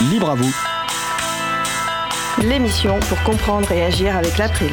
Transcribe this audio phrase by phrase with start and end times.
[0.00, 0.54] Libre à vous.
[2.40, 4.70] L'émission pour comprendre et agir avec l'April,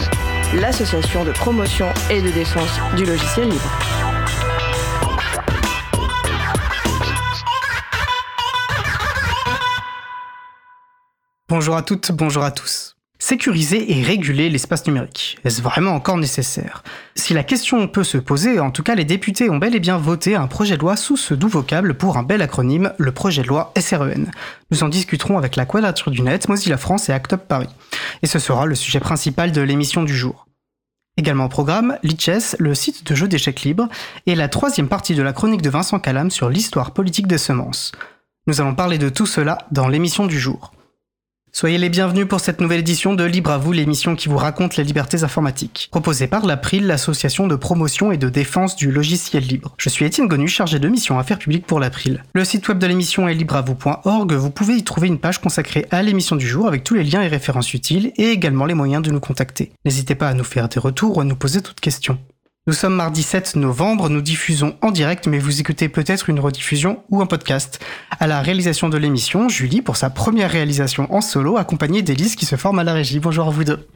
[0.54, 3.72] l'association de promotion et de défense du logiciel libre.
[11.50, 12.85] Bonjour à toutes, bonjour à tous.
[13.28, 15.40] Sécuriser et réguler l'espace numérique.
[15.44, 16.84] Est-ce vraiment encore nécessaire?
[17.16, 19.98] Si la question peut se poser, en tout cas les députés ont bel et bien
[19.98, 23.42] voté un projet de loi sous ce doux vocable pour un bel acronyme, le projet
[23.42, 24.30] de loi SREN.
[24.70, 27.70] Nous en discuterons avec la Quadrature du Net, Mozilla France et Act Paris.
[28.22, 30.46] Et ce sera le sujet principal de l'émission du jour.
[31.18, 33.90] Également au programme, Lichess, le site de jeux d'échecs libre,
[34.28, 37.92] et la troisième partie de la chronique de Vincent Calam sur l'histoire politique des semences.
[38.46, 40.74] Nous allons parler de tout cela dans l'émission du jour.
[41.58, 44.76] Soyez les bienvenus pour cette nouvelle édition de Libre à vous, l'émission qui vous raconte
[44.76, 49.74] les libertés informatiques, proposée par l'April, l'association de promotion et de défense du logiciel libre.
[49.78, 52.26] Je suis Étienne Gonu, chargé de mission affaires publiques pour l'April.
[52.34, 56.04] Le site web de l'émission est libreavou.org, vous pouvez y trouver une page consacrée à
[56.04, 59.12] l'émission du jour avec tous les liens et références utiles et également les moyens de
[59.12, 59.72] nous contacter.
[59.86, 62.20] N'hésitez pas à nous faire des retours ou à nous poser toutes questions.
[62.68, 67.04] Nous sommes mardi 7 novembre, nous diffusons en direct, mais vous écoutez peut-être une rediffusion
[67.12, 67.80] ou un podcast.
[68.20, 72.48] À la réalisation de l'émission, Julie pour sa première réalisation en solo, accompagnée d'Élise qui
[72.48, 73.20] se forme à la régie.
[73.20, 73.88] Bonjour à vous deux.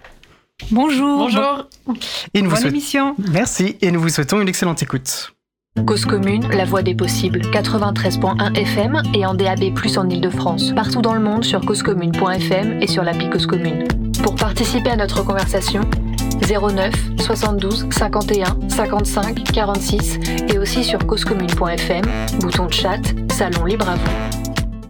[0.70, 1.18] Bonjour.
[1.18, 1.66] Bonjour.
[2.36, 3.16] Et nous Bonne vous souhaitons- émission.
[3.32, 5.34] Merci et nous vous souhaitons une excellente écoute.
[5.88, 9.64] Cause commune, la voix des possibles, 93.1 FM et en DAB+,
[9.98, 10.74] en Ile-de-France.
[10.76, 13.88] Partout dans le monde sur causecommune.fm et sur l'appli Cause Commune.
[14.22, 15.82] Pour participer à notre conversation,
[16.42, 22.06] 09 72 51 55 46 et aussi sur causecommune.fm,
[22.40, 23.02] bouton de chat,
[23.32, 24.12] salon libre à vous.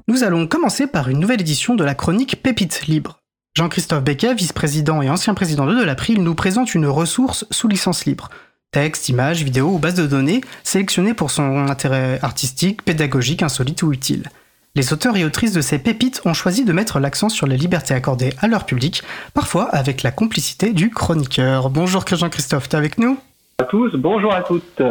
[0.07, 3.19] Nous allons commencer par une nouvelle édition de la chronique Pépite Libre.
[3.55, 8.29] Jean-Christophe Becquet, vice-président et ancien président de l'April, nous présente une ressource sous licence libre.
[8.71, 13.91] Texte, images, vidéos ou bases de données sélectionnées pour son intérêt artistique, pédagogique, insolite ou
[13.91, 14.29] utile.
[14.75, 17.95] Les auteurs et autrices de ces pépites ont choisi de mettre l'accent sur les libertés
[17.95, 19.01] accordées à leur public,
[19.33, 21.69] parfois avec la complicité du chroniqueur.
[21.69, 23.17] Bonjour Jean-Christophe, t'es avec nous?
[23.57, 24.81] À tous, bonjour à toutes.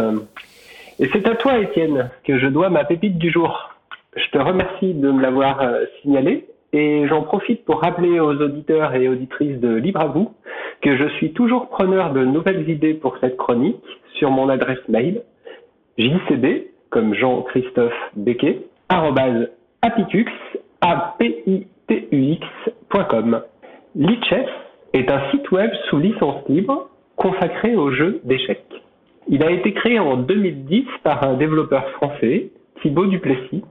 [0.99, 3.71] Et c'est à toi, Étienne, que je dois ma pépite du jour.
[4.17, 8.95] Je te remercie de me l'avoir euh, signalé et j'en profite pour rappeler aux auditeurs
[8.95, 10.33] et auditrices de Libre à vous
[10.83, 13.77] que je suis toujours preneur de nouvelles idées pour cette chronique
[14.15, 15.23] sur mon adresse mail
[15.99, 18.63] jcb, comme Jean-Christophe Becquet,
[19.83, 20.27] apitux,
[20.81, 21.43] A-P-I-T-U-X.com.
[23.95, 24.49] Lichess
[24.93, 28.65] est un site web sous licence libre consacré aux jeux d'échecs.
[29.29, 32.51] Il a été créé en 2010 par un développeur français,
[32.81, 33.63] Thibaut Duplessis,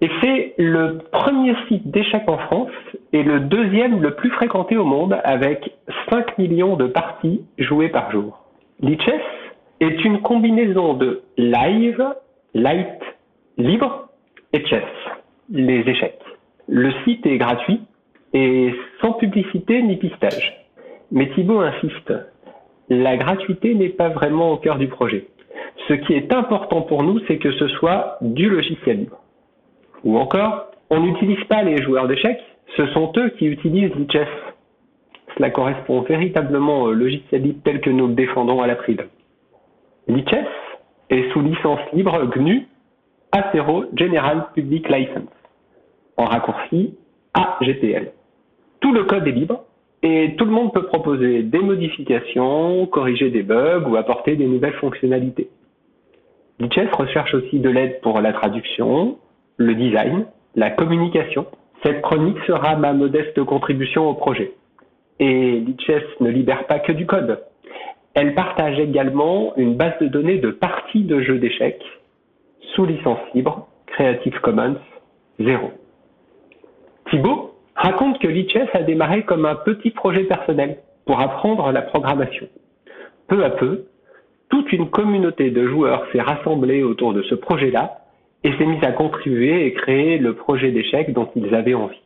[0.00, 2.70] et c'est le premier site d'échecs en France
[3.12, 5.74] et le deuxième le plus fréquenté au monde avec
[6.10, 8.44] 5 millions de parties jouées par jour.
[8.80, 9.22] Lichess
[9.80, 12.04] est une combinaison de live,
[12.54, 13.00] light,
[13.56, 14.08] libre
[14.52, 14.84] et chess,
[15.50, 16.20] les échecs.
[16.68, 17.80] Le site est gratuit
[18.32, 20.66] et sans publicité ni pistage.
[21.12, 22.12] Mais Thibaut insiste,
[22.88, 25.26] la gratuité n'est pas vraiment au cœur du projet.
[25.88, 29.18] Ce qui est important pour nous, c'est que ce soit du logiciel libre.
[30.04, 32.40] Ou encore, on n'utilise pas les joueurs d'échecs,
[32.76, 34.28] ce sont eux qui utilisent Lichess.
[35.36, 39.06] Cela correspond véritablement au logiciel libre tel que nous le défendons à l'April.
[40.08, 40.46] Lichess
[41.10, 42.66] est sous licence libre GNU
[43.32, 45.28] A0 General Public License,
[46.16, 46.94] en raccourci
[47.34, 48.12] AGPL.
[48.80, 49.64] Tout le code est libre
[50.02, 54.74] et tout le monde peut proposer des modifications, corriger des bugs ou apporter des nouvelles
[54.74, 55.48] fonctionnalités.
[56.58, 59.18] Lichess recherche aussi de l'aide pour la traduction,
[59.56, 61.46] le design, la communication.
[61.82, 64.52] Cette chronique sera ma modeste contribution au projet.
[65.18, 67.42] Et Lichess ne libère pas que du code.
[68.14, 71.84] Elle partage également une base de données de parties de jeux d'échecs
[72.74, 74.76] sous licence libre Creative Commons
[75.38, 75.70] 0.
[77.10, 82.48] Thibaut raconte que Lichess a démarré comme un petit projet personnel pour apprendre la programmation.
[83.28, 83.86] Peu à peu,
[84.48, 87.98] toute une communauté de joueurs s'est rassemblée autour de ce projet-là
[88.44, 92.00] et s'est mise à contribuer et créer le projet d'échecs dont ils avaient envie.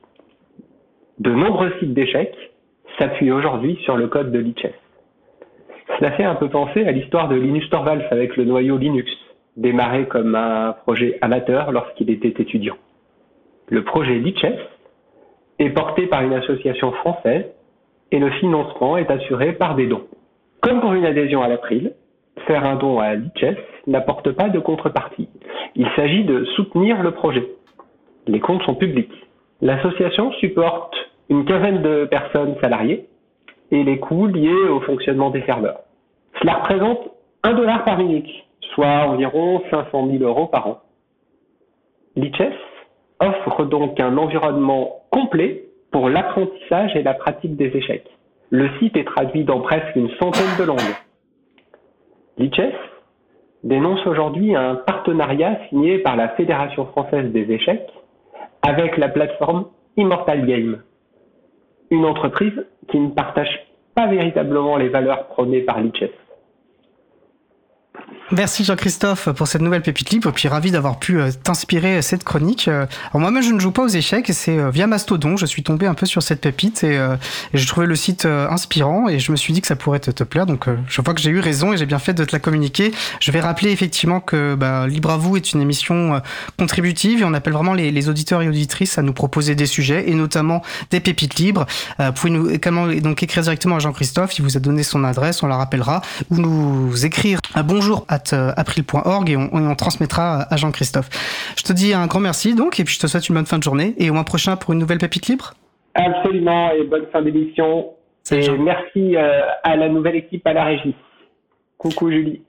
[1.19, 2.37] De nombreux sites d'échecs
[2.99, 4.75] s'appuient aujourd'hui sur le code de Lichess.
[5.99, 9.11] Cela fait un peu penser à l'histoire de Linus Torvalds avec le noyau Linux,
[9.57, 12.77] démarré comme un projet amateur lorsqu'il était étudiant.
[13.69, 14.59] Le projet Lichess
[15.61, 17.45] est porté par une association française
[18.11, 20.07] et le financement est assuré par des dons.
[20.63, 21.93] Comme pour une adhésion à l'April,
[22.47, 25.29] faire un don à Lichess n'apporte pas de contrepartie.
[25.77, 27.47] Il s'agit de soutenir le projet.
[28.27, 29.13] Les comptes sont publics.
[29.61, 30.95] L'association supporte
[31.29, 33.07] une quinzaine de personnes salariées
[33.71, 35.81] et les coûts liés au fonctionnement des serveurs.
[36.41, 37.11] Cela représente
[37.43, 38.29] un dollar par minute,
[38.75, 40.81] soit environ 500 000 euros par an.
[42.17, 42.55] Lichess
[43.21, 48.09] offre donc un environnement complet pour l'apprentissage et la pratique des échecs.
[48.51, 50.97] Le site est traduit dans presque une centaine de langues.
[52.39, 52.75] Lichess
[53.63, 57.89] dénonce aujourd'hui un partenariat signé par la Fédération française des échecs
[58.63, 59.67] avec la plateforme
[59.97, 60.83] Immortal Game,
[61.91, 66.11] une entreprise qui ne partage pas véritablement les valeurs prônées par Lichess.
[68.33, 72.23] Merci Jean-Christophe pour cette nouvelle pépite libre, puis ravi d'avoir pu euh, t'inspirer euh, cette
[72.23, 72.69] chronique.
[72.69, 75.65] Euh, alors moi-même je ne joue pas aux échecs et c'est via Mastodon, je suis
[75.65, 76.99] tombé un peu sur cette pépite et, et
[77.55, 80.47] j'ai trouvé le site inspirant et je me suis dit que ça pourrait te, plaire,
[80.47, 82.93] donc je vois que j'ai eu raison et j'ai bien fait de te la communiquer.
[83.21, 86.21] Je vais rappeler effectivement que bah, Libre à vous est une émission
[86.59, 90.15] contributive et on appelle vraiment les, auditeurs et auditrices à nous proposer des sujets et
[90.15, 91.67] notamment des pépites libres.
[91.99, 95.43] vous pouvez nous également donc écrire directement à Jean-Christophe, il vous a donné son adresse,
[95.43, 100.57] on la rappellera, ou nous écrire à bonjour at euh, april.org et on, transmettra à
[100.57, 101.09] Jean-Christophe.
[101.57, 103.59] Je te dis un grand merci donc et puis je te souhaite une bonne fin
[103.59, 105.55] de journée et au mois prochain pour une nouvelle pépite libre.
[105.95, 107.91] Absolument et bonne fin d'émission.
[108.31, 110.95] Et merci euh, à la nouvelle équipe à la régie.
[111.79, 112.43] Coucou Julie.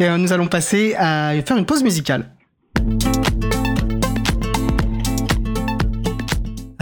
[0.00, 2.24] Et euh, nous allons passer à faire une pause musicale.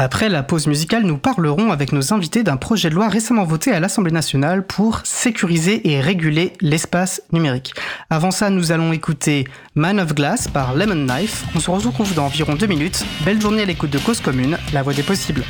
[0.02, 3.70] Après la pause musicale, nous parlerons avec nos invités d'un projet de loi récemment voté
[3.70, 7.72] à l'Assemblée nationale pour sécuriser et réguler l'espace numérique.
[8.10, 9.46] Avant ça, nous allons écouter
[9.76, 11.44] Man of Glass par Lemon Knife.
[11.54, 13.04] On se retrouve dans environ deux minutes.
[13.25, 15.44] Belle journée à l'écoute de Cause Commune, la voix des possibles.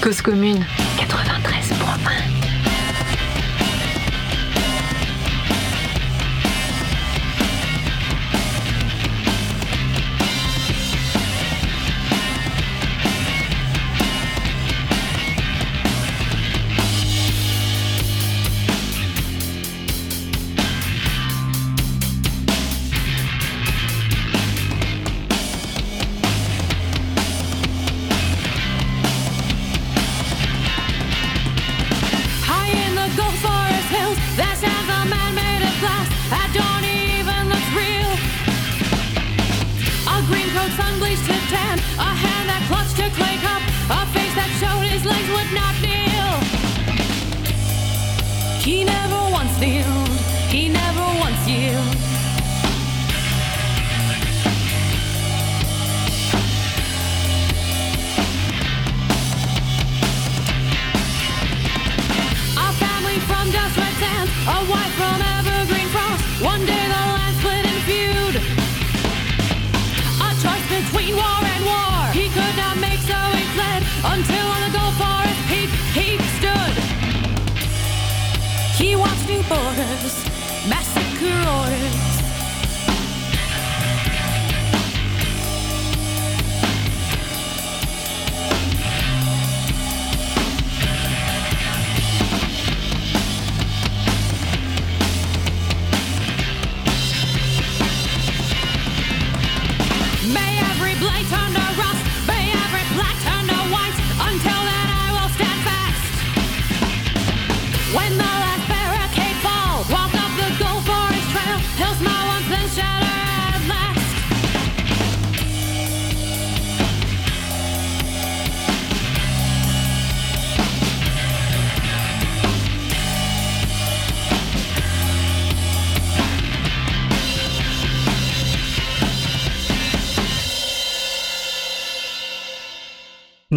[0.00, 0.64] Cause Commune
[0.96, 2.39] 93.1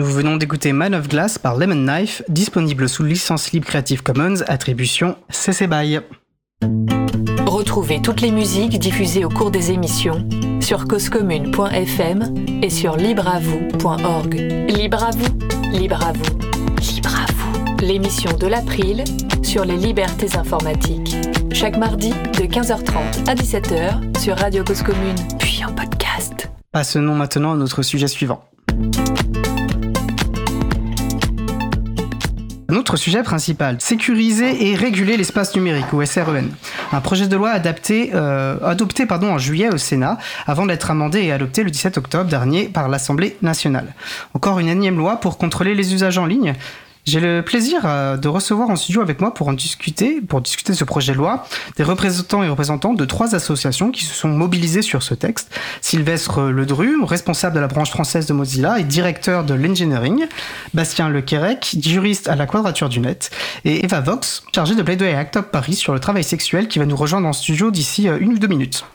[0.03, 4.41] Nous venons d'écouter Man of Glass par Lemon Knife, disponible sous licence libre Creative Commons,
[4.47, 6.01] attribution CC BY.
[7.45, 10.27] Retrouvez toutes les musiques diffusées au cours des émissions
[10.59, 14.33] sur causecommune.fm et sur libreavoue.org.
[14.67, 15.39] Libre à vous,
[15.71, 16.37] libre à vous,
[16.93, 17.77] libre à vous.
[17.81, 19.05] L'émission de l'April
[19.41, 21.15] sur les libertés informatiques.
[21.53, 26.51] Chaque mardi de 15h30 à 17h sur Radio Cause Commune, puis en podcast.
[26.73, 28.43] Passons maintenant à notre sujet suivant.
[32.83, 36.49] Notre sujet principal, sécuriser et réguler l'espace numérique, ou SREN.
[36.91, 41.21] Un projet de loi adapté, euh, adopté pardon, en juillet au Sénat, avant d'être amendé
[41.21, 43.95] et adopté le 17 octobre dernier par l'Assemblée nationale.
[44.33, 46.55] Encore une énième loi pour contrôler les usages en ligne,
[47.05, 50.71] j'ai le plaisir euh, de recevoir en studio avec moi pour en discuter, pour discuter
[50.71, 51.45] de ce projet de loi,
[51.75, 55.53] des représentants et représentantes de trois associations qui se sont mobilisées sur ce texte.
[55.81, 60.27] Sylvestre Ledru, responsable de la branche française de Mozilla et directeur de l'engineering.
[60.73, 63.31] Bastien Lequerec, juriste à la Quadrature du Net.
[63.65, 66.95] Et Eva Vox, chargée de plaidoyer Act Paris sur le travail sexuel qui va nous
[66.95, 68.85] rejoindre en studio d'ici euh, une ou deux minutes.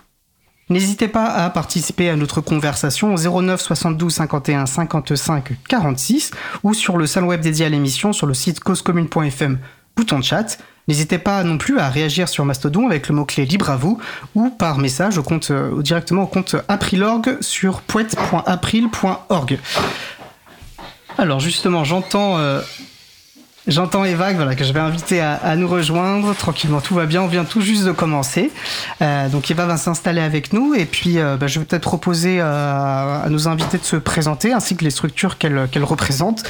[0.71, 6.31] N'hésitez pas à participer à notre conversation au 09 72 51 55 46
[6.63, 9.59] ou sur le salon web dédié à l'émission sur le site causecommune.fm,
[9.97, 10.59] bouton de chat.
[10.87, 13.99] N'hésitez pas non plus à réagir sur Mastodon avec le mot-clé libre à vous
[14.35, 19.59] ou par message au compte, euh, directement au compte Aprilorg sur poète.april.org.
[21.19, 22.61] Alors justement, j'entends euh,
[23.69, 26.81] J'entends Eva voilà, que je vais inviter à, nous rejoindre tranquillement.
[26.81, 28.51] Tout va bien, on vient tout juste de commencer.
[29.03, 32.41] Euh, donc Eva va s'installer avec nous et puis euh, bah, je vais peut-être proposer
[32.41, 36.45] euh, à nos invités de se présenter ainsi que les structures qu'elle représentent.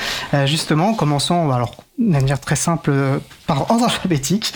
[0.47, 2.93] justement, en commençant alors, de manière très simple
[3.47, 4.53] par ordre alphabétique.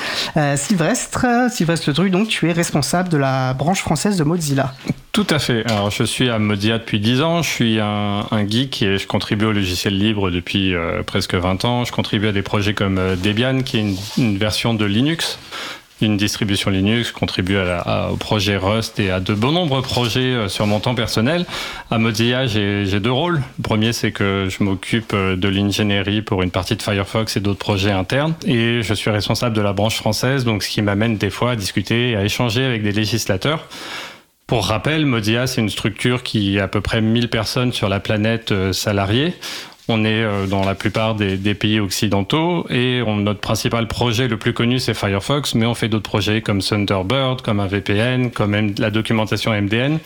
[0.56, 4.72] Sylvestre, Sylvestre Ledru, donc tu es responsable de la branche française de Mozilla.
[5.12, 5.62] Tout à fait.
[5.70, 7.42] Alors, je suis à Modia depuis 10 ans.
[7.42, 11.84] Je suis un, geek et je contribue au logiciel libre depuis euh, presque 20 ans.
[11.84, 15.38] Je contribue à des projets comme euh, Debian, qui est une, version de Linux,
[16.06, 17.12] une distribution Linux.
[17.12, 20.94] Contribue à au projet Rust et à de bon nombreux projets euh, sur mon temps
[20.94, 21.46] personnel.
[21.90, 23.40] À Mozilla, j'ai deux rôles.
[23.58, 27.58] Le premier, c'est que je m'occupe de l'ingénierie pour une partie de Firefox et d'autres
[27.58, 28.34] projets internes.
[28.46, 31.56] Et je suis responsable de la branche française, donc ce qui m'amène des fois à
[31.56, 33.66] discuter et à échanger avec des législateurs
[34.52, 38.00] pour rappel, Modia, c'est une structure qui a à peu près 1000 personnes sur la
[38.00, 39.32] planète euh, salariées.
[39.88, 44.52] On est euh, dans la plupart des, pays occidentaux et notre principal projet le plus
[44.52, 48.90] connu c'est Firefox, mais on fait d'autres projets comme Thunderbird, comme un VPN, comme la
[48.90, 49.98] documentation MDN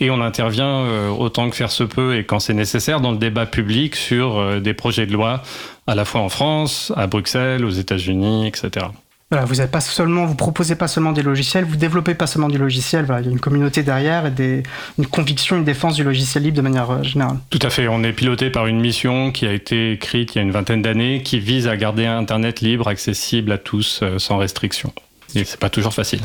[0.00, 3.18] et on intervient euh, autant que faire se peut et quand c'est nécessaire dans le
[3.18, 5.42] débat public sur des projets de loi
[5.86, 8.86] à la fois en France, à Bruxelles, aux États-Unis, etc.
[9.32, 12.50] Voilà, vous êtes pas seulement, vous proposez pas seulement des logiciels, vous développez pas seulement
[12.50, 13.06] du logiciel.
[13.08, 14.62] Il y a une communauté derrière et
[14.98, 17.38] une conviction, une défense du logiciel libre de manière euh, générale.
[17.48, 17.88] Tout à fait.
[17.88, 20.82] On est piloté par une mission qui a été écrite il y a une vingtaine
[20.82, 24.92] d'années, qui vise à garder Internet libre, accessible à tous, euh, sans restriction.
[25.34, 26.20] Et c'est pas toujours facile.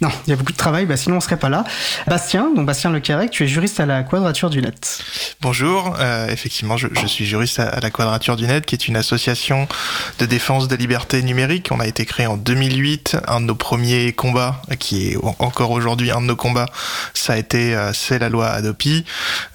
[0.00, 1.62] Non, il y a beaucoup de travail, bah sinon on serait pas là.
[2.06, 5.02] Bastien, donc Bastien Lecarec, tu es juriste à la Quadrature du Net.
[5.42, 9.68] Bonjour, euh, effectivement, je, suis juriste à, la Quadrature du Net, qui est une association
[10.18, 11.68] de défense des libertés numériques.
[11.70, 13.18] On a été créé en 2008.
[13.28, 16.70] Un de nos premiers combats, qui est encore aujourd'hui un de nos combats,
[17.12, 19.04] ça a été euh, c'est la loi Adopi,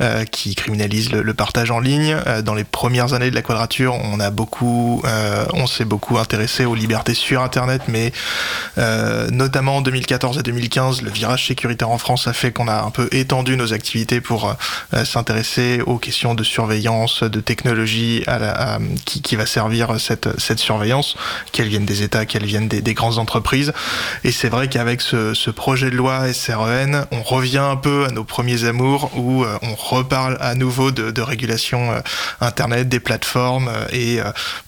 [0.02, 2.16] euh, qui criminalise le, le, partage en ligne.
[2.44, 7.84] Dans les premières années de la Quadrature, on s'est beaucoup intéressé aux libertés sur Internet,
[7.88, 8.12] mais
[9.32, 12.90] notamment en 2014 à 2015, le virage sécuritaire en France a fait qu'on a un
[12.90, 14.56] peu étendu nos activités pour
[14.94, 18.24] euh, s'intéresser aux questions de surveillance, de technologie
[19.06, 21.16] qui, va servir cette, cette surveillance,
[21.52, 23.74] qu'elle vienne des États, qu'elle vienne des, des, grandes entreprises.
[24.24, 28.24] Et c'est vrai qu'avec ce, projet de loi SREN, on revient un peu à nos
[28.24, 32.00] premiers amours où euh, on reparle à nouveau de, régulation euh,
[32.42, 33.70] Internet, des plateformes.
[33.92, 34.20] et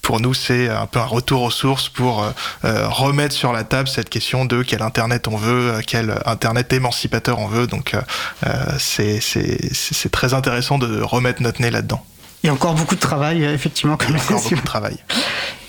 [0.02, 2.24] pour nous, c'est un peu un retour aux sources pour
[2.62, 7.38] remettre sur la table cette question de quel Internet on veut euh, quel Internet émancipateur
[7.38, 7.66] on veut.
[7.66, 8.00] Donc euh,
[8.46, 12.04] euh, c'est très intéressant de remettre notre nez là-dedans.
[12.42, 14.96] Il y a encore beaucoup de travail, effectivement, comme encore beaucoup de travail.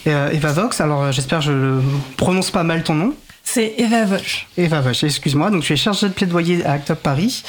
[0.05, 1.81] Eva Vox, alors j'espère que je
[2.15, 3.13] prononce pas mal ton nom.
[3.43, 4.47] C'est Eva Vosch.
[4.57, 5.49] Eva Vosch, excuse-moi.
[5.49, 7.43] Donc, tu es chargée de plaidoyer à Act Paris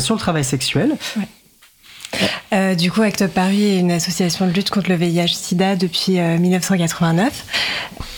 [0.00, 0.96] sur le travail sexuel.
[2.52, 6.12] Euh, du coup, Act Up Paris est une association de lutte contre le VIH/SIDA depuis
[6.18, 7.44] 1989.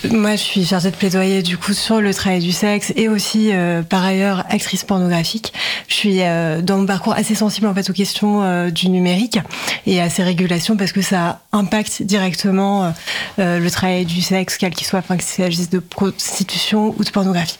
[0.04, 3.08] Euh, Moi, je suis chargée de plaidoyer du coup sur le travail du sexe et
[3.08, 5.52] aussi, euh, par ailleurs, actrice pornographique.
[5.88, 9.38] Je suis dans mon parcours assez sensible en fait aux questions du numérique
[9.86, 12.92] et à ces régulations parce que ça impacte directement
[13.38, 17.58] le travail du sexe, quel qu'il soit, enfin, qu'il s'agisse de prostitution ou de pornographie.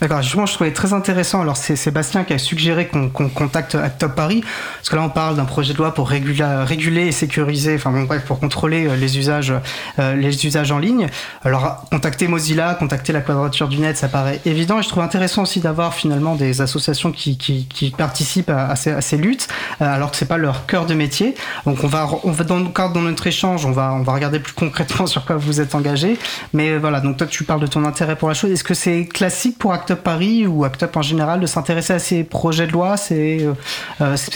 [0.00, 0.22] D'accord.
[0.22, 1.42] Justement, je trouvais très intéressant.
[1.42, 4.42] Alors, c'est Sébastien qui a suggéré qu'on contacte Act Up Paris
[4.76, 8.02] parce que là, on parle d'un projet de loi pour réguler, et sécuriser, enfin bon,
[8.04, 9.52] bref, pour contrôler euh, les usages,
[9.98, 11.08] euh, les usages en ligne.
[11.44, 14.78] Alors, contacter Mozilla, contacter la Quadrature du Net, ça paraît évident.
[14.78, 19.48] Et je trouve intéressant aussi d'avoir finalement des associations qui, participent à, ces, luttes,
[19.80, 21.34] euh, alors que c'est pas leur cœur de métier.
[21.66, 24.52] Donc, on va, on va dans de notre échange, on va, on va regarder plus
[24.52, 26.18] concrètement sur quoi vous êtes engagé.
[26.52, 28.50] Mais voilà, donc toi, tu parles de ton intérêt pour la chose.
[28.50, 31.92] Est-ce que c'est classique pour Act Up Paris ou Act Up en général de s'intéresser
[31.92, 33.46] à ces projets de loi C'est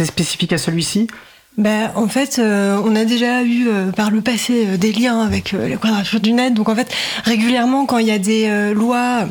[0.04, 1.08] spécifique à celui-ci?
[1.56, 5.20] Ben, en fait, euh, on a déjà eu euh, par le passé euh, des liens
[5.20, 6.52] avec la quadrature du net.
[6.52, 6.92] Donc en fait,
[7.24, 9.26] régulièrement, quand il y a des lois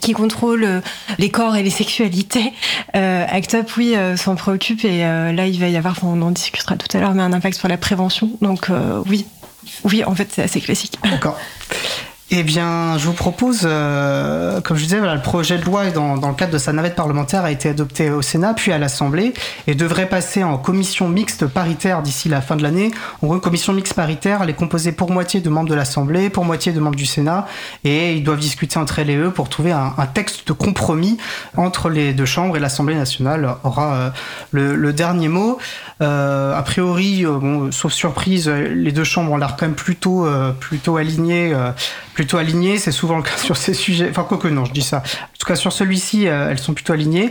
[0.00, 0.82] qui contrôlent
[1.18, 2.52] les corps et les sexualités,
[2.92, 4.84] ACT UP, oui, s'en préoccupe.
[4.84, 7.58] Et là, il va y avoir, on en discutera tout à l'heure, mais un impact
[7.58, 8.30] sur la prévention.
[8.40, 8.68] Donc
[9.06, 9.26] oui,
[9.84, 10.98] oui, en fait, c'est assez classique.
[11.02, 11.38] D'accord.
[12.30, 16.18] Eh bien, je vous propose, euh, comme je disais, voilà, le projet de loi, dans,
[16.18, 19.32] dans, le cadre de sa navette parlementaire, a été adopté au Sénat, puis à l'Assemblée,
[19.66, 22.90] et devrait passer en commission mixte paritaire d'ici la fin de l'année.
[23.22, 26.28] En gros, une commission mixte paritaire, elle est composée pour moitié de membres de l'Assemblée,
[26.28, 27.46] pour moitié de membres du Sénat,
[27.84, 31.16] et ils doivent discuter entre elles et eux pour trouver un, texte de compromis
[31.56, 34.10] entre les deux chambres, et l'Assemblée nationale aura euh,
[34.50, 35.58] le, dernier mot.
[36.00, 40.26] Euh, a priori, euh, bon, sauf surprise, les deux chambres ont l'air quand même plutôt,
[40.26, 41.54] euh, plutôt alignées
[42.14, 42.78] plutôt alignées.
[42.78, 44.08] C'est souvent le cas sur ces sujets.
[44.10, 44.98] Enfin, quoi que non, je dis ça.
[44.98, 47.30] En tout cas, sur celui-ci, elles sont plutôt alignées.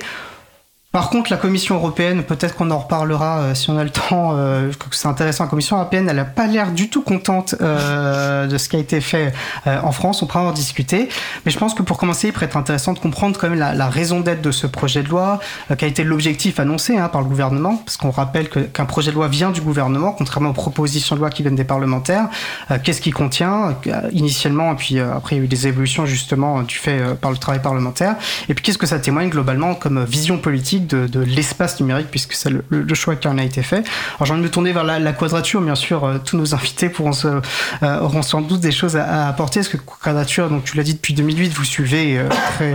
[0.97, 4.31] Par contre, la Commission européenne, peut-être qu'on en reparlera euh, si on a le temps,
[4.35, 8.47] euh, que c'est intéressant, la Commission européenne, elle n'a pas l'air du tout contente euh,
[8.47, 9.31] de ce qui a été fait
[9.67, 11.07] euh, en France, on pourra en discuter.
[11.45, 13.89] Mais je pense que pour commencer, il pourrait être intéressant de comprendre quand même la,
[13.89, 15.39] raison d'être de ce projet de loi,
[15.69, 19.11] euh, qui a été l'objectif annoncé hein, par le gouvernement, parce qu'on rappelle qu'un projet
[19.11, 22.25] de loi vient du gouvernement, contrairement aux propositions de loi qui viennent des parlementaires.
[22.71, 23.77] Euh, Qu'est-ce qu'il contient
[24.13, 27.37] initialement, et puis après il y a eu des évolutions justement du fait par le
[27.37, 28.15] travail parlementaire.
[28.49, 32.49] Et puis qu'est-ce que ça témoigne globalement comme vision politique de, l'espace numérique, puisque c'est
[32.49, 33.83] le, choix qui en a été fait.
[34.15, 36.89] Alors j'ai envie de me tourner vers la, quadrature, bien sûr, euh, tous nos invités
[36.89, 40.63] pourront se, euh, auront sans doute des choses à, à apporter, parce que quadrature, donc
[40.63, 42.73] tu l'as dit depuis 2008, vous suivez euh, très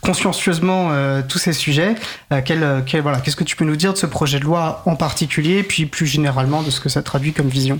[0.00, 1.94] consciencieusement euh, tous ces sujets.
[2.32, 5.62] Euh, voilà, qu'est-ce que tu peux nous dire de ce projet de loi en particulier,
[5.62, 7.78] puis plus généralement de ce que ça traduit comme vision?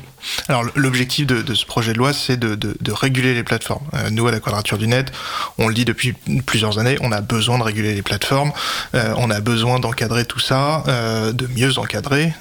[0.48, 3.84] Alors l'objectif de, ce projet de loi, c'est de, réguler les plateformes.
[3.94, 5.12] Euh, nous, à la Quadrature du Net,
[5.58, 6.12] on le dit depuis
[6.44, 8.52] plusieurs années, on a besoin de réguler les plateformes,
[8.94, 12.32] euh, on a besoin d'encadrer tout ça, euh, de mieux encadrer.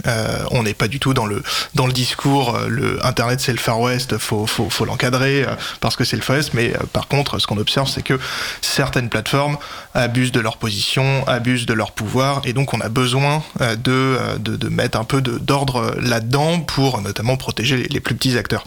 [0.51, 1.43] on n'est pas du tout dans le
[1.75, 5.45] dans le discours, le Internet c'est le Far West, faut faut, faut l'encadrer
[5.79, 6.51] parce que c'est le Far West.
[6.53, 8.19] Mais par contre, ce qu'on observe, c'est que
[8.61, 9.57] certaines plateformes
[9.93, 14.55] abusent de leur position, abusent de leur pouvoir, et donc on a besoin de, de,
[14.55, 18.63] de mettre un peu d'ordre là-dedans pour notamment protéger les, plus petits acteurs.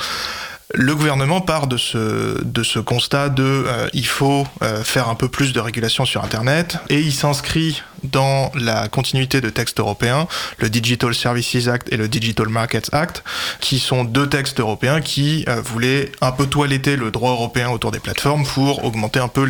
[0.75, 5.53] Le gouvernement part de ce, constat de euh, il faut euh, faire un peu plus
[5.53, 10.27] de régulation sur Internet et il s'inscrit dans la continuité de textes européens,
[10.59, 13.23] le Digital Services Act et le Digital Markets Act,
[13.61, 17.91] qui sont deux textes européens qui euh, voulaient un peu toiletter le droit européen autour
[17.91, 19.49] des plateformes pour augmenter un peu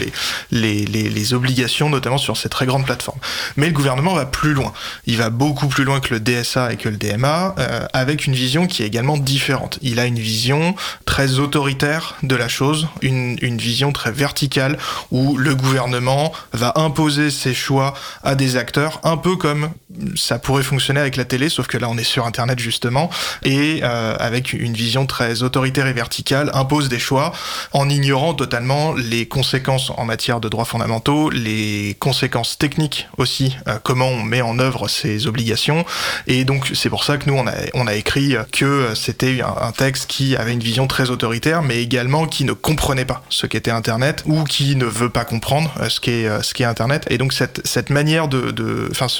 [0.50, 3.18] les, obligations, notamment sur ces très grandes plateformes.
[3.56, 4.72] Mais le gouvernement va plus loin.
[5.06, 8.34] Il va beaucoup plus loin que le DSA et que le DMA, euh, avec une
[8.34, 9.78] vision qui est également différente.
[9.82, 14.78] Il a une vision très autoritaire de la chose, une, une vision très verticale
[15.10, 19.70] où le gouvernement va imposer ses choix à des acteurs, un peu comme
[20.16, 23.10] ça pourrait fonctionner avec la télé, sauf que là on est sur Internet justement,
[23.44, 27.32] et euh, avec une vision très autoritaire et verticale, impose des choix
[27.72, 33.78] en ignorant totalement les conséquences en matière de droits fondamentaux, les conséquences techniques aussi, euh,
[33.82, 35.84] comment on met en œuvre ces obligations,
[36.26, 39.72] et donc c'est pour ça que nous on a, on a écrit que c'était un,
[39.72, 43.70] texte qui avait une vision très autoritaire, mais également qui ne comprenait pas ce qu'était
[43.70, 47.66] Internet, ou qui ne veut pas comprendre euh, ce qu'est ce Internet, et donc cette,
[47.66, 48.28] cette manière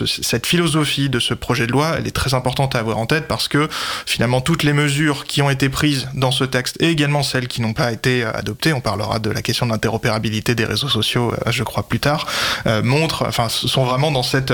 [0.07, 3.29] cette philosophie de ce projet de loi, elle est très importante à avoir en tête
[3.29, 3.69] parce que
[4.07, 7.61] finalement toutes les mesures qui ont été prises dans ce texte et également celles qui
[7.61, 11.63] n'ont pas été adoptées, on parlera de la question de l'interopérabilité des réseaux sociaux, je
[11.63, 12.27] crois plus tard,
[12.67, 14.53] euh, montrent, enfin, sont vraiment dans cette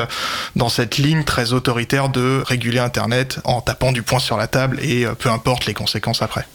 [0.57, 4.79] dans cette ligne très autoritaire de réguler Internet en tapant du poing sur la table
[4.83, 6.47] et euh, peu importe les conséquences après.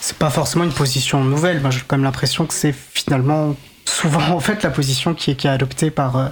[0.00, 1.62] C'est pas forcément une position nouvelle.
[1.70, 5.48] J'ai quand même l'impression que c'est finalement souvent en fait la position qui est, qui
[5.48, 6.28] adoptée par euh,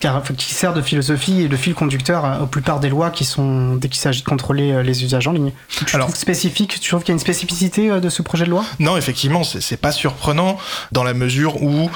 [0.00, 3.24] car, qui sert de philosophie et de fil conducteur à, aux plupart des lois qui
[3.24, 5.52] sont dès qu'il s'agit de contrôler euh, les usages en ligne.
[5.68, 8.50] Tu Alors spécifique, tu trouves qu'il y a une spécificité euh, de ce projet de
[8.50, 8.64] loi?
[8.78, 10.58] Non, effectivement, c'est pas surprenant
[10.92, 11.90] dans la mesure où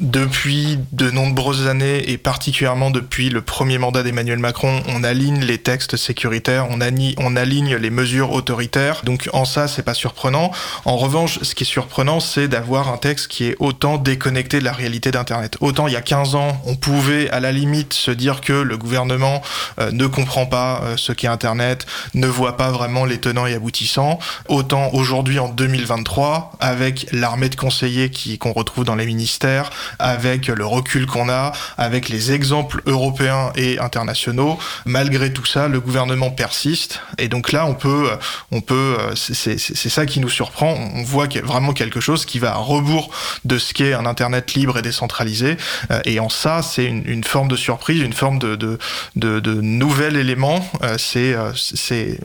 [0.00, 5.58] depuis de nombreuses années et particulièrement depuis le premier mandat d'Emmanuel Macron, on aligne les
[5.58, 9.02] textes sécuritaires, on, aligne, les mesures autoritaires.
[9.04, 10.50] Donc en ça, c'est pas surprenant.
[10.86, 14.64] En revanche, ce qui est surprenant, c'est d'avoir un texte qui est autant déconnecté de
[14.64, 15.58] la réalité d'Internet.
[15.60, 18.78] Autant il y a 15 ans, on pouvait à la limite se dire que le
[18.78, 19.42] gouvernement
[19.78, 23.54] euh, ne comprend pas euh, ce qu'est Internet, ne voit pas vraiment les tenants et
[23.54, 24.18] aboutissants.
[24.48, 30.64] Autant aujourd'hui en 2023, avec l'armée de conseillers qu'on retrouve dans les ministères, avec le
[30.64, 34.58] recul qu'on a, avec les exemples européens et internationaux.
[34.84, 37.00] Malgré tout ça, le gouvernement persiste.
[37.18, 38.08] Et donc là, on peut,
[38.50, 40.74] on peut, c'est ça qui nous surprend.
[40.94, 43.10] On voit vraiment quelque chose qui va à rebours
[43.44, 45.56] de ce qu'est un Internet libre et décentralisé.
[46.04, 48.78] Et en ça, c'est une, forme de surprise, une forme de, de,
[49.16, 50.66] de, nouvel élément.
[50.98, 51.36] C'est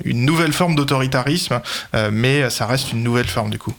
[0.04, 1.62] une nouvelle forme d'autoritarisme,
[2.12, 3.73] mais ça reste une nouvelle forme du coup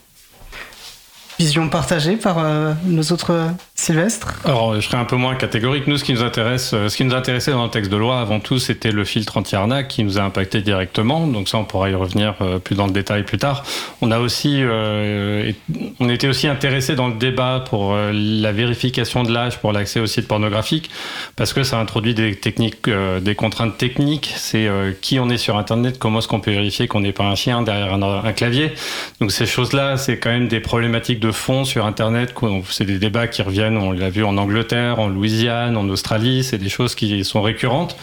[1.38, 5.86] vision partagée par euh, nos autres Sylvestre Alors, je serais un peu moins catégorique.
[5.86, 8.20] Nous, ce qui nous intéresse, euh, ce qui nous intéressait dans le texte de loi,
[8.20, 11.26] avant tout, c'était le filtre anti-arnaque qui nous a impacté directement.
[11.26, 13.64] Donc ça, on pourra y revenir euh, plus dans le détail plus tard.
[14.00, 15.52] On a aussi, euh,
[16.00, 20.06] on était aussi intéressé dans le débat pour la vérification de l'âge pour l'accès aux
[20.06, 20.90] sites pornographiques,
[21.36, 24.32] parce que ça introduit des techniques, des contraintes techniques.
[24.36, 24.68] C'est
[25.02, 27.62] qui on est sur Internet, comment est-ce qu'on peut vérifier qu'on n'est pas un chien
[27.62, 28.72] derrière un, un clavier.
[29.20, 32.34] Donc ces choses-là, c'est quand même des problématiques de fond sur Internet.
[32.70, 36.59] C'est des débats qui reviennent on l'a vu en Angleterre, en Louisiane, en Australie, c'est
[36.59, 37.96] des choses qui sont récurrentes.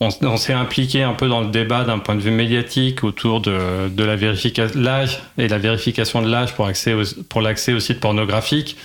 [0.00, 3.88] On, s'est impliqué un peu dans le débat d'un point de vue médiatique autour de,
[3.96, 6.68] la vérification l'âge et la vérification de l'âge pour,
[7.28, 8.76] pour l'accès aux sites pornographiques.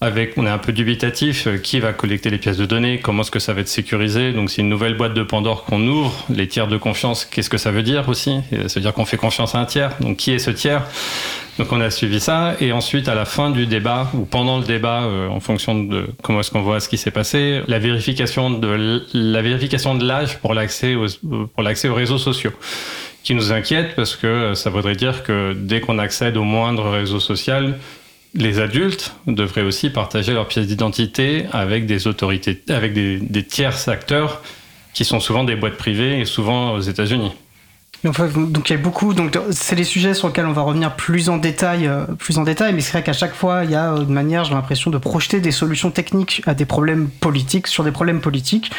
[0.00, 3.22] Avec, on est un peu dubitatif, euh, qui va collecter les pièces de données, comment
[3.22, 4.32] est-ce que ça va être sécurisé.
[4.32, 6.24] Donc c'est une nouvelle boîte de Pandore qu'on ouvre.
[6.30, 8.38] Les tiers de confiance, qu'est-ce que ça veut dire aussi?
[8.68, 9.90] Ça veut dire qu'on fait confiance à un tiers.
[9.98, 10.86] Donc qui est ce tiers?
[11.58, 14.64] Donc on a suivi ça et ensuite à la fin du débat ou pendant le
[14.64, 18.50] débat, euh, en fonction de comment est-ce qu'on voit ce qui s'est passé, la vérification
[18.50, 21.06] de la vérification de l'âge pour l'accès aux,
[21.52, 22.52] pour l'accès aux réseaux sociaux
[23.24, 27.18] qui nous inquiète parce que ça voudrait dire que dès qu'on accède au moindre réseau
[27.18, 27.74] social,
[28.34, 33.88] les adultes devraient aussi partager leurs pièces d'identité avec des autorités, avec des, des tiers
[33.88, 34.42] acteurs
[34.92, 37.32] qui sont souvent des boîtes privées et souvent aux États-Unis
[38.04, 41.28] donc il y a beaucoup, donc c'est les sujets sur lesquels on va revenir plus
[41.28, 42.72] en détail, euh, plus en détail.
[42.72, 45.40] Mais c'est vrai qu'à chaque fois, il y a une manière, j'ai l'impression, de projeter
[45.40, 48.70] des solutions techniques à des problèmes politiques sur des problèmes politiques.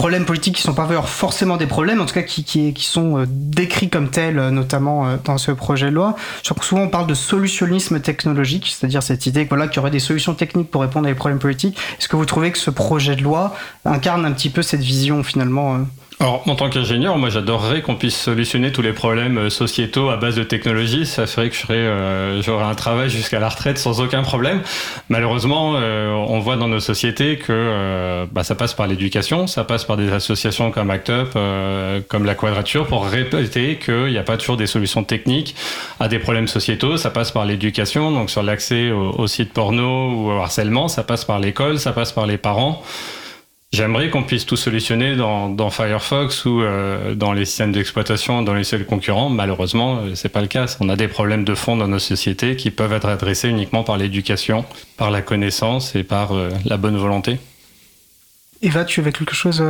[0.00, 3.90] Problèmes politiques qui sont pas forcément des problèmes, en tout cas qui, sont euh, décrits
[3.90, 6.16] comme tels, euh, notamment dans ce projet de loi.
[6.42, 10.32] Je souvent on parle de solutionnisme technologique, c'est-à-dire cette idée qu'il y aurait des solutions
[10.32, 11.78] techniques pour répondre à des problèmes politiques.
[11.98, 15.22] Est-ce que vous trouvez que ce projet de loi incarne un petit peu cette vision
[15.22, 15.80] finalement
[16.22, 20.18] alors, en tant qu'ingénieur, moi, j'adorerais qu'on puisse solutionner tous les problèmes euh, sociétaux à
[20.18, 21.06] base de technologie.
[21.06, 24.60] Ça ferait que euh, j'aurais un travail jusqu'à la retraite sans aucun problème.
[25.08, 29.84] Malheureusement, euh, on voit dans nos sociétés que bah, ça passe par l'éducation, ça passe
[29.84, 31.38] par des associations comme ACT UP,
[32.08, 35.54] comme la Quadrature, pour répéter qu'il n'y a pas toujours des solutions techniques
[36.00, 36.98] à des problèmes sociétaux.
[36.98, 41.24] Ça passe par l'éducation, donc sur l'accès aux sites porno ou au harcèlement, ça passe
[41.24, 42.82] par l'école, ça passe par les parents.
[43.72, 48.64] J'aimerais qu'on puisse tout solutionner dans, Firefox ou euh, dans les systèmes d'exploitation, dans les
[48.64, 49.28] seuls concurrents.
[49.28, 50.66] Malheureusement, euh, c'est pas le cas.
[50.80, 53.96] On a des problèmes de fond dans nos sociétés qui peuvent être adressés uniquement par
[53.96, 54.64] l'éducation,
[54.96, 57.38] par la connaissance et par euh, la bonne volonté.
[58.60, 59.62] Eva, tu avais quelque chose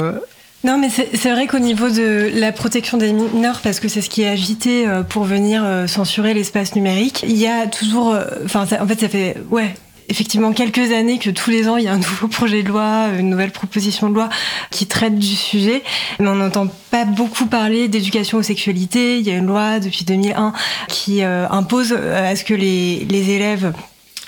[0.62, 4.10] non, mais c'est vrai qu'au niveau de la protection des mineurs, parce que c'est ce
[4.10, 9.00] qui est agité pour venir censurer l'espace numérique, il y a toujours, enfin, en fait,
[9.00, 9.72] ça fait, ouais,
[10.10, 13.06] effectivement quelques années que tous les ans il y a un nouveau projet de loi,
[13.18, 14.28] une nouvelle proposition de loi
[14.70, 15.82] qui traite du sujet,
[16.18, 19.18] mais on n'entend pas beaucoup parler d'éducation aux sexualités.
[19.18, 20.52] Il y a une loi depuis 2001
[20.88, 23.72] qui euh, impose euh, à ce que les, les élèves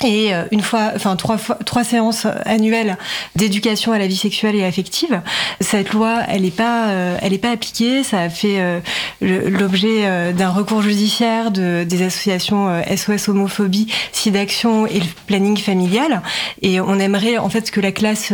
[0.04, 2.96] et euh, une fois, enfin trois séances annuelles
[3.36, 5.20] d'éducation à la vie sexuelle et affective.
[5.60, 8.02] Cette loi, elle n'est pas, euh, elle pas appliquée.
[8.02, 8.80] Ça a fait euh,
[9.20, 16.22] l'objet d'un recours judiciaire de des associations SOS homophobie, SIDAction et le planning familial.
[16.60, 18.32] Et on aimerait en fait que la classe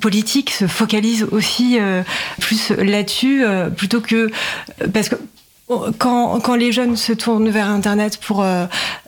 [0.00, 1.78] politique se focalise aussi
[2.38, 3.44] plus là-dessus,
[3.76, 4.30] plutôt que
[4.92, 5.16] parce que
[5.98, 8.44] quand, les jeunes se tournent vers Internet pour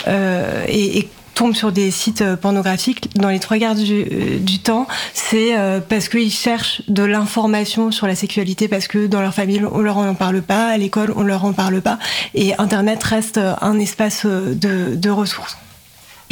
[0.06, 5.56] et tombent sur des sites euh, pornographiques, dans les trois quarts du, euh, temps, c'est
[5.56, 9.80] euh, parce qu'ils cherchent de l'information sur la sexualité, parce que dans leur famille, on
[9.80, 11.98] leur en parle pas, à l'école, on leur en parle pas,
[12.34, 15.56] et Internet reste un espace de ressources.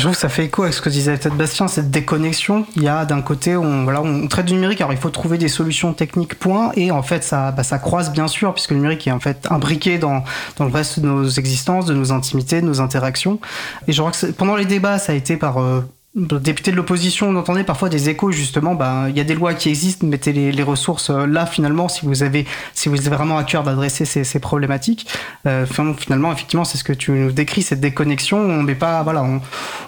[0.00, 2.64] Je trouve que ça fait écho avec ce que disait peut-être Bastien, cette déconnexion.
[2.74, 5.36] Il y a d'un côté, on, voilà, on traite du numérique, alors il faut trouver
[5.36, 8.76] des solutions techniques, point, et en fait, ça, bah, ça croise bien sûr, puisque le
[8.78, 10.24] numérique est en fait imbriqué dans,
[10.56, 13.40] dans le reste de nos existences, de nos intimités, de nos interactions.
[13.88, 15.82] Et je crois que pendant les débats, ça a été par euh,
[16.16, 18.74] député de l'opposition, on entendait parfois des échos justement.
[18.74, 22.04] Ben, il y a des lois qui existent, mettez les, ressources euh, là finalement si
[22.04, 25.06] vous avez, si vous avez vraiment à cœur d'adresser ces, problématiques.
[25.46, 28.38] Euh, finalement, effectivement, c'est ce que tu nous décris, cette déconnexion.
[28.38, 29.40] On met pas, voilà, on,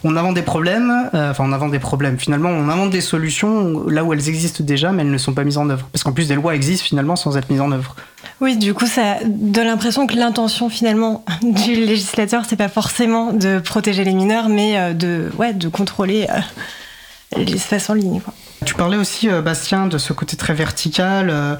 [0.04, 0.92] on invente des problèmes.
[1.14, 2.18] Euh, enfin, on invente des problèmes.
[2.18, 5.44] Finalement, on invente des solutions là où elles existent déjà, mais elles ne sont pas
[5.44, 5.88] mises en œuvre.
[5.92, 7.96] Parce qu'en plus, des lois existent finalement sans être mises en œuvre.
[8.40, 13.58] Oui, du coup, ça donne l'impression que l'intention finalement du législateur, c'est pas forcément de
[13.58, 18.20] protéger les mineurs, mais euh, de, ouais, de contrôler euh, l'espace en ligne.
[18.64, 21.58] Tu parlais aussi, euh, Bastien, de ce côté très vertical.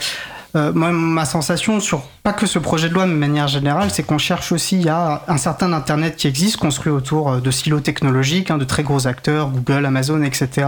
[0.54, 4.02] Euh, moi, ma sensation sur pas que ce projet de loi, de manière générale, c'est
[4.02, 7.50] qu'on cherche aussi, il y a un certain Internet qui existe, construit autour euh, de
[7.50, 10.66] silos technologiques, hein, de très gros acteurs, Google, Amazon, etc.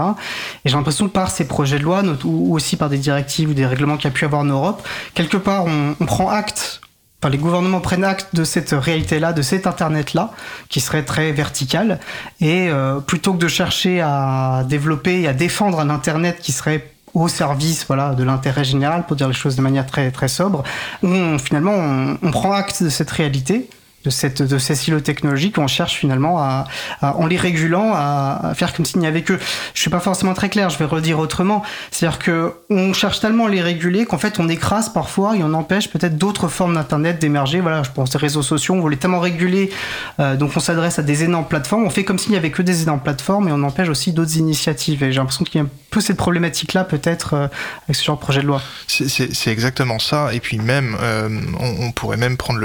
[0.63, 3.53] Et j'ai l'impression que par ces projets de loi, ou aussi par des directives ou
[3.53, 6.81] des règlements qu'il y a pu avoir en Europe, quelque part, on, on prend acte
[7.25, 10.31] enfin, les gouvernements prennent acte de cette réalité-là, de cet Internet-là,
[10.69, 11.99] qui serait très vertical,
[12.39, 16.94] et euh, plutôt que de chercher à développer et à défendre un Internet qui serait
[17.15, 20.63] au service voilà de l'intérêt général pour dire les choses de manière très très sobre.
[21.01, 23.69] On, finalement on prend acte de cette réalité
[24.05, 26.65] de, cette, de ces silos technologiques, on cherche finalement à,
[27.01, 29.37] en les régulant, à, faire comme s'il n'y avait que.
[29.73, 31.63] Je suis pas forcément très clair, je vais redire autrement.
[31.91, 35.53] C'est-à-dire que on cherche tellement à les réguler qu'en fait on écrase parfois et on
[35.53, 37.59] empêche peut-être d'autres formes d'internet d'émerger.
[37.59, 39.71] Voilà, je pense aux réseaux sociaux, on voulait tellement réguler,
[40.19, 41.83] euh, donc on s'adresse à des énormes plateformes.
[41.85, 44.37] On fait comme s'il n'y avait que des énormes plateformes et on empêche aussi d'autres
[44.37, 45.03] initiatives.
[45.03, 47.47] Et j'ai l'impression qu'il y a un peu cette problématique-là peut-être euh,
[47.85, 48.61] avec ce genre de projet de loi.
[48.87, 50.33] C'est exactement ça.
[50.33, 52.59] Et puis même, euh, on, pourrait même prendre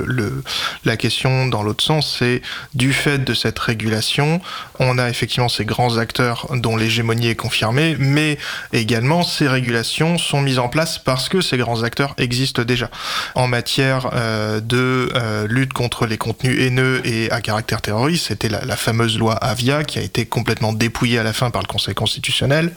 [0.84, 2.42] la question dans l'autre sens, c'est
[2.74, 4.40] du fait de cette régulation,
[4.78, 8.38] on a effectivement ces grands acteurs dont l'hégémonie est confirmée, mais
[8.72, 12.90] également ces régulations sont mises en place parce que ces grands acteurs existent déjà.
[13.34, 18.48] En matière euh, de euh, lutte contre les contenus haineux et à caractère terroriste, c'était
[18.48, 21.94] la, fameuse loi Avia qui a été complètement dépouillée à la fin par le Conseil
[21.94, 22.72] constitutionnel,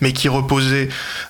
[0.00, 0.88] mais qui reposait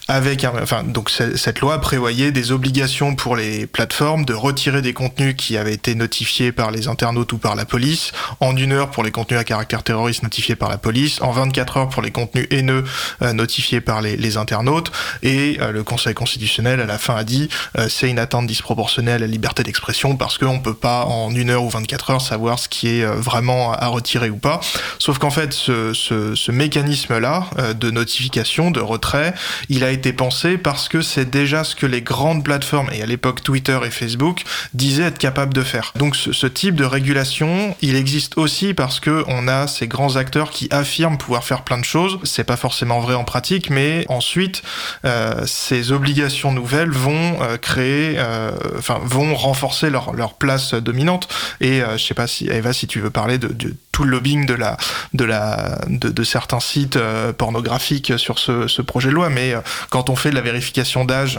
[0.09, 5.35] avec enfin donc cette loi prévoyait des obligations pour les plateformes de retirer des contenus
[5.37, 9.11] qui avaient été notifiés les internautes ou par la police, en une heure pour les
[9.11, 12.85] contenus à caractère terroriste notifiés par la police, en 24 heures pour les contenus haineux
[13.23, 14.93] euh, notifiés par les, les internautes,
[15.23, 19.13] et euh, le Conseil constitutionnel à la fin a dit euh, c'est une atteinte disproportionnée
[19.13, 22.59] à la liberté d'expression parce qu'on peut pas en une heure ou 24 heures savoir
[22.59, 24.61] ce qui est vraiment à retirer ou pas.
[24.99, 27.47] Sauf qu'en fait ce, ce, mécanisme-là
[27.79, 29.35] de notification, de retrait,
[29.69, 33.07] il a été pensé parce que c'est déjà ce que les grandes plateformes, et à
[33.07, 34.43] l'époque Twitter et Facebook,
[34.75, 35.93] disaient être capables de faire.
[35.97, 40.51] Donc ce type de régulation, il existe aussi parce que on a ces grands acteurs
[40.51, 42.19] qui affirment pouvoir faire plein de choses.
[42.25, 44.63] C'est pas forcément vrai en pratique, mais ensuite,
[45.05, 51.29] euh, ces obligations nouvelles vont euh, créer, euh, enfin, vont renforcer leur, leur place dominante.
[51.61, 54.55] Et je sais pas si Eva, si tu veux parler de, tout le lobbying de
[54.55, 54.77] la,
[55.15, 56.99] de la, de, certains sites
[57.37, 59.55] pornographiques sur ce, ce, projet de loi, mais
[59.91, 61.39] quand on fait de la vérification d'âge,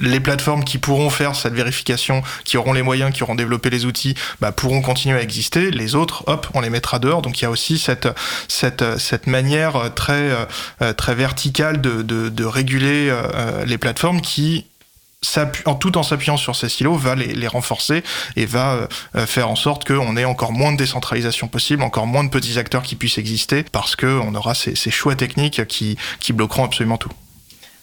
[0.00, 3.84] les plateformes qui pourront faire cette vérification, qui auront les moyens, qui auront développé les
[3.84, 5.70] outils, bah, pourront continuer à exister.
[5.70, 7.22] Les autres, hop, on les mettra dehors.
[7.22, 8.06] Donc il y a aussi cette,
[9.26, 10.30] manière très,
[10.96, 13.14] très verticale de, de, de réguler
[13.66, 14.66] les plateformes qui
[15.80, 18.02] tout en s'appuyant sur ces silos, va les, renforcer
[18.36, 22.24] et va euh, faire en sorte qu'on ait encore moins de décentralisation possible, encore moins
[22.24, 26.98] de petits acteurs qui puissent exister, parce qu'on aura ces, choix techniques qui bloqueront absolument
[26.98, 27.10] tout.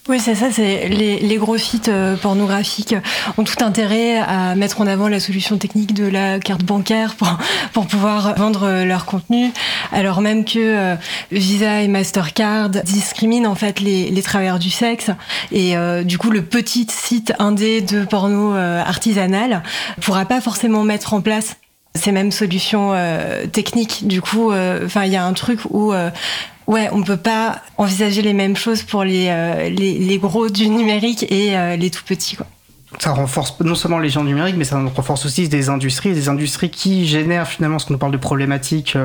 [0.09, 0.51] Oui, c'est ça.
[0.51, 2.95] C'est les, les, gros sites euh, pornographiques
[3.37, 7.37] ont tout intérêt à mettre en avant la solution technique de la carte bancaire pour,
[7.73, 9.51] pour pouvoir vendre leur contenu,
[9.93, 10.95] alors même que euh,
[11.31, 15.09] Visa et Mastercard discriminent en fait les, les travailleurs du sexe
[15.53, 19.63] et euh, du coup le petit site indé de porno euh, artisanal
[20.01, 21.55] pourra pas forcément mettre en place
[21.95, 24.07] ces mêmes solutions euh, techniques.
[24.07, 25.93] Du coup, enfin, il y a un truc où
[26.67, 31.25] Ouais, on peut pas envisager les mêmes choses pour les, euh, les, gros du numérique
[31.29, 32.35] et euh, les tout petits.
[32.35, 32.45] Quoi.
[32.99, 36.69] Ça renforce non seulement les gens numériques, mais ça renforce aussi des industries, des industries
[36.69, 38.97] qui génèrent finalement ce qu'on parle de problématiques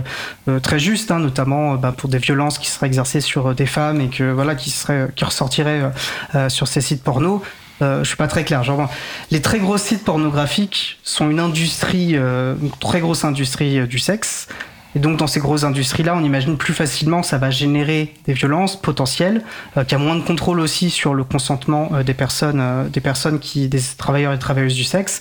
[0.47, 4.01] euh, très justes, hein, notamment bah, pour des violences qui seraient exercées sur des femmes
[4.01, 5.91] et que voilà qui seraient qui ressortiraient
[6.49, 7.43] sur ces sites porno.
[7.81, 8.63] Euh, je suis pas très clair.
[9.31, 14.49] Les très gros sites pornographiques sont une industrie, une très grosse industrie du sexe.
[14.95, 18.81] Et donc dans ces grosses industries-là, on imagine plus facilement ça va générer des violences
[18.81, 19.43] potentielles,
[19.77, 22.89] euh, qu'il y a moins de contrôle aussi sur le consentement euh, des personnes, euh,
[22.89, 25.21] des personnes qui, des travailleurs et travailleuses du sexe.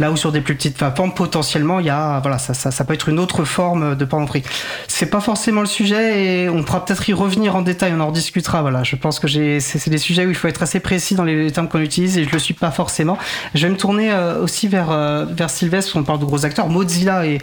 [0.00, 2.84] Là où sur des plus petites plateformes, potentiellement, il y a, voilà, ça, ça, ça
[2.86, 4.42] peut être une autre forme de pornographie.
[4.88, 8.06] C'est pas forcément le sujet et on pourra peut-être y revenir en détail, on en
[8.06, 8.62] rediscutera.
[8.62, 11.24] Voilà, je pense que j'ai, c'est des sujets où il faut être assez précis dans
[11.24, 13.18] les termes qu'on utilise et je le suis pas forcément.
[13.54, 16.70] Je vais me tourner euh, aussi vers, euh, vers Sylvestre, on parle de gros acteurs.
[16.70, 17.42] Mozilla et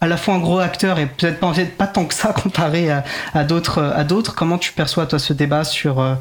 [0.00, 1.40] à la fois un gros acteur et peut-être
[1.76, 4.34] pas, tant que ça comparé à, d'autres.
[4.34, 6.14] Comment tu perçois toi ce débat sur euh,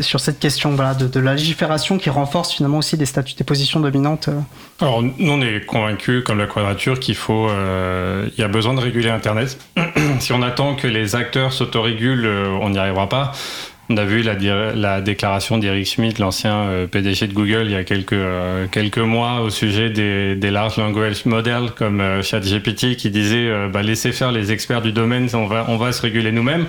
[0.00, 4.30] sur cette question de, la légifération qui renforce finalement aussi des statuts, des positions dominantes
[4.80, 8.72] Alors, nous, on est convaincus, comme la quadrature, qu'il faut, euh, il y a besoin
[8.72, 9.58] de réguler Internet.
[10.20, 12.26] si on attend que les acteurs s'autorégulent,
[12.62, 13.32] on n'y arrivera pas.
[13.90, 14.34] On a vu la,
[14.74, 18.96] la déclaration d'Eric Schmidt, l'ancien euh, PDG de Google, il y a quelques, euh, quelques
[18.96, 24.12] mois au sujet des, des large language models comme euh, ChatGPT qui disait bah, laissez
[24.12, 26.66] faire les experts du domaine, on va, on va se réguler nous-mêmes.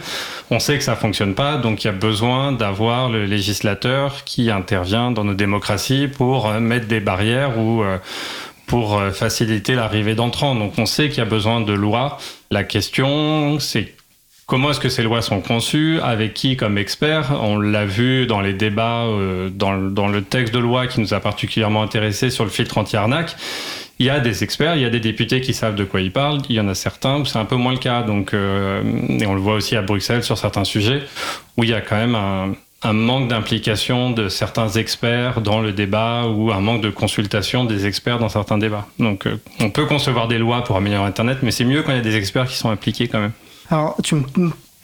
[0.52, 4.52] On sait que ça fonctionne pas, donc il y a besoin d'avoir le législateur qui
[4.52, 7.84] intervient dans nos démocraties pour mettre des barrières ou
[8.68, 10.54] pour faciliter l'arrivée d'entrants.
[10.54, 12.18] Donc on sait qu'il y a besoin de lois.
[12.52, 13.96] La question, c'est
[14.48, 16.00] Comment est-ce que ces lois sont conçues?
[16.02, 17.32] Avec qui comme expert?
[17.42, 21.16] On l'a vu dans les débats, euh, dans, dans, le texte de loi qui nous
[21.16, 23.36] a particulièrement intéressé sur le filtre anti-arnaque.
[23.98, 26.12] Il y a des experts, il y a des députés qui savent de quoi ils
[26.12, 26.42] parlent.
[26.50, 28.04] Il y en a certains où c'est un peu moins le cas.
[28.04, 28.84] Donc, euh,
[29.20, 31.02] et on le voit aussi à Bruxelles sur certains sujets
[31.58, 32.54] où il y a quand même un,
[32.84, 37.88] un manque d'implication de certains experts dans le débat ou un manque de consultation des
[37.88, 38.86] experts dans certains débats.
[39.00, 41.98] Donc, euh, on peut concevoir des lois pour améliorer Internet, mais c'est mieux quand il
[41.98, 43.32] y a des experts qui sont impliqués quand même.
[43.72, 44.16] Alors, tu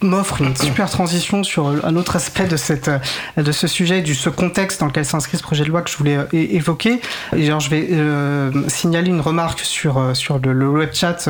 [0.03, 2.89] m'offre une super transition sur un autre aspect de cette
[3.37, 5.97] de ce sujet du ce contexte dans lequel s'inscrit ce projet de loi que je
[5.97, 7.01] voulais euh, évoquer.
[7.35, 11.29] Et genre je vais euh, signaler une remarque sur euh, sur le, le web chat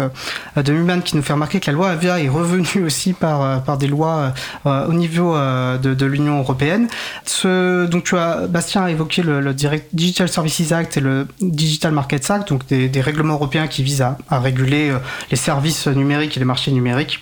[0.55, 3.77] de Muman qui nous fait remarquer que la loi Avia est revenue aussi par par
[3.77, 4.33] des lois
[4.65, 6.87] au niveau de, de l'Union européenne.
[7.25, 9.53] Ce donc tu as Bastien a évoqué le, le
[9.93, 14.01] Digital Services Act et le Digital Markets Act donc des, des règlements européens qui visent
[14.01, 14.93] à, à réguler
[15.29, 17.19] les services numériques et les marchés numériques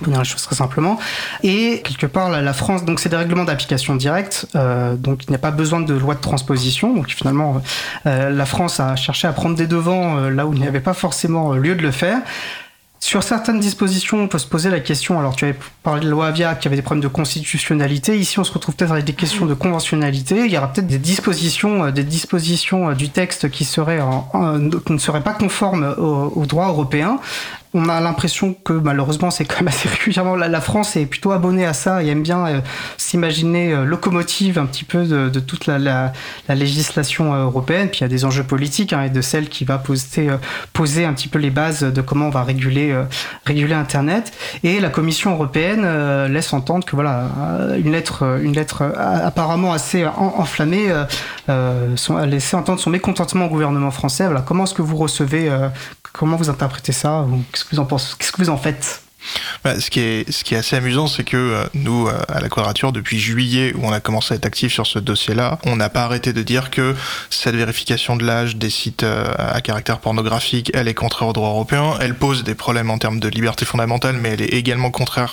[0.00, 0.98] pour dire les choses très simplement.
[1.42, 5.36] Et quelque part, la, France, donc c'est des règlements d'application directe, euh, donc il n'y
[5.36, 6.94] a pas besoin de loi de transposition.
[6.94, 7.62] Donc finalement,
[8.06, 10.80] euh, la France a cherché à prendre des devants euh, là où il n'y avait
[10.80, 12.18] pas forcément lieu de le faire.
[13.02, 16.26] Sur certaines dispositions, on peut se poser la question, alors tu avais parlé de loi
[16.26, 19.46] Avia qui avait des problèmes de constitutionnalité, ici on se retrouve peut-être avec des questions
[19.46, 24.28] de conventionnalité, il y aura peut-être des dispositions, des dispositions du texte qui, seraient en,
[24.84, 27.18] qui ne seraient pas conformes au, au droit européen,
[27.72, 31.64] on a l'impression que malheureusement c'est quand même assez régulièrement la, France est plutôt abonnée
[31.64, 32.60] à ça et aime bien euh,
[32.96, 36.12] s'imaginer euh, locomotive un petit peu de, toute la,
[36.48, 37.88] législation euh, européenne.
[37.88, 40.28] Puis il y a des enjeux politiques hein, et de celle qui va poser,
[40.72, 42.94] poser un petit peu les bases de comment on va réguler,
[43.44, 44.32] réguler Internet.
[44.62, 47.28] Et la Commission européenne laisse entendre que voilà
[47.82, 50.92] une lettre, une lettre apparemment assez enflammée
[51.96, 54.24] son, a laissé entendre son mécontentement au gouvernement français.
[54.24, 55.50] Voilà, comment est-ce que vous recevez,
[56.12, 59.02] comment vous interprétez ça Qu'est-ce que vous en Qu'est-ce que vous en faites?
[59.64, 62.40] Bah, ce, qui est, ce qui est assez amusant, c'est que euh, nous, euh, à
[62.40, 65.76] la Quadrature, depuis juillet, où on a commencé à être actif sur ce dossier-là, on
[65.76, 66.94] n'a pas arrêté de dire que
[67.28, 71.50] cette vérification de l'âge des sites euh, à caractère pornographique, elle est contraire au droit
[71.50, 75.32] européen, elle pose des problèmes en termes de liberté fondamentale, mais elle est également contraire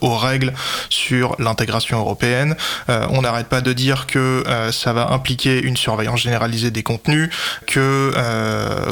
[0.00, 0.52] aux règles
[0.88, 2.56] sur l'intégration européenne.
[2.88, 7.30] on n'arrête pas de dire que ça va impliquer une surveillance généralisée des contenus,
[7.66, 8.12] que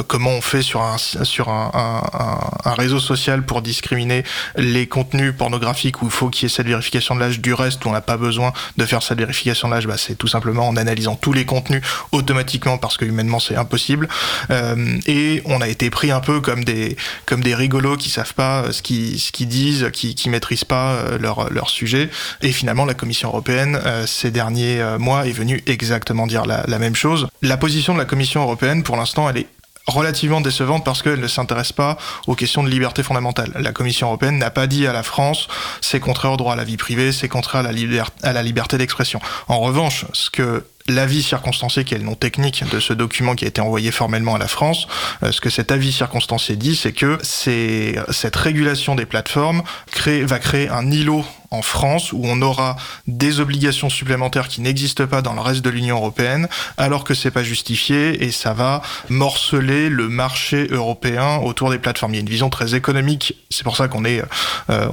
[0.07, 1.71] comment on fait sur un, sur un,
[2.65, 4.24] un réseau social pour discriminer
[4.57, 7.83] les contenus pornographiques où il faut qu'il y ait cette vérification de l'âge du reste
[7.85, 10.67] où on n'a pas besoin de faire cette vérification de l'âge, bah, c'est tout simplement
[10.67, 14.07] en analysant tous les contenus automatiquement parce que humainement c'est impossible.
[14.51, 18.33] Euh, et on a été pris un peu comme des comme des rigolos qui savent
[18.33, 22.09] pas ce qu'ils ce qu'ils disent, qui qui maîtrisent pas euh, leur leur sujet.
[22.41, 26.79] Et finalement la Commission européenne euh, ces derniers mois est venue exactement dire la, la
[26.79, 27.27] même chose.
[27.41, 29.47] La position de la Commission européenne pour l'instant elle est
[29.87, 33.51] relativement décevante parce qu'elle ne s'intéresse pas aux questions de liberté fondamentale.
[33.59, 35.47] La Commission européenne n'a pas dit à la France
[35.81, 39.19] c'est contraire au droit à la vie privée, c'est contraire à la, liberté d'expression.
[39.47, 43.45] En revanche, ce que l'avis circonstancié, qui est le nom technique de ce document qui
[43.45, 44.87] a été envoyé formellement à la France,
[45.23, 49.63] euh, ce que cet avis circonstancié dit, c'est que cette régulation des plateformes
[50.23, 52.75] va créer un îlot en France où on aura
[53.07, 57.31] des obligations supplémentaires qui n'existent pas dans le reste de l'Union européenne alors que c'est
[57.31, 62.13] pas justifié et ça va morceler le marché européen autour des plateformes.
[62.13, 64.21] Il y a une vision très économique, c'est pour ça qu'on est
[64.69, 64.87] euh,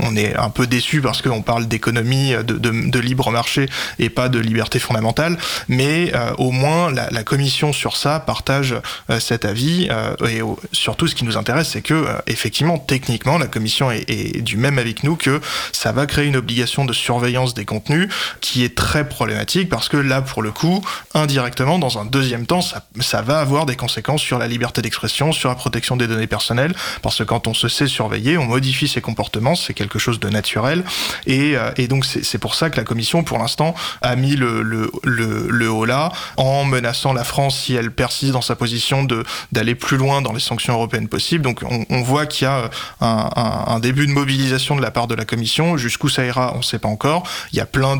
[0.00, 4.38] on, est un peu déçu parce qu'on parle d'économie de, libre marché et pas de
[4.38, 5.36] liberté fondamentale,
[5.68, 8.74] mais euh, au moins la, la, commission sur ça partage
[9.10, 9.88] euh, cet avis
[10.28, 10.40] et
[10.72, 14.78] surtout ce qui nous intéresse c'est que effectivement techniquement la commission est, est du même
[14.78, 15.40] avec nous que
[15.72, 18.08] ça va créer une obligation de surveillance des contenus
[18.40, 22.62] qui est très problématique parce que là, pour le coup, indirectement, dans un deuxième temps,
[22.62, 26.26] ça, ça va avoir des conséquences sur la liberté d'expression, sur la protection des données
[26.26, 30.20] personnelles, parce que quand on se sait surveiller, on modifie ses comportements, c'est quelque chose
[30.20, 30.84] de naturel,
[31.26, 35.70] et, euh, donc c'est pour ça que la Commission, pour l'instant, a mis le, le,
[35.70, 39.06] haut là, en menaçant la France si elle persiste dans sa position
[39.52, 41.44] d'aller plus loin dans les sanctions européennes possibles.
[41.44, 42.70] Donc on, voit qu'il y a
[43.00, 43.30] un,
[43.66, 46.62] un début de mobilisation de la part de la Commission Jusqu'où ça ira, on ne
[46.62, 47.24] sait pas encore.
[47.52, 47.98] Il y a plein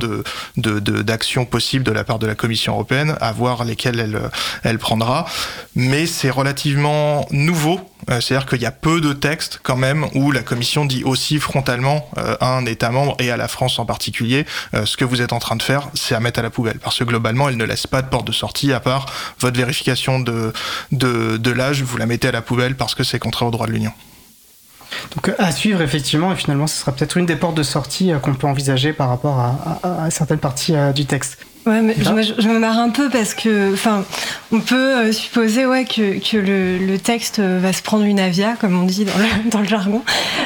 [0.56, 4.20] d'actions possibles de la part de la Commission européenne, à voir lesquelles elle,
[4.62, 5.26] elle prendra.
[5.74, 7.80] Mais c'est relativement nouveau.
[8.10, 11.40] Euh, c'est-à-dire qu'il y a peu de textes quand même où la Commission dit aussi
[11.40, 15.04] frontalement euh, à un État membre et à la France en particulier, euh, ce que
[15.04, 16.78] vous êtes en train de faire, c'est à mettre à la poubelle.
[16.78, 19.06] Parce que globalement, elle ne laisse pas de porte de sortie à part
[19.40, 20.52] votre vérification de,
[20.92, 23.72] de l'âge, vous la mettez à la poubelle parce que c'est contraire au droit de
[23.72, 23.92] l'Union.
[25.14, 28.18] Donc à suivre effectivement, et finalement ce sera peut-être une des portes de sortie euh,
[28.18, 31.38] qu'on peut envisager par rapport à, certaines parties euh, du texte.
[31.66, 34.04] Ouais, mais je, me- je me marre un peu parce que, enfin,
[34.52, 38.20] on peut euh, supposer ouais que, que le, le texte euh, va se prendre une
[38.20, 40.02] avia, comme on dit dans le, dans le jargon,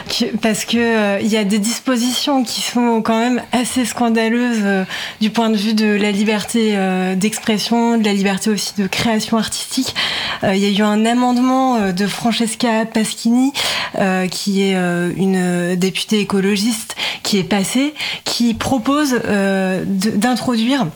[0.09, 4.62] que- parce que euh, il y a des dispositions qui sont quand même assez scandaleuses
[4.62, 4.84] euh,
[5.20, 9.36] du point de vue de la liberté euh, d'expression, de la liberté aussi de création
[9.36, 9.94] artistique.
[10.42, 13.53] Euh, Il y a eu un amendement euh, de Francesca Paschini,
[13.99, 17.92] euh, qui est euh, une députée écologiste, qui est passée,
[18.24, 20.86] qui propose euh, d'introduire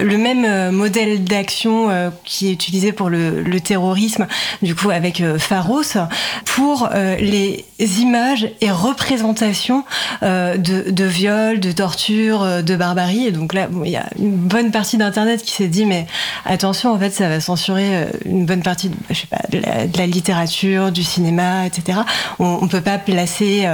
[0.00, 4.26] le même euh, modèle d'action euh, qui est utilisé pour le, le terrorisme,
[4.62, 5.82] du coup avec euh, Pharos,
[6.44, 9.84] pour euh, les images et représentations
[10.22, 13.26] de, de viols, de torture, de barbarie.
[13.26, 16.06] Et donc là, il y a une bonne partie d'Internet qui s'est dit, mais
[16.44, 19.86] attention, en fait, ça va censurer une bonne partie, de, je sais pas, de la,
[19.86, 22.00] de la littérature, du cinéma, etc.
[22.38, 23.66] On, on peut pas placer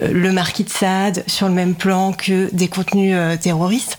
[0.00, 3.98] le marquis de Sade sur le même plan que des contenus terroristes.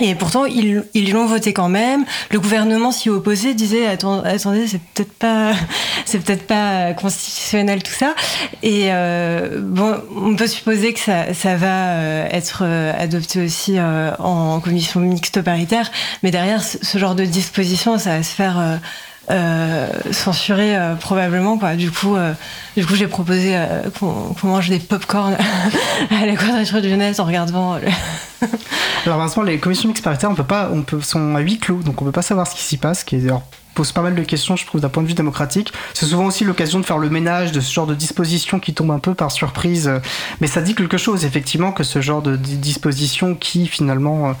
[0.00, 2.04] Et pourtant, ils l'ont voté quand même.
[2.30, 5.52] Le gouvernement s'y opposait, disait attendez, c'est peut-être pas,
[6.04, 8.14] c'est peut-être pas constitutionnel tout ça.
[8.62, 13.78] Et euh, bon, on peut supposer que ça, ça va euh, être euh, adopté aussi
[13.78, 15.90] euh, en commission mixte paritaire.
[16.22, 18.80] Mais derrière, ce genre de disposition, ça va se faire.
[19.30, 21.74] Euh, censurer euh, probablement quoi.
[21.76, 22.32] Du coup, euh,
[22.76, 25.36] du coup, j'ai proposé euh, qu'on mange des pop-corn
[26.10, 27.74] à la quadrature du net en regardant.
[27.76, 27.82] le-
[29.04, 31.82] Alors malheureusement, les commissions mixtes paritaires, on peut pas, on peut, sont à huis clos,
[31.82, 33.18] donc on peut pas savoir ce qui s'y passe, qui
[33.74, 35.70] pose pas mal de questions, je trouve, d'un point de vue démocratique.
[35.92, 38.90] C'est souvent aussi l'occasion de faire le ménage de ce genre de dispositions qui tombent
[38.92, 39.90] un peu par surprise.
[40.40, 44.34] Mais ça dit quelque chose, effectivement, que ce genre de di- dispositions qui, finalement,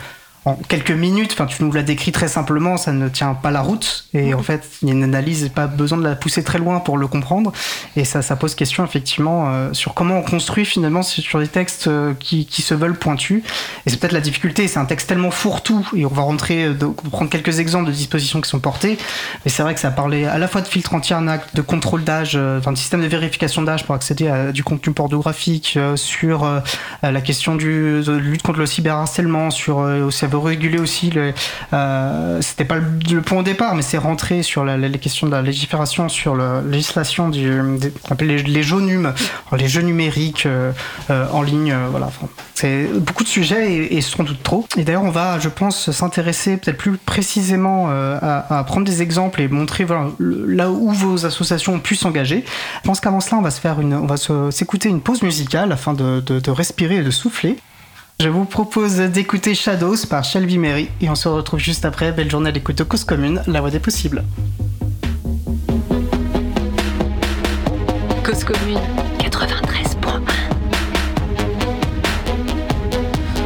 [0.46, 3.60] en quelques minutes, enfin, tu nous l'as décrit très simplement, ça ne tient pas la
[3.60, 4.06] route.
[4.14, 6.80] Et en fait, il y a une analyse, pas besoin de la pousser très loin
[6.80, 7.52] pour le comprendre.
[7.96, 11.88] Et ça, ça pose question, effectivement, euh, sur comment on construit, finalement, sur des textes
[11.88, 13.42] euh, qui, qui se veulent pointus.
[13.84, 16.74] Et c'est peut-être la difficulté, c'est un texte tellement fourre-tout, et on va rentrer, euh,
[16.74, 18.98] de, prendre quelques exemples de dispositions qui sont portées,
[19.44, 22.32] mais c'est vrai que ça parlait à la fois de filtre anti-arnaque, de contrôle d'âge,
[22.36, 26.44] euh, enfin de système de vérification d'âge pour accéder à du contenu pornographique, euh, sur
[26.44, 26.60] euh,
[27.02, 30.06] la question du, de lutte contre le cyberharcèlement, sur euh,
[30.38, 31.32] veut réguler aussi le,
[31.72, 35.26] euh, c'était pas le, point au départ, mais c'est rentré sur la, la- les questions
[35.26, 37.42] de la légifération, sur la législation des,
[39.68, 40.72] jeux numériques euh,
[41.10, 42.10] euh, en ligne, voilà.
[42.54, 44.66] C'est beaucoup de sujets et, et sans doute trop.
[44.76, 49.48] Et d'ailleurs, on va, je pense, s'intéresser peut-être plus précisément à, prendre des exemples et
[49.48, 49.86] montrer
[50.18, 52.44] là où vos associations ont pu s'engager.
[52.82, 54.16] Je pense qu'avant cela, on va se faire on va
[54.50, 57.56] s'écouter une pause musicale afin de, de- de respirer et de souffler.
[58.18, 62.12] Je vous propose d'écouter Shadows par Shelby Mary et on se retrouve juste après.
[62.12, 64.24] Belle journée à l'écoute de Cause Commune, la voix des possibles.
[68.24, 68.80] Cause commune
[69.18, 70.22] 93.1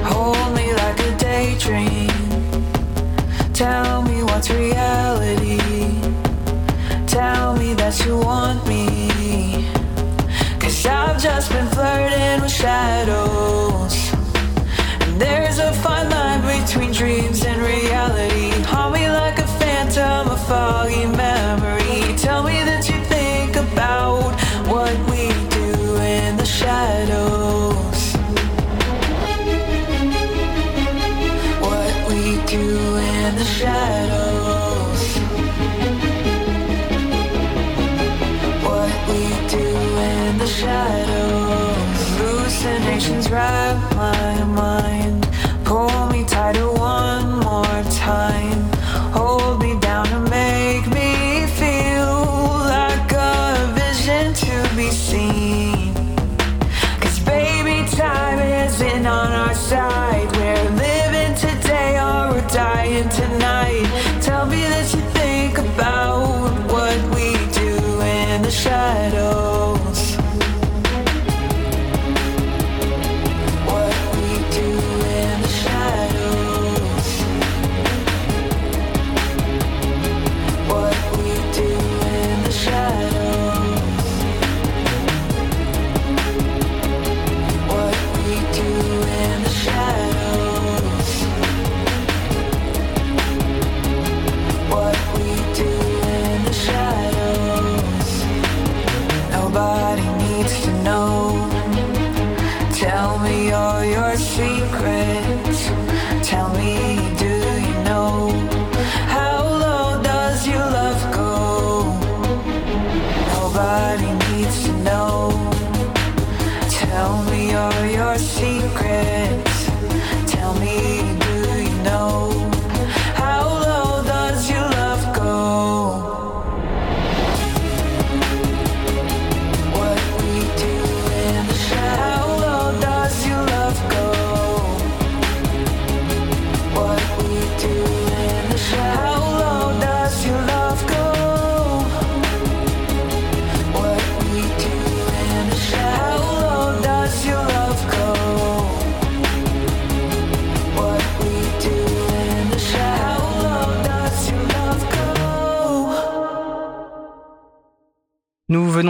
[0.04, 2.08] Hold me like a daydream.
[3.52, 5.58] Tell me what's reality.
[7.08, 9.66] Tell me that you want me.
[10.60, 13.69] Cause I've just been flirting with shadows.
[15.20, 18.48] There's a fine line between dreams and reality.
[18.72, 22.16] Hold me like a phantom, a foggy memory.
[22.16, 24.32] Tell me that you think about
[24.66, 28.00] what we do in the shadows.
[31.68, 32.22] what we
[32.56, 35.02] do in the shadows.
[38.64, 39.22] What we
[39.56, 39.68] do
[40.12, 41.98] in the shadows.
[42.16, 43.59] Hallucinations wrap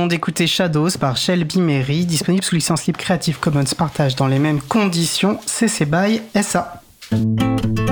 [0.07, 4.61] d'écouter Shadows par Shelby Mary, disponible sous licence libre Creative Commons partage dans les mêmes
[4.61, 6.83] conditions, CC BY SA.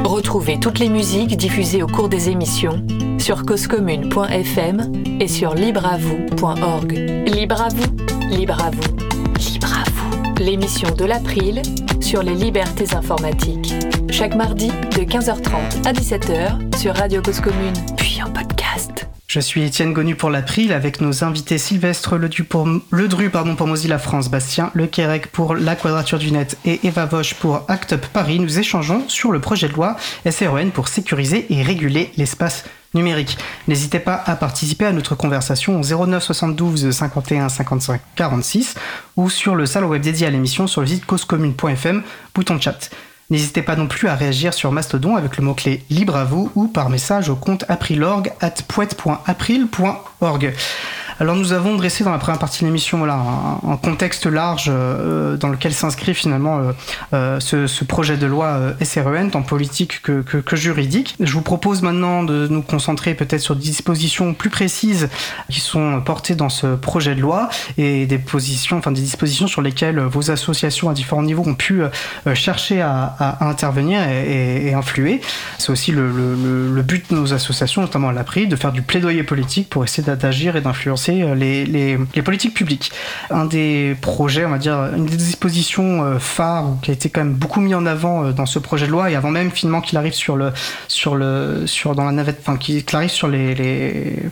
[0.04, 2.86] Retrouvez toutes les musiques diffusées au cours des émissions
[3.18, 6.92] sur causecommune.fm et sur libreavoue.org.
[7.26, 7.96] Libre à vous,
[8.30, 8.96] libre à vous,
[9.38, 10.42] libre à vous.
[10.42, 11.62] L'émission de l'April
[12.00, 13.74] sur les libertés informatiques.
[14.10, 18.67] Chaque mardi de 15h30 à 17h sur Radio Cause Commune, puis en podcast.
[19.30, 22.66] Je suis Étienne Gonu pour l'April avec nos invités Sylvestre Ledru pour,
[23.30, 27.34] pardon, pour Mozilla France, Bastien Le Quérec pour La Quadrature du Net et Eva Vosch
[27.34, 28.40] pour Act Up Paris.
[28.40, 32.64] Nous échangeons sur le projet de loi SREN pour sécuriser et réguler l'espace
[32.94, 33.36] numérique.
[33.68, 38.76] N'hésitez pas à participer à notre conversation au 09 72 51 55 46
[39.18, 42.02] ou sur le salon web dédié à l'émission sur le site causecommune.fm,
[42.34, 42.88] bouton chat.
[43.30, 46.66] N'hésitez pas non plus à réagir sur Mastodon avec le mot-clé libre à vous ou
[46.66, 50.54] par message au compte aprilorg at poète.april.org.
[51.20, 53.20] Alors nous avons dressé dans la première partie de l'émission voilà,
[53.66, 56.72] un, contexte large euh, dans lequel s'inscrit finalement euh,
[57.12, 61.16] euh, ce, projet de loi SREN, tant politique que, que, que juridique.
[61.18, 65.08] Je vous propose maintenant de nous concentrer peut-être sur des dispositions plus précises
[65.50, 67.48] qui sont portées dans ce projet de loi
[67.78, 71.82] et des positions, enfin des dispositions sur lesquelles vos associations à différents niveaux ont pu
[72.34, 75.20] chercher à, intervenir et, influer.
[75.58, 76.34] C'est aussi le, le,
[76.72, 80.14] le, but de nos associations, notamment à l'APRI, de faire du plaidoyer politique pour essayer
[80.14, 82.90] d'agir et d'influencer les, les, politiques publiques.
[83.30, 87.22] Un des projets, on va dire, une des dispositions euh, phares qui a été quand
[87.22, 89.80] même beaucoup mis en avant euh, dans ce projet de loi et avant même finalement
[89.80, 90.52] qu'il arrive sur le,
[90.88, 94.30] sur le, sur dans la navette, enfin qu'il arrive sur les,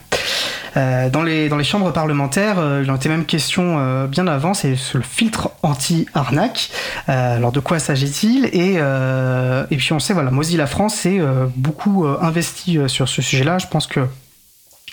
[0.76, 4.26] euh, dans, les, dans les chambres parlementaires, euh, il en était même question euh, bien
[4.26, 6.70] avant, c'est le filtre anti-arnaque.
[7.06, 8.46] alors de quoi s'agit-il?
[8.52, 8.78] Et,
[9.76, 11.20] puis on sait, voilà, Mozilla France s'est
[11.56, 13.58] beaucoup investi sur ce sujet-là.
[13.58, 14.00] Je pense que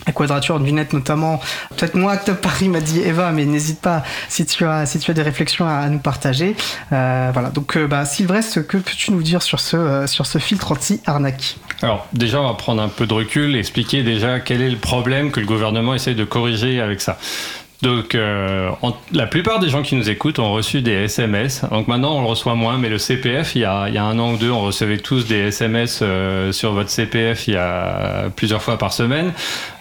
[0.07, 1.39] la quadrature du net notamment.
[1.77, 5.11] Peut-être moi, Acte Paris m'a dit Eva, mais n'hésite pas si tu as si tu
[5.11, 6.55] as des réflexions à, nous partager.
[6.91, 7.49] Euh, voilà.
[7.49, 11.57] Donc, euh, bah, Sylvestre, que peux-tu nous dire sur ce euh, sur ce filtre anti-arnaque?
[11.83, 15.31] Alors, déjà, on va prendre un peu de recul, expliquer déjà quel est le problème
[15.31, 17.19] que le gouvernement essaie de corriger avec ça.
[17.83, 18.71] Donc, euh,
[19.11, 21.65] la plupart des gens qui nous écoutent ont reçu des SMS.
[21.69, 24.05] Donc maintenant, on le reçoit moins, mais le CPF, il y a, il y a
[24.05, 26.01] un an ou deux, on recevait tous des SMS
[26.51, 29.33] sur votre CPF il y a plusieurs fois par semaine.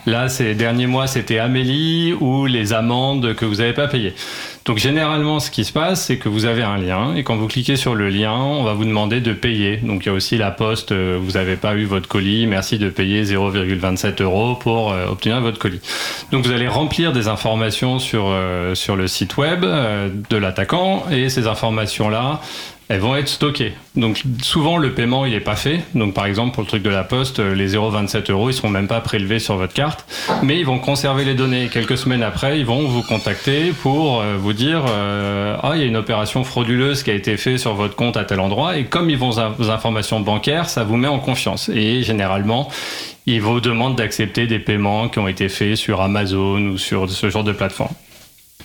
[0.07, 4.14] Là, ces derniers mois, c'était Amélie ou les amendes que vous n'avez pas payées.
[4.64, 7.48] Donc généralement, ce qui se passe, c'est que vous avez un lien et quand vous
[7.48, 9.78] cliquez sur le lien, on va vous demander de payer.
[9.78, 12.78] Donc il y a aussi la poste, euh, vous n'avez pas eu votre colis, merci
[12.78, 15.80] de payer 0,27 euros pour euh, obtenir votre colis.
[16.30, 21.07] Donc vous allez remplir des informations sur, euh, sur le site web euh, de l'attaquant
[21.11, 22.40] et ces informations-là,
[22.93, 23.72] elles vont être stockées.
[23.97, 25.80] Donc souvent le paiement il est pas fait.
[25.95, 28.86] Donc par exemple pour le truc de la poste, les 0,27 euros ils seront même
[28.86, 30.05] pas prélevés sur votre carte,
[30.43, 31.70] mais ils vont conserver les données.
[31.72, 35.84] Quelques semaines après, ils vont vous contacter pour euh, vous dire euh, ah il y
[35.84, 38.84] a une opération frauduleuse qui a été faite sur votre compte à tel endroit et
[38.84, 41.70] comme ils vont vos informations bancaires, ça vous met en confiance.
[41.70, 42.68] Et généralement
[43.24, 47.30] ils vous demandent d'accepter des paiements qui ont été faits sur Amazon ou sur ce
[47.30, 47.95] genre de plateforme.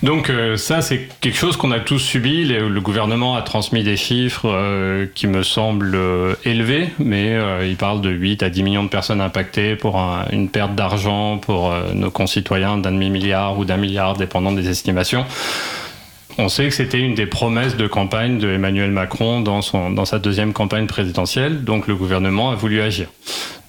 [0.03, 2.45] Donc euh, ça, c'est quelque chose qu'on a tous subi.
[2.45, 7.35] Le, gouvernement a transmis des chiffres euh, qui me semblent euh, élevés, mais
[7.67, 11.37] il parle de 8 à 10 millions de personnes impactées pour un, une perte d'argent
[11.37, 15.25] pour nos concitoyens d'un demi-milliard ou d'un milliard, dépendant des estimations.
[16.37, 19.61] On sait que c'était une des promesses de campagne de Emmanuel Macron dans
[20.05, 23.07] sa deuxième campagne présidentielle, donc le gouvernement a voulu agir.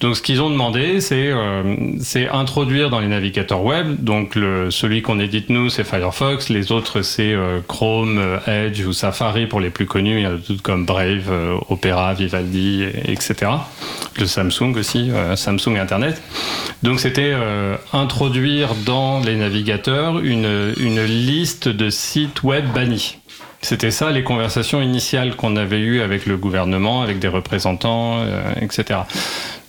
[0.01, 1.97] Donc ce qu'ils ont demandé, c'est euh,
[2.33, 7.03] introduire dans les navigateurs web, donc le, celui qu'on édite nous, c'est Firefox, les autres
[7.03, 10.87] c'est euh, Chrome, Edge ou Safari pour les plus connus, il y a d'autres comme
[10.87, 13.51] Brave, euh, Opera, Vivaldi, etc.
[14.19, 16.23] Le Samsung aussi, euh, Samsung Internet.
[16.83, 23.19] Donc c'était euh, introduire dans les navigateurs une, une liste de sites web bannis.
[23.61, 28.53] C'était ça les conversations initiales qu'on avait eues avec le gouvernement, avec des représentants, euh,
[28.61, 29.01] etc.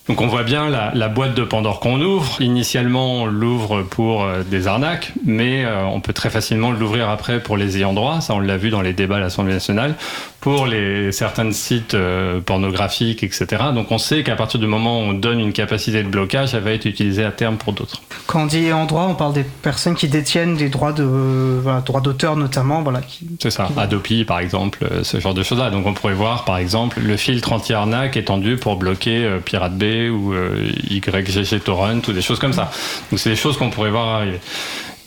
[0.10, 2.42] Donc on voit bien la, boîte de Pandore qu'on ouvre.
[2.42, 7.40] Initialement, on l'ouvre pour euh, des arnaques, mais euh, on peut très facilement l'ouvrir après
[7.40, 8.20] pour les ayants droit.
[8.20, 9.94] Ça, on l'a vu dans les débats à l'Assemblée nationale,
[10.42, 13.48] pour les certains sites euh, pornographiques, etc.
[13.74, 16.64] Donc on sait qu'à partir du moment où on donne une capacité de blocage, elle
[16.64, 18.02] va être utilisée à terme pour d'autres.
[18.28, 21.60] Quand on dit ayants droit, on parle des personnes qui détiennent des droits de euh,
[21.62, 23.02] voilà, droits d'auteur notamment, voilà.
[23.02, 23.28] Qui...
[23.42, 23.70] C'est ça.
[23.78, 25.70] Adopi, par exemple, euh, ce genre de choses-là.
[25.72, 30.10] Donc on pourrait voir, par exemple, le filtre anti-arnaque étendu pour bloquer euh, Pirate Bay
[30.10, 32.72] ou euh, YGG Torrent ou des choses comme ça.
[33.12, 34.40] Donc c'est des choses qu'on pourrait voir arriver.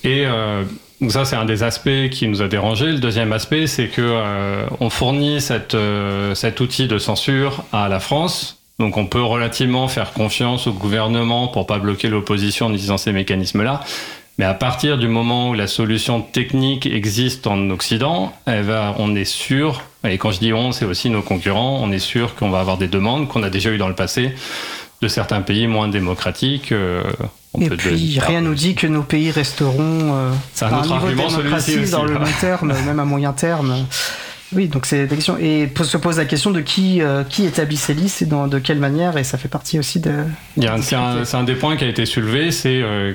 [0.05, 0.65] Et euh,
[1.03, 2.87] donc ça, c'est un des aspects qui nous a dérangé.
[2.87, 7.89] Le deuxième aspect, c'est que euh, on fournit cette, euh, cet outil de censure à
[7.89, 8.63] la France.
[8.79, 13.11] Donc on peut relativement faire confiance au gouvernement pour pas bloquer l'opposition en utilisant ces
[13.11, 13.81] mécanismes-là.
[14.39, 19.17] Mais à partir du moment où la solution technique existe en Occident, elle va, on
[19.17, 22.49] est sûr, et quand je dis on, c'est aussi nos concurrents, on est sûr qu'on
[22.49, 24.33] va avoir des demandes qu'on a déjà eues dans le passé
[25.03, 26.73] de certains pays moins démocratiques.
[26.73, 27.03] euh,
[27.55, 30.31] on Et puis, dire- rien nous dit que nos pays resteront euh,
[30.61, 33.75] à un autre niveau de démocratie dans le long terme, même à moyen terme.
[34.55, 35.37] Oui, donc c'est la question.
[35.39, 38.59] Et se pose la question de qui, euh, qui établit ces listes et dans, de
[38.59, 40.13] quelle manière, et ça fait partie aussi de.
[40.83, 43.15] C'est un, des points qui a été soulevé, c'est euh,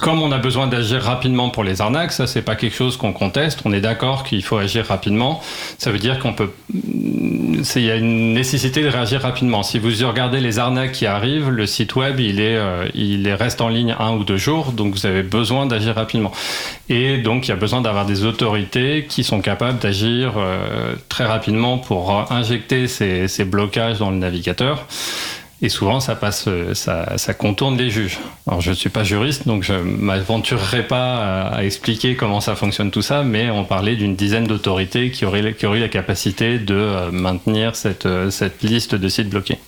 [0.00, 3.12] comme on a besoin d'agir rapidement pour les arnaques, ça c'est pas quelque chose qu'on
[3.12, 5.42] conteste, on est d'accord qu'il faut agir rapidement,
[5.76, 6.50] ça veut dire qu'on peut...
[6.72, 9.64] Il y a une nécessité de réagir rapidement.
[9.64, 13.34] Si vous regardez les arnaques qui arrivent, le site web il, est, euh, il est-
[13.34, 16.30] reste en ligne un ou deux jours, donc vous avez besoin d'agir rapidement.
[16.88, 21.24] Et donc il y a besoin d'avoir des autorités qui sont capables d'agir euh, très
[21.26, 24.86] rapidement pour euh, injecter ces blocages dans le navigateur.
[25.60, 28.18] Et souvent, ça passe, euh, ça, contourne les juges.
[28.46, 32.92] Alors, je ne suis pas juriste, donc je m'aventurerai pas à, expliquer comment ça fonctionne
[32.92, 36.74] tout ça, mais on parlait d'une dizaine d'autorités qui auraient, qui auraient la capacité de
[36.74, 39.58] euh, maintenir cette, euh, cette liste de sites bloqués.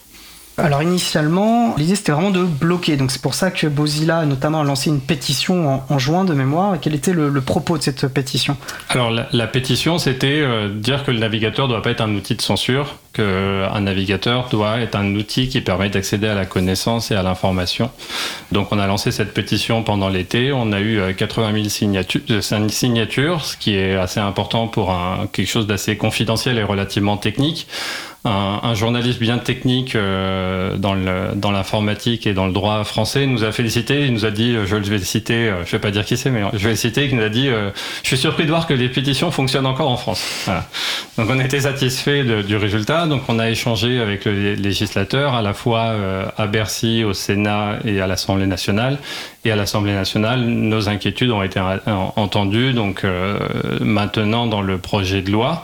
[0.61, 2.97] Alors initialement, l'idée c'était vraiment de bloquer.
[2.97, 6.35] Donc c'est pour ça que Bozilla notamment a lancé une pétition en, en juin de
[6.35, 6.75] mémoire.
[6.75, 8.57] Et quel était le, le propos de cette pétition?
[8.89, 12.15] Alors, la, la pétition, c'était euh, dire que le navigateur ne doit pas être un
[12.15, 17.11] outil de censure, qu'un navigateur doit être un outil qui permet d'accéder à la connaissance
[17.11, 17.91] et à l'information.
[18.53, 20.53] Donc, on a lancé cette pétition pendant l'été.
[20.53, 24.93] On a eu euh, 80 000 signatures, euh, signatures, ce qui est assez important pour
[24.93, 27.67] un, quelque chose d'assez confidentiel et relativement technique.
[28.27, 33.25] Un, un journaliste bien technique euh, dans le- dans l'informatique et dans le droit français
[33.27, 34.05] nous a félicité.
[34.05, 36.19] Il nous a dit, euh, je vais le citer, euh, je vais pas dire qui
[36.19, 37.71] c'est, mais je vais le citer, qui nous a dit, euh,
[38.03, 40.23] je suis surpris de voir que les pétitions fonctionnent encore en France.
[40.45, 40.67] Voilà.
[41.17, 43.07] Donc on était satisfait de- du résultat.
[43.07, 47.79] Donc on a échangé avec le législateur à la fois euh, à Bercy, au Sénat
[47.87, 48.99] et à l'Assemblée nationale.
[49.47, 52.75] Et à l'Assemblée nationale, nos inquiétudes ont été en- entendues.
[52.75, 53.39] Donc euh,
[53.81, 55.63] maintenant dans le projet de loi.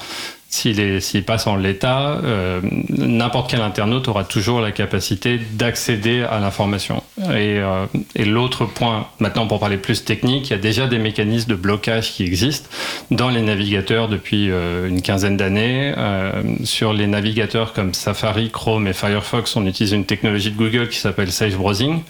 [0.56, 7.02] S'il passe en l'état, euh, n'importe quel internaute aura toujours la capacité d'accéder à l'information.
[7.18, 10.98] Et, euh, et l'autre point, maintenant pour parler plus technique, il y a déjà des
[10.98, 12.68] mécanismes de blocage qui existent
[13.10, 15.92] dans les navigateurs depuis euh, une quinzaine d'années.
[15.96, 20.88] Euh, sur les navigateurs comme Safari, Chrome et Firefox, on utilise une technologie de Google
[20.88, 22.00] qui s'appelle Safe Browsing,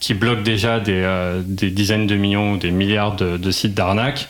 [0.00, 3.74] qui bloque déjà des, euh, des dizaines de millions ou des milliards de, de sites
[3.74, 4.28] d'arnaque.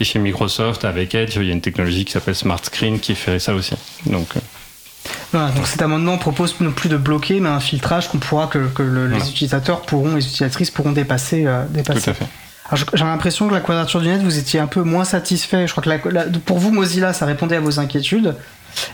[0.00, 3.14] Et chez Microsoft, avec Edge, il y a une technologie qui s'appelle Smart Screen qui
[3.14, 3.74] fait ça aussi.
[4.06, 4.40] Donc, euh,
[5.32, 8.66] Voilà, donc cet amendement propose non plus de bloquer, mais un filtrage qu'on pourra que,
[8.68, 11.44] que le- les utilisateurs pourront, les utilisatrices pourront dépasser.
[11.46, 12.00] euh, dépasser.
[12.02, 12.26] tout à fait.
[12.94, 15.66] J'ai l'impression que la quadrature du net, vous étiez un peu moins satisfait.
[15.66, 18.34] Je crois que la- la- pour vous, Mozilla, ça répondait à vos inquiétudes.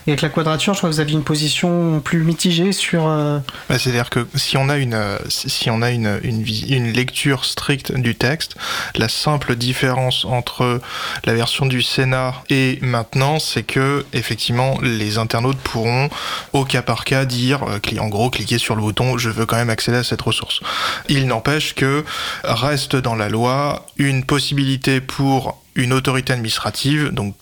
[0.07, 3.07] Et avec la quadrature, je crois que vous aviez une position plus mitigée sur.
[3.07, 6.91] euh, Bah, C'est-à-dire que si on a une, euh, si on a une, une, une
[6.91, 8.55] lecture stricte du texte,
[8.95, 10.81] la simple différence entre
[11.25, 16.09] la version du Sénat et maintenant, c'est que effectivement les internautes pourront
[16.53, 19.57] au cas par cas dire, euh, en gros, cliquer sur le bouton "Je veux quand
[19.57, 20.59] même accéder à cette ressource".
[21.07, 22.03] Il n'empêche que
[22.43, 27.35] reste dans la loi une possibilité pour une autorité administrative, donc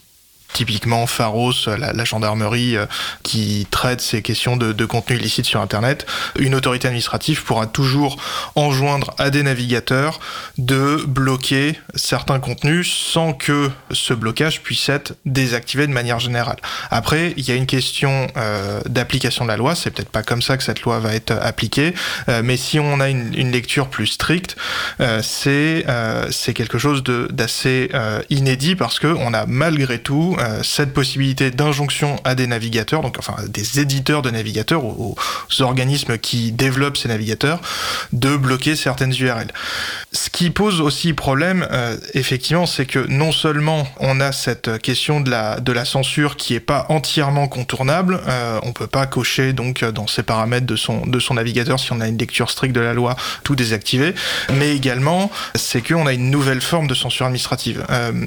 [0.53, 2.85] typiquement Pharos, la, la gendarmerie euh,
[3.23, 6.05] qui traite ces questions de, contenu illicite sur Internet,
[6.39, 8.17] une autorité administrative pourra toujours
[8.55, 10.19] enjoindre à des navigateurs
[10.57, 16.57] de bloquer certains contenus sans que ce blocage puisse être désactivé de manière générale.
[16.89, 20.41] Après, il y a une question euh, d'application de la loi, c'est peut-être pas comme
[20.41, 21.93] ça que cette loi va être appliquée,
[22.29, 24.57] euh, mais si on a une, lecture plus stricte,
[24.99, 30.63] euh, c'est euh, quelque chose d'assez euh, inédit parce que on a malgré tout euh,
[30.63, 36.17] cette possibilité d'injonction à des navigateurs, donc enfin des éditeurs de navigateurs, aux, aux organismes
[36.17, 37.61] qui développent ces navigateurs,
[38.13, 39.47] de bloquer certaines URL.
[40.11, 45.21] Ce qui pose aussi problème, euh, effectivement, c'est que non seulement on a cette question
[45.21, 49.53] de la, de la censure qui est pas entièrement contournable, euh, on peut pas cocher
[49.53, 52.75] donc dans ces paramètres de son, de son navigateur si on a une lecture stricte
[52.75, 54.13] de la loi tout désactiver,
[54.53, 57.85] mais également c'est qu'on a une nouvelle forme de censure administrative.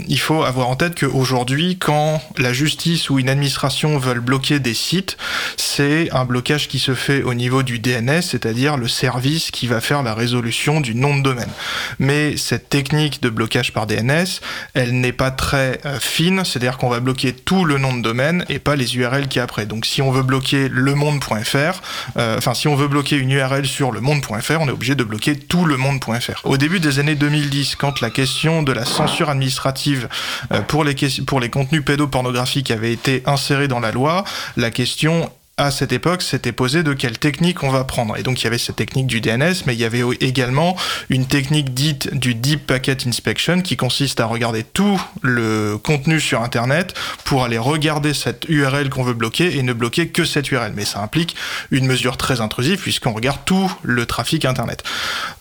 [0.09, 2.00] Il faut avoir en tête qu'aujourd'hui, quand
[2.39, 5.17] la justice ou une administration veulent bloquer des sites,
[5.57, 9.81] c'est un blocage qui se fait au niveau du DNS, c'est-à-dire le service qui va
[9.81, 11.51] faire la résolution du nom de domaine.
[11.99, 14.41] Mais cette technique de blocage par DNS,
[14.75, 18.45] elle n'est pas très euh, fine, c'est-à-dire qu'on va bloquer tout le nom de domaine
[18.49, 19.67] et pas les URL qui après.
[19.67, 21.83] Donc si on veut bloquer lemonde.fr,
[22.17, 25.37] euh, enfin si on veut bloquer une URL sur lemonde.fr, on est obligé de bloquer
[25.37, 26.41] tout le monde.fr.
[26.45, 30.09] Au début des années 2010, quand la question de la censure administrative
[30.53, 30.95] euh, pour les,
[31.27, 34.23] pour les contenus pédopornographiques avait été insérée dans la loi,
[34.57, 35.29] la question
[35.61, 38.17] à cette époque, s'était posé de quelle technique on va prendre.
[38.17, 40.75] Et donc il y avait cette technique du DNS, mais il y avait également
[41.11, 46.41] une technique dite du Deep Packet Inspection qui consiste à regarder tout le contenu sur
[46.41, 46.95] Internet
[47.25, 50.73] pour aller regarder cette URL qu'on veut bloquer et ne bloquer que cette URL.
[50.75, 51.37] Mais ça implique
[51.71, 54.83] une mesure très intrusive puisqu'on regarde tout le trafic Internet.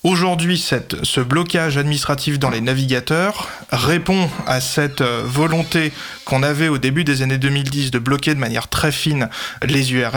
[0.04, 0.62] Aujourd'hui,
[1.04, 5.94] ce blocage administratif dans les navigateurs répond à cette euh, volonté
[6.26, 9.30] qu'on avait au début des années 2010 de bloquer de manière très fine
[9.64, 10.09] les URL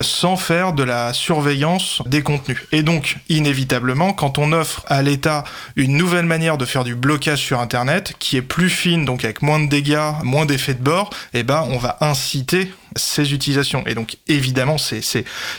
[0.00, 2.58] sans faire de la surveillance des contenus.
[2.72, 5.44] Et donc, inévitablement, quand on offre à l'État
[5.76, 9.42] une nouvelle manière de faire du blocage sur Internet, qui est plus fine, donc avec
[9.42, 13.84] moins de dégâts, moins d'effets de bord, eh ben, on va inciter ces utilisations.
[13.86, 15.02] Et donc, évidemment, c'est,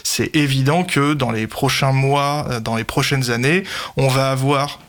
[0.04, 3.64] c'est évident que dans les prochains mois, euh, dans les prochaines années,
[3.98, 4.80] on va avoir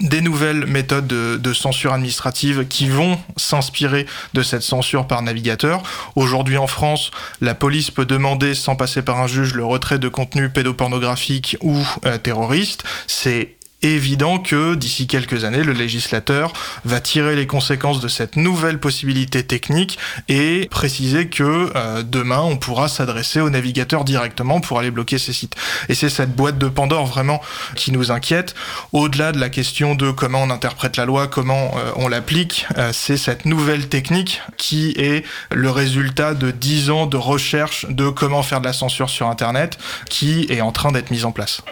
[0.00, 5.82] des nouvelles méthodes de, censure administrative qui vont s'inspirer de cette censure par navigateur.
[6.14, 7.10] Aujourd'hui en France,
[7.40, 11.76] la police peut demander sans passer par un juge le retrait de contenu pédopornographique ou
[12.06, 12.84] euh, terroriste.
[13.06, 16.52] C'est évident que d'ici quelques années, le législateur
[16.84, 19.98] va tirer les conséquences de cette nouvelle possibilité technique
[20.28, 25.32] et préciser que euh, demain, on pourra s'adresser au navigateur directement pour aller bloquer ces
[25.32, 25.54] sites.
[25.88, 27.40] Et c'est cette boîte de Pandore vraiment
[27.76, 28.54] qui nous inquiète.
[28.92, 32.90] Au-delà de la question de comment on interprète la loi, comment euh, on l'applique, euh,
[32.92, 38.42] c'est cette nouvelle technique qui est le résultat de dix ans de recherche de comment
[38.42, 41.62] faire de la censure sur Internet qui est en train d'être mise en place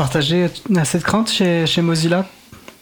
[0.00, 0.46] partager
[0.84, 2.24] cette crainte chez, Mozilla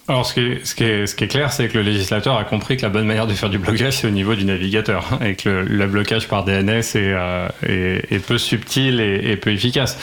[0.07, 3.27] alors, ce qui est, clair, c'est que le législateur a compris que la bonne manière
[3.27, 6.81] de faire du blocage, c'est au niveau du navigateur, et que le, blocage par DNS
[6.95, 9.99] euh, est, est, peu subtil et, peu efficace.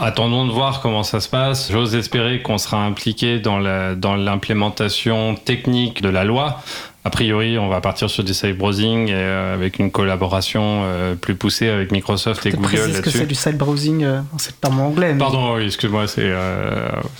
[0.00, 1.70] Attendons de voir comment ça se passe.
[1.70, 6.62] J'ose espérer qu'on sera impliqué dans l'implémentation technique de la loi.
[7.04, 11.16] A priori, on va partir sur du side browsing et, euh, avec une collaboration euh,
[11.16, 13.02] plus poussée avec Microsoft et Google là-dessus.
[13.02, 15.12] que c'est du side browsing euh, C'est pas mon anglais.
[15.18, 16.32] Pardon, oui, excuse-moi, c'est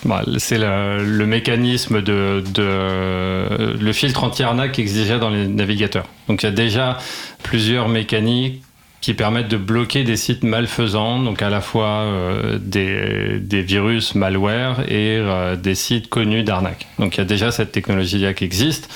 [0.04, 6.06] bah, c'est le, le, mécanisme de, de le filtre anti-arnaque exigeait dans les navigateurs.
[6.28, 6.98] Donc il y a déjà
[7.42, 8.62] plusieurs mécaniques
[9.02, 14.14] qui permettent de bloquer des sites malfaisants, donc à la fois euh, des, des, virus
[14.14, 16.86] malware et euh, des sites connus d'arnaque.
[17.00, 18.88] Donc il y a déjà cette technologie-là qui existe.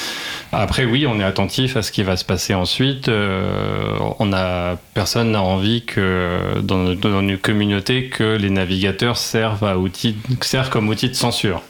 [0.52, 3.08] Après, oui, on est attentif à ce qui va se passer ensuite.
[3.08, 9.64] Euh, on a personne n'a envie que dans, dans, une communauté que les navigateurs servent
[9.64, 11.62] à outils, servent comme outil de censure.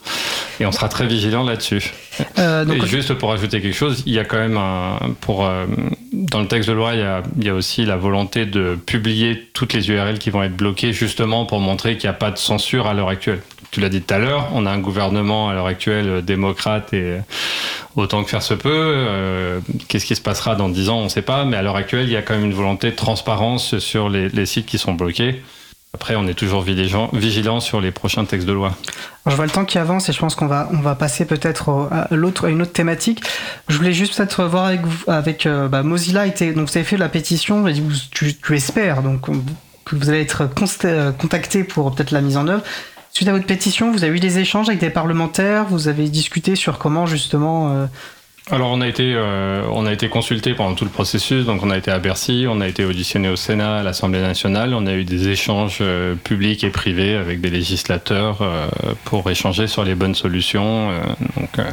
[0.60, 1.94] Et on sera très vigilant là-dessus.
[2.38, 2.84] Euh, donc...
[2.84, 5.66] Juste pour ajouter quelque chose, il y a quand même un, pour euh,
[6.12, 9.88] dans le texte de loi, il y, a, aussi la volonté de publier toutes les
[9.90, 12.94] URL qui vont être bloquées, justement pour montrer qu'il n'y a pas de censure à
[12.94, 13.40] l'heure actuelle.
[13.70, 16.92] Tu l'as dit tout à l'heure, on a un gouvernement à l'heure actuelle euh, démocrate
[16.94, 17.18] et
[17.96, 19.06] autant que faire se peut.
[19.88, 22.06] Qu'est-ce qui se passera dans 10 ans, on ne sait pas, mais à l'heure actuelle,
[22.06, 25.40] il y a quand même une volonté de transparence sur les sites qui sont bloqués.
[25.96, 28.74] Après, on est toujours vigilant sur les prochains textes de loi.
[29.26, 31.88] je vois le temps qui avance et je pense qu'on va, on va passer peut-être
[31.90, 33.22] à, une autre thématique.
[33.68, 34.70] Je voulais juste peut-être voir
[35.06, 36.28] avec, euh, bah, Mozilla.
[36.28, 37.72] Donc vous avez fait la pétition, et
[38.10, 40.50] tu, tu espères donc, que vous allez être
[40.84, 42.62] euh, contacté pour peut-être la mise en œuvre.
[43.10, 46.56] Suite à votre pétition, vous avez eu des échanges avec des parlementaires, vous avez discuté
[46.56, 47.86] sur comment justement euh,
[48.48, 51.70] alors on a été euh, on a été consulté pendant tout le processus, donc on
[51.70, 54.92] a été à Bercy, on a été auditionné au Sénat, à l'Assemblée nationale, on a
[54.94, 58.68] eu des échanges euh, publics et privés avec des législateurs euh,
[59.04, 60.90] pour échanger sur les bonnes solutions.
[60.90, 61.00] Euh,
[61.36, 61.66] donc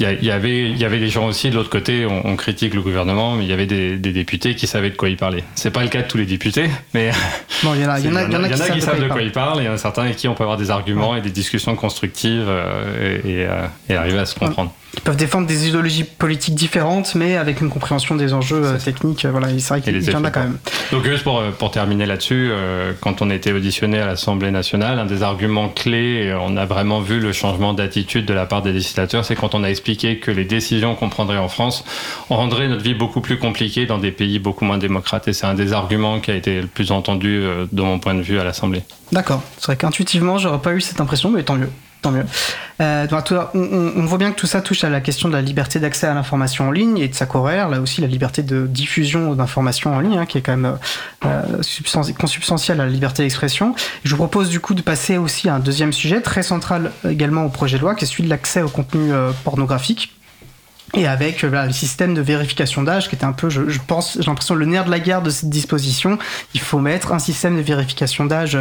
[0.00, 2.34] il y, y, avait il y avait des gens aussi de l'autre côté, on, on,
[2.34, 5.16] critique le gouvernement, mais il y avait des, des, députés qui savaient de quoi ils
[5.16, 5.44] parlaient.
[5.54, 7.12] C'est pas le cas de tous les députés, mais
[7.62, 9.00] bon, il y en a, y en a, y en a, qui, savent, qui savent
[9.00, 10.58] de quoi ils parlent, et il y en a certains avec qui on peut avoir
[10.58, 11.18] des arguments ouais.
[11.18, 12.50] et des discussions constructives
[13.00, 13.48] et, et,
[13.88, 14.72] et, arriver à se comprendre.
[14.96, 19.26] Ils peuvent défendre des idéologies politiques différentes, mais avec une compréhension des enjeux euh, techniques.
[19.26, 20.58] Voilà, c'est vrai qu'il y en a quand même.
[20.92, 25.06] Donc juste pour, pour terminer là-dessus, euh, quand on était auditionné à l'Assemblée nationale, un
[25.06, 29.24] des arguments clés, on a vraiment vu le changement d'attitude de la part des législateurs,
[29.24, 31.84] c'est quand on a expliqué que les décisions qu'on prendrait en France
[32.30, 35.28] rendraient notre vie beaucoup plus compliquée dans des pays beaucoup moins démocrates.
[35.28, 38.14] Et c'est un des arguments qui a été le plus entendu euh, de mon point
[38.14, 38.82] de vue à l'Assemblée.
[39.12, 39.42] D'accord.
[39.58, 41.68] C'est vrai qu'intuitivement, j'aurais pas eu cette impression, mais tant mieux
[42.04, 42.24] tant mieux.
[42.82, 43.06] Euh,
[43.54, 46.14] on, voit bien que tout ça touche à la question de la liberté d'accès à
[46.14, 50.00] l'information en ligne et de sa corrère, là aussi la liberté de diffusion d'informations en
[50.00, 50.76] ligne, hein, qui est quand même
[51.24, 51.62] euh,
[52.18, 53.74] consubstantielle à la liberté d'expression.
[54.04, 57.44] Je vous propose du coup de passer aussi à un deuxième sujet très central également
[57.46, 60.12] au projet de loi, qui est celui de l'accès au contenu euh, pornographique.
[60.96, 63.78] Et avec euh, voilà, le système de vérification d'âge qui était un peu, je, je
[63.86, 66.18] pense, j'ai l'impression le nerf de la guerre de cette disposition.
[66.54, 68.58] Il faut mettre un système de vérification d'âge,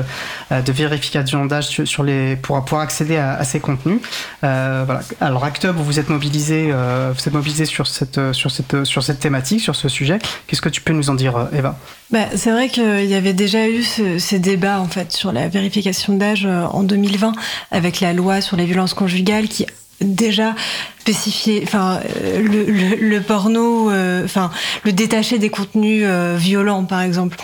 [0.52, 4.00] euh, de vérification d'âge sur, les pour pouvoir accéder à, à ces contenus.
[4.44, 5.02] Euh, voilà.
[5.22, 9.04] Alors Actub, vous êtes mobilisé, euh, vous êtes mobilisé sur cette euh, sur cette sur
[9.04, 10.20] cette thématique, sur ce sujet.
[10.48, 11.78] Qu'est-ce que tu peux nous en dire, euh, Eva?
[12.12, 15.48] Bah, c'est vrai qu'il y avait déjà eu ce- ces débats en fait sur la
[15.48, 17.34] vérification d'âge euh, en 2020
[17.72, 19.66] avec la loi sur les violences conjugales qui
[20.02, 20.56] déjà
[21.00, 24.52] spécifiait enfin euh, le, le, le porno euh, enfin
[24.84, 27.38] le détacher des contenus euh, violents par exemple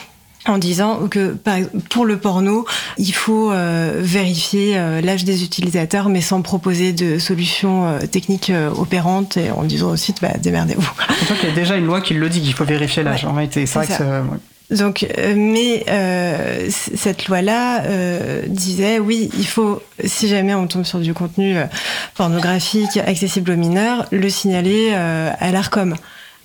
[0.45, 1.35] en disant que
[1.89, 2.65] pour le porno,
[2.97, 8.51] il faut euh, vérifier euh, l'âge des utilisateurs, mais sans proposer de solutions euh, techniques
[8.77, 10.89] opérantes et en disant au site, bah, démerdez-vous.
[11.39, 13.23] Qu'il y a déjà une loi qui le dit qu'il faut vérifier l'âge.
[13.23, 14.23] Ouais, en réalité, c'est vrai que.
[14.71, 20.83] Donc, euh, mais euh, cette loi-là euh, disait oui, il faut, si jamais on tombe
[20.83, 21.57] sur du contenu
[22.15, 25.95] pornographique accessible aux mineurs, le signaler à l'Arcom.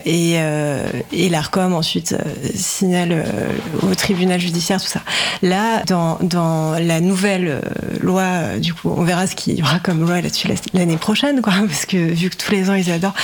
[0.04, 5.00] Et, euh, et l'Arcom ensuite euh, signale euh, au tribunal judiciaire tout ça.
[5.40, 7.60] Là, dans, dans la nouvelle
[8.02, 11.40] loi, du coup, on verra ce qu'il y aura comme loi là-dessus la- l'année prochaine,
[11.40, 13.14] quoi, parce que vu que tous les ans ils adorent,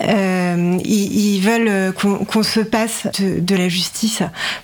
[0.00, 4.22] ils, veulent qu'on se passe de, la justice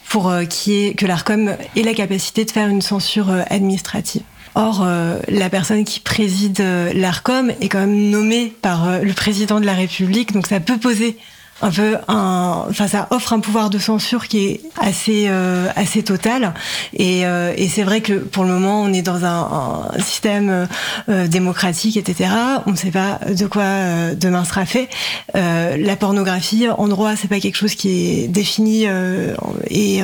[0.08, 0.32] pour
[0.66, 4.22] y ait- que l'Arcom ait la capacité de faire une censure administrative.
[4.54, 4.86] Or,
[5.28, 6.62] la personne qui préside
[6.94, 11.16] l'Arcom est quand même nommée par le président de la République, donc ça peut poser
[11.62, 16.02] un peu un, enfin ça offre un pouvoir de censure qui est assez euh, assez
[16.02, 16.54] total.
[16.92, 20.68] Et, euh, et c'est vrai que pour le moment on est dans un, un système
[21.08, 22.30] euh, démocratique etc
[22.66, 24.88] on ne sait pas de quoi euh, demain sera fait.
[25.36, 29.34] Euh, la pornographie en droit c'est pas quelque chose qui est défini euh,
[29.70, 30.02] et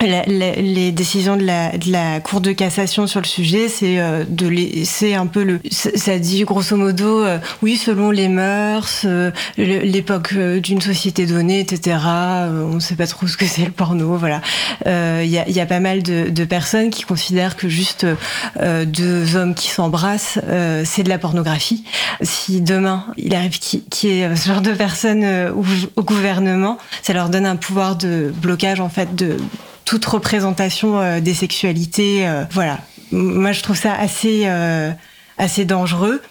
[0.00, 4.00] la- la- les décisions de la, de la Cour de cassation sur le sujet, c'est
[4.00, 5.60] euh, de laisser un peu le.
[5.70, 11.60] ça- dit grosso modo, euh, oui, selon les mœurs, euh, l'époque euh, d'une société donnée,
[11.60, 11.96] etc.
[12.06, 14.40] euh, on ne sait pas trop ce que c'est le porno, voilà.
[14.86, 18.06] Euh, Il y, a, y a pas mal de, de personnes qui considèrent que juste
[18.60, 21.84] euh, deux hommes qui s'embrassent, euh, c'est de la pornographie.
[22.22, 25.64] Si demain il arrive qu'il y ait ce genre de personnes euh, au,
[25.96, 29.36] au gouvernement, ça leur donne un pouvoir de blocage en fait de
[29.90, 32.24] toute représentation euh, des sexualités.
[32.24, 32.78] euh, voilà.
[33.10, 34.92] Moi, je trouve ça assez, euh,
[35.36, 36.22] assez dangereux.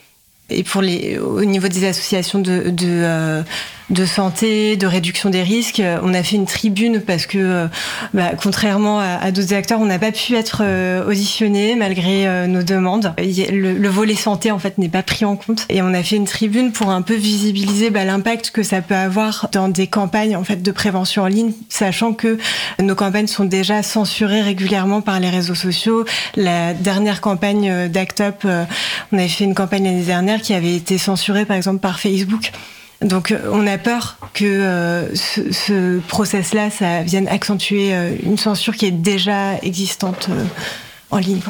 [0.50, 3.44] Et pour les, au niveau des associations de, de,
[3.90, 7.68] de santé, de réduction des risques, euh, on a fait une tribune parce que, euh,
[8.14, 13.14] bah, contrairement à, d'autres acteurs, on n'a pas pu être euh, auditionné malgré nos demandes.
[13.18, 15.66] Le, le volet santé, en fait, n'est pas pris en compte.
[15.70, 18.96] Et on a fait une tribune pour un peu visibiliser bah, l'impact que ça peut
[18.96, 22.38] avoir dans des campagnes en fait de prévention en ligne, sachant que
[22.82, 26.06] nos campagnes sont déjà censurées régulièrement par les réseaux sociaux.
[26.36, 28.66] La dernière campagne d'Act Up, euh,
[29.12, 32.52] on avait fait une campagne l'année dernière qui avait été censurée par exemple par Facebook.
[33.02, 38.38] Donc euh, on a peur que euh, ce, ce process-là, ça vienne accentuer euh, une
[38.38, 40.30] censure qui est déjà existante
[41.12, 41.42] en ligne.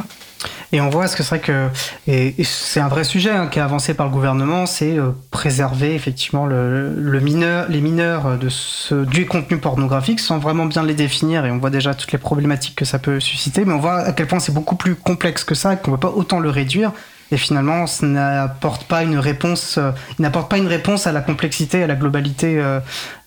[0.72, 1.68] Et on voit ce que c'est vrai que
[2.08, 4.96] et, c'est un vrai sujet hein, qui est avancé par le gouvernement, c'est
[5.32, 10.84] préserver effectivement le, le mineur, les mineurs de ce, du contenu pornographique sans vraiment bien
[10.84, 11.46] les définir.
[11.46, 14.12] Et on voit déjà toutes les problématiques que ça peut susciter, mais on voit à
[14.14, 16.94] quel point c'est beaucoup plus complexe que ça, qu'on ne peut pas autant le réduire.
[17.32, 21.22] Et finalement, ça n'apporte pas une réponse, euh, il n'apporte pas une réponse à la
[21.22, 22.80] complexité, à la globalité euh,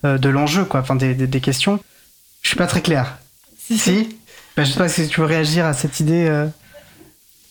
[0.04, 1.78] euh, de l'enjeu, quoi, enfin des, des, des questions.
[2.42, 3.16] Je suis pas très clair.
[3.64, 4.16] Si, Si
[4.56, 6.26] ben, Je sais pas si tu veux réagir à cette idée.
[6.28, 6.46] euh.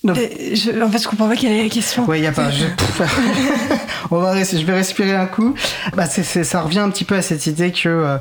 [0.03, 0.13] Non.
[0.15, 2.05] Je- en fait, je comprends pas quelle est la question.
[2.05, 2.49] Ouais, y a pas.
[2.51, 2.65] Je,
[4.11, 5.53] On va je vais respirer un coup.
[5.95, 8.17] Bah, ça revient un petit peu à cette idée que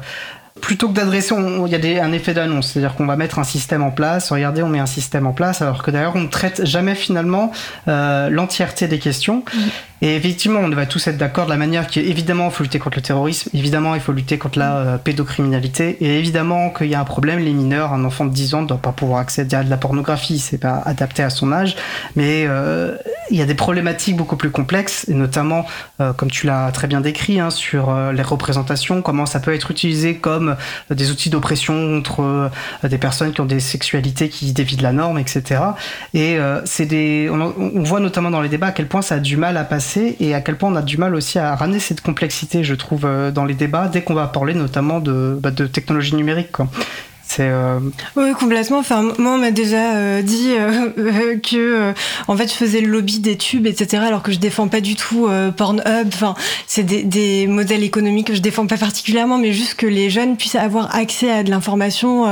[0.60, 3.82] plutôt que d'adresser, il y a un effet d'annonce, c'est-à-dire qu'on va mettre un système
[3.82, 4.30] en place.
[4.30, 7.52] Regardez, on met un système en place, alors que d'ailleurs on ne traite jamais finalement
[7.88, 9.44] euh, l'entièreté des questions.
[10.02, 12.78] Et effectivement, on va tous être d'accord de la manière qui évidemment, il faut lutter
[12.78, 16.94] contre le terrorisme, évidemment, il faut lutter contre la euh, pédocriminalité, et évidemment qu'il y
[16.94, 19.56] a un problème, les mineurs, un enfant de 10 ans ne doit pas pouvoir accéder
[19.56, 21.76] à de la pornographie, c'est pas adapté à son âge,
[22.16, 22.96] mais euh,
[23.30, 25.66] il y a des problématiques beaucoup plus complexes, et notamment,
[26.00, 29.70] euh, comme tu l'as très bien décrit, hein, sur les représentations, comment ça peut être
[29.70, 30.56] utilisé comme
[30.90, 32.50] des outils d'oppression contre
[32.84, 35.60] des personnes qui ont des sexualités qui dévient de la norme, etc.
[36.14, 39.36] Et c'est des, on voit notamment dans les débats à quel point ça a du
[39.36, 42.00] mal à passer et à quel point on a du mal aussi à ramener cette
[42.00, 46.14] complexité, je trouve, euh, dans les débats dès qu'on va parler notamment de, bah, technologie
[46.14, 46.56] numérique.
[47.38, 47.78] Euh,
[48.16, 48.78] Oui, complètement.
[48.78, 51.94] Enfin, moi, on m'a déjà euh, dit euh, que,
[52.26, 54.96] en fait, je faisais le lobby des tubes, etc., alors que je défends pas du
[54.96, 56.08] tout Pornhub.
[56.08, 56.34] Enfin,
[56.66, 60.54] c'est des, modèles économiques que je défends pas particulièrement, mais juste que les jeunes puissent
[60.54, 62.26] avoir accès à de l'information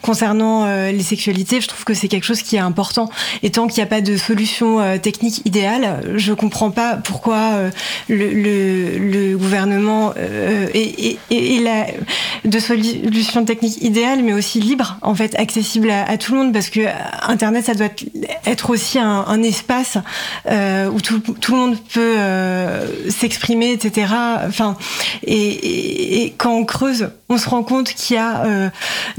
[0.00, 1.60] concernant les sexualités.
[1.60, 3.10] Je trouve que c'est quelque chose qui est important.
[3.42, 7.70] Et tant qu'il n'y a pas de solution technique idéale, je comprends pas pourquoi
[8.08, 10.14] le, gouvernement
[10.74, 11.64] et, et,
[12.44, 16.70] de solution technique idéale, mais aussi libre, en fait, accessible à, tout le monde, parce
[16.70, 16.80] que
[17.22, 17.88] Internet, ça doit
[18.46, 19.98] être aussi un, espace
[20.50, 24.12] euh, où tout, le monde peut euh, s'exprimer, etc.
[24.46, 24.76] Enfin,
[25.26, 28.68] et, quand on creuse, on se rend compte qu'il y a euh,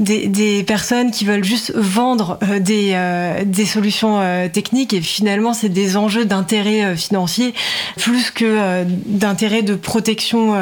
[0.00, 5.68] des, personnes qui veulent juste vendre euh, des, euh, solutions euh, techniques, et finalement, c'est
[5.68, 7.54] des enjeux d'intérêt financier
[7.96, 10.54] plus que d'intérêt de protection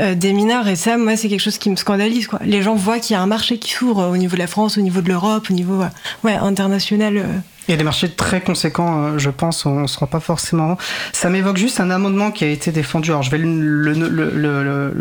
[0.00, 2.40] euh, des mineurs et ça moi c'est quelque chose qui me scandalise quoi.
[2.44, 4.78] Les gens voient qu'il y a un marché qui s'ouvre au niveau de la France,
[4.78, 5.82] au niveau de l'Europe, au niveau
[6.24, 7.24] ouais, international euh.
[7.68, 10.20] Il y a des marchés très conséquents, euh, je pense, on ne se rend pas
[10.20, 10.76] forcément.
[11.12, 13.10] Ça m'évoque juste un amendement qui a été défendu.
[13.10, 13.38] Alors, je vais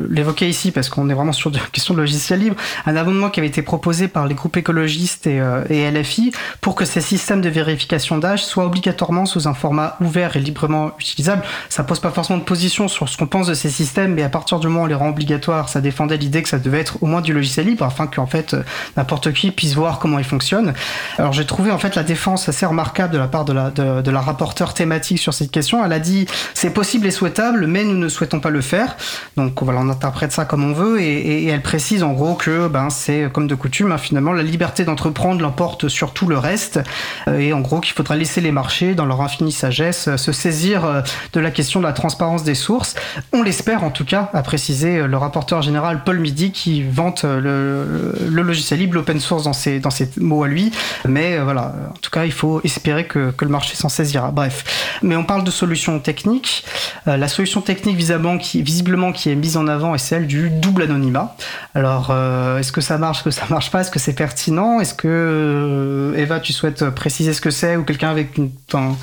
[0.10, 2.56] l'évoquer ici parce qu'on est vraiment sur une question de logiciel libre.
[2.86, 6.32] Un amendement qui avait été proposé par les groupes écologistes et, euh, et LFI
[6.62, 10.92] pour que ces systèmes de vérification d'âge soient obligatoirement sous un format ouvert et librement
[11.00, 11.44] utilisable.
[11.70, 14.30] Ça pose pas forcément de position sur ce qu'on pense de ces systèmes, mais à
[14.30, 17.02] partir du moment où on les rend obligatoires, ça défendait l'idée que ça devait être
[17.02, 18.56] au moins du logiciel libre afin qu'en fait
[18.98, 20.74] n'importe qui puisse voir comment il fonctionne.
[21.18, 24.14] Alors, j'ai trouvé en fait la défense assez remarquable de la part de la, de,
[24.14, 25.84] rapporteure thématique sur cette question.
[25.86, 28.98] Elle a dit c'est possible et souhaitable, mais nous ne souhaitons pas le faire.
[29.38, 32.90] Donc voilà, on interprète ça comme on veut et, elle précise en gros que ben,
[32.90, 36.80] c'est comme de coutume, hein, finalement, la liberté d'entreprendre l'emporte sur tout le reste
[37.28, 41.40] et en gros qu'il faudra laisser les marchés, dans leur infinie sagesse, se saisir de
[41.40, 42.96] la question de la transparence des sources.
[43.32, 48.14] On l'espère en tout cas, a précisé le rapporteur général Paul Midi qui vante le,
[48.28, 50.72] le logiciel libre, l'open source dans ses, dans ses mots à lui.
[51.08, 54.32] Mais voilà, en tout cas, il faut espérer que, que le marché s'en saisira.
[54.32, 56.66] Bref, mais on parle de solutions techniques.
[57.08, 60.50] Euh, la solution technique visiblement qui, visiblement qui est mise en avant est celle du
[60.50, 61.36] double anonymat.
[61.76, 64.80] Alors, euh, est-ce que ça marche, est-ce que ça marche pas, est-ce que c'est pertinent,
[64.80, 68.96] est-ce que euh, Eva, tu souhaites préciser ce que c'est ou quelqu'un avec une, enfin,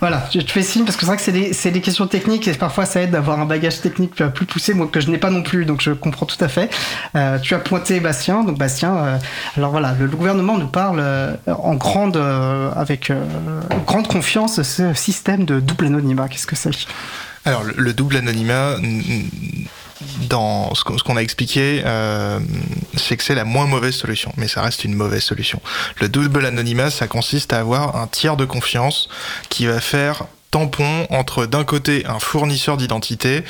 [0.00, 2.52] voilà, je te fais signe parce que c'est vrai que c'est des, questions techniques et
[2.52, 5.42] parfois ça aide d'avoir un bagage technique plus poussé, moi que je n'ai pas non
[5.42, 6.70] plus, donc je comprends tout à fait.
[7.16, 9.18] Euh, tu as pointé Bastien, donc Bastien, euh,
[9.56, 12.16] alors voilà, le, gouvernement nous parle euh, en grande,
[12.76, 13.12] avec
[13.86, 16.28] grande confiance ce système de double anonymat.
[16.28, 16.70] Qu'est-ce que c'est?
[17.44, 18.76] Alors le double anonymat
[20.28, 22.40] dans ce qu'on a expliqué, euh,
[22.96, 25.60] c'est que c'est la moins mauvaise solution, mais ça reste une mauvaise solution.
[26.00, 29.08] Le double anonymat, ça consiste à avoir un tiers de confiance
[29.48, 33.44] qui va faire tampon entre d'un côté un fournisseur d'identité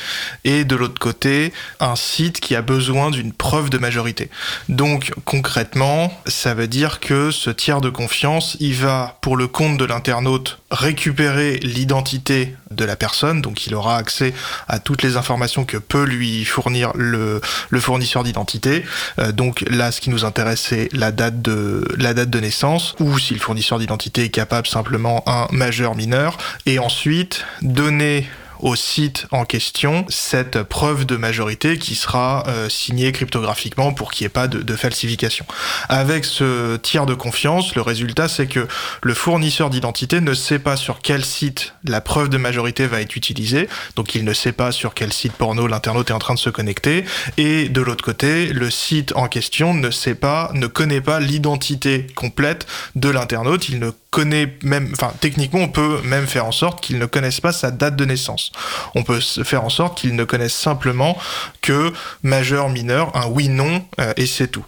[0.44, 4.30] et de l'autre côté un site qui a besoin d'une preuve de majorité.
[4.68, 9.78] Donc concrètement, ça veut dire que ce tiers de confiance, il va pour le compte
[9.78, 14.34] de l'internaute récupérer l'identité de la personne, donc il aura accès
[14.68, 17.40] à toutes les informations que peut lui fournir le,
[17.78, 18.84] fournisseur d'identité.
[19.18, 22.94] Euh, donc là, ce qui nous intéresse, c'est la date de la date de naissance,
[23.00, 28.28] ou si le fournisseur d'identité est capable simplement un majeur mineur, et ensuite donner
[28.61, 34.24] au site en question cette preuve de majorité qui sera euh, signée cryptographiquement pour qu'il
[34.24, 35.44] n'y ait pas de, falsification.
[35.88, 38.66] Avec ce tiers de confiance, le résultat c'est que
[39.02, 43.16] le fournisseur d'identité ne sait pas sur quel site la preuve de majorité va être
[43.16, 46.38] utilisée, donc il ne sait pas sur quel site porno l'internaute est en train de
[46.38, 47.04] se connecter,
[47.36, 52.06] et de l'autre côté, le site en question ne sait pas, ne connaît pas l'identité
[52.14, 53.68] complète de l'internaute,
[54.11, 57.70] connaît même, enfin techniquement on peut même faire en sorte qu'il ne connaisse pas sa
[57.70, 58.52] date de naissance.
[58.94, 61.18] On peut faire en sorte qu'il ne connaisse simplement
[61.61, 61.92] que
[62.22, 64.64] majeur, mineur, un oui/non euh, et c'est tout.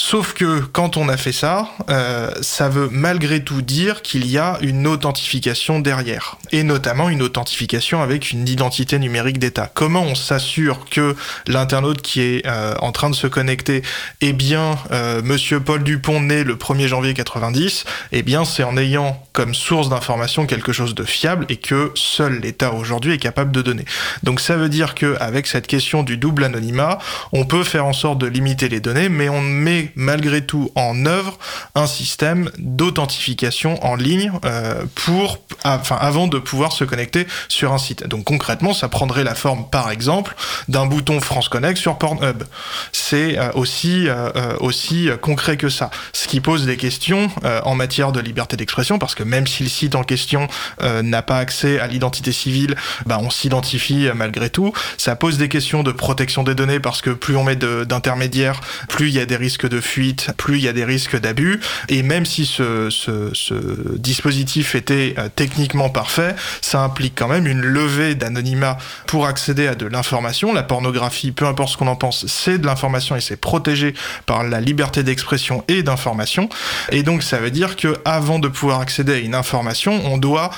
[0.00, 4.38] Sauf que quand on a fait ça, euh, ça veut malgré tout dire qu'il y
[4.38, 9.68] a une authentification derrière, et notamment une authentification avec une identité numérique d'État.
[9.74, 11.16] Comment on s'assure que
[11.48, 13.82] l'internaute qui est euh, en train de se connecter
[14.20, 18.76] est bien euh, Monsieur Paul Dupont né le 1er janvier 90 Eh bien, c'est en
[18.76, 23.50] ayant comme source d'information quelque chose de fiable et que seul l'État aujourd'hui est capable
[23.50, 23.84] de donner.
[24.22, 26.98] Donc ça veut dire que avec cette question du double anonymat,
[27.32, 31.06] on peut faire en sorte de limiter les données, mais on met malgré tout en
[31.06, 31.38] œuvre
[31.74, 37.78] un système d'authentification en ligne euh, pour, enfin, avant de pouvoir se connecter sur un
[37.78, 38.06] site.
[38.06, 40.34] Donc concrètement, ça prendrait la forme, par exemple,
[40.68, 42.44] d'un bouton France Connect sur Pornhub.
[42.92, 45.90] C'est euh, aussi euh, aussi concret que ça.
[46.12, 47.30] Ce qui pose des questions
[47.64, 50.48] en matière de liberté d'expression, parce que même si le site en question
[50.82, 52.76] n'a pas accès à l'identité civile,
[53.06, 54.72] bah, on s'identifie malgré tout.
[54.96, 59.08] Ça pose des questions de protection des données, parce que plus on met d'intermédiaires, plus
[59.08, 61.60] il y a des risques de fuite, plus il y a des risques d'abus.
[61.88, 67.60] Et même si ce, ce, dispositif était euh, techniquement parfait, ça implique quand même une
[67.60, 70.52] levée d'anonymat pour accéder à de l'information.
[70.52, 73.94] La pornographie, peu importe ce qu'on en pense, c'est de l'information et c'est protégé
[74.26, 76.48] par la liberté d'expression et d'information.
[76.90, 80.50] Et donc ça veut dire que avant de pouvoir accéder à une information, on doit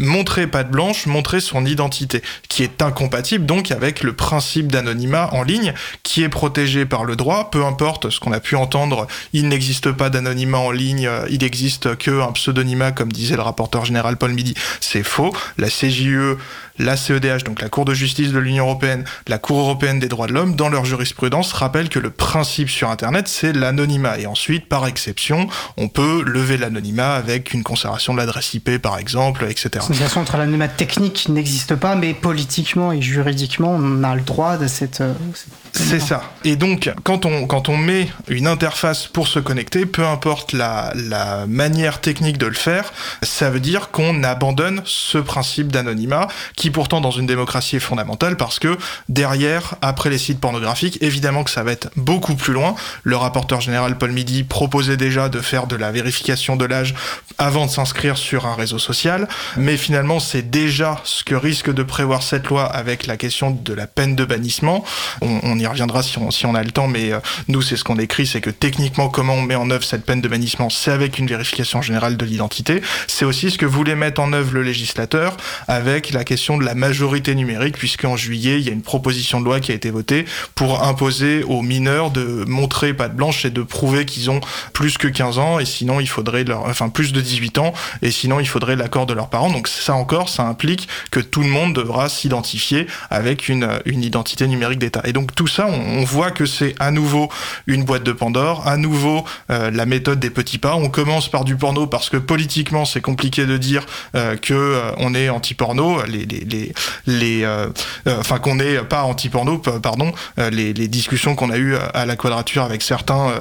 [0.00, 5.42] montrer patte blanche, montrer son identité, qui est incompatible donc avec le principe d'anonymat en
[5.42, 9.48] ligne, qui est protégé par le droit, peu importe ce qu'on a pu entendre, il
[9.48, 13.84] n'existe pas d'anonymat en ligne, euh, il existe que un pseudonymat, comme disait le rapporteur
[13.84, 15.34] général Paul Midi, c'est faux.
[15.58, 16.36] La CJUE
[16.80, 20.26] la CEDH, donc la Cour de justice de l'Union européenne, la Cour européenne des droits
[20.26, 24.18] de l'homme, dans leur jurisprudence, rappellent que le principe sur Internet, c'est l'anonymat.
[24.18, 28.98] Et ensuite, par exception, on peut lever l'anonymat avec une conservation de l'adresse IP, par
[28.98, 29.68] exemple, etc.
[29.80, 34.22] C'est une relation entre l'anonymat technique n'existe pas, mais politiquement et juridiquement, on a le
[34.22, 35.00] droit de cette...
[35.00, 36.22] euh, cette- C'est ça.
[36.44, 40.92] Et donc, quand on, quand on met une interface pour se connecter, peu importe la,
[40.96, 46.26] la manière technique de le faire, ça veut dire qu'on abandonne ce principe d'anonymat,
[46.56, 48.76] qui pourtant dans une démocratie est fondamental, parce que
[49.08, 52.74] derrière, après les sites pornographiques, évidemment que ça va être beaucoup plus loin.
[53.02, 56.94] Le rapporteur général Paul Midi proposait déjà de faire de la vérification de l'âge
[57.38, 61.82] avant de s'inscrire sur un réseau social, mais finalement c'est déjà ce que risque de
[61.82, 64.84] prévoir cette loi avec la question de la peine de bannissement.
[65.20, 67.18] On, y reviendra si on, a le temps, mais euh,
[67.48, 70.20] nous c'est ce qu'on écrit, c'est que techniquement comment on met en œuvre cette peine
[70.20, 72.82] de bannissement, c'est avec une vérification générale de l'identité.
[73.06, 75.36] C'est aussi ce que voulait mettre en œuvre le législateur
[75.68, 79.60] avec la question la majorité numérique, puisqu'en juillet il y a une proposition de loi
[79.60, 84.04] qui a été votée pour imposer aux mineurs de montrer patte blanche et de prouver
[84.04, 84.40] qu'ils ont
[84.72, 88.10] plus que 15 ans, et sinon il faudrait leur, enfin plus de 18 ans, et
[88.10, 89.50] sinon il faudrait l'accord de leurs parents.
[89.50, 94.46] Donc ça encore, ça implique que tout le monde devra s'identifier avec une, une identité
[94.46, 95.02] numérique d'État.
[95.04, 97.28] Et donc tout ça, on, voit que c'est à nouveau
[97.66, 100.74] une boîte de Pandore, à nouveau euh, la méthode des petits pas.
[100.74, 104.90] On commence par du porno parce que politiquement c'est compliqué de dire euh, que euh,
[104.98, 105.98] on est anti-porno,
[106.44, 106.72] les,
[107.06, 107.66] les euh,
[108.06, 112.16] euh, enfin qu'on n'est pas anti-porno, pardon, euh, les, discussions qu'on a eues à la
[112.16, 113.32] quadrature avec certains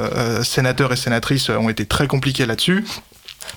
[0.43, 2.85] sénateurs et sénatrices ont été très compliquées là-dessus.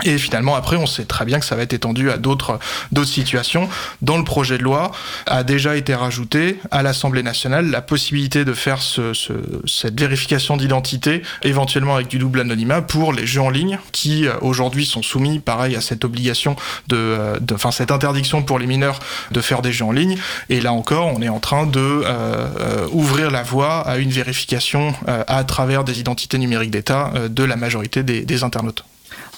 [0.04, 2.58] Et finalement, après, on sait très bien que ça va être étendu à d'autres
[3.04, 3.68] situations.
[4.00, 4.90] Dans le projet de loi,
[5.26, 9.32] a déjà été rajouté à l'Assemblée nationale la possibilité de faire ce, ce-
[9.66, 14.32] cette vérification d'identité, éventuellement avec du double anonymat, pour les jeux en ligne qui euh,
[14.40, 16.56] aujourd'hui sont soumis, pareil, à cette obligation
[16.88, 18.98] de, euh, de, enfin cette interdiction pour les mineurs
[19.30, 20.16] de faire des jeux en ligne.
[20.48, 24.94] Et là encore, on est en train de euh, ouvrir la voie à une vérification
[25.06, 28.84] à travers des identités numériques d'État de la majorité des internautes.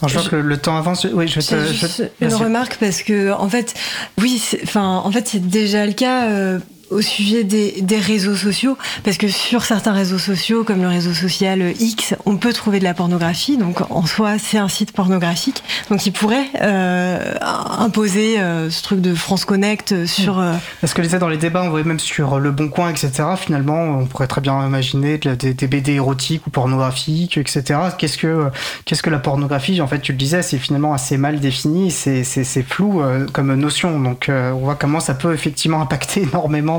[0.01, 1.07] Alors, je vois que le, le temps avance.
[1.13, 1.55] Oui, je vais te.
[1.67, 3.75] Je juste te- une remarque parce que en fait,
[4.21, 6.59] oui, c'est- enfin, en fait, c'est déjà le cas euh,
[6.91, 11.13] au sujet des, des réseaux sociaux, parce que sur certains réseaux sociaux, comme le réseau
[11.15, 13.57] social X, on peut trouver de la pornographie.
[13.57, 15.63] Donc en soi, c'est un site pornographique.
[15.91, 17.35] Donc il pourrait euh,
[17.79, 20.39] imposer euh, ce truc de France Connect sur.
[20.39, 23.13] euh, Parce que les dans les débats, on voyait même sur Le Bon Coin, etc.
[23.37, 27.79] Finalement, on pourrait très bien imaginer des, des BD érotiques ou pornographiques, etc.
[27.99, 28.51] Qu'est-ce que
[28.85, 29.81] qu'est-ce que la pornographie?
[29.81, 33.27] En fait, tu le disais, c'est finalement assez mal défini, c'est c'est- c'est flou euh,
[33.33, 34.01] comme notion.
[34.01, 36.79] Donc, euh, on voit comment ça peut effectivement impacter énormément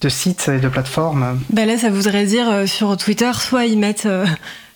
[0.00, 1.40] de, sites et de plateformes.
[1.50, 4.26] Ben là, ça voudrait dire euh, sur Twitter, soit ils mettent euh,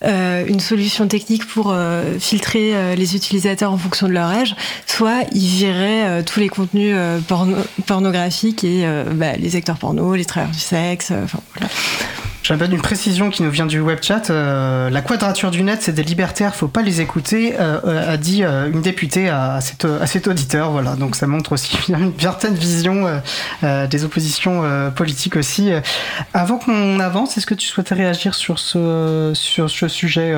[0.04, 1.74] euh, une solution technique pour
[2.20, 4.54] filtrer les utilisateurs en fonction de leur âge,
[4.86, 6.94] soit ils viraient tous les contenus
[7.26, 11.10] porno- pornographiques et bah, les acteurs porno, les travailleurs du sexe.
[11.10, 11.70] voilà.
[12.44, 14.28] J'avais une précision qui nous vient du web chat.
[14.28, 18.18] euh, la quadrature du net, c'est des libertaires, faut pas les écouter, euh, euh, a
[18.18, 20.70] dit euh, une députée à, à cet, auditeur.
[20.70, 23.22] Voilà, donc ça montre aussi une certaine vision
[23.62, 24.62] euh, des oppositions
[24.94, 25.70] politiques aussi.
[26.34, 30.34] Avant qu'on avance, est-ce que tu souhaitais réagir sur ce, sur ce sujet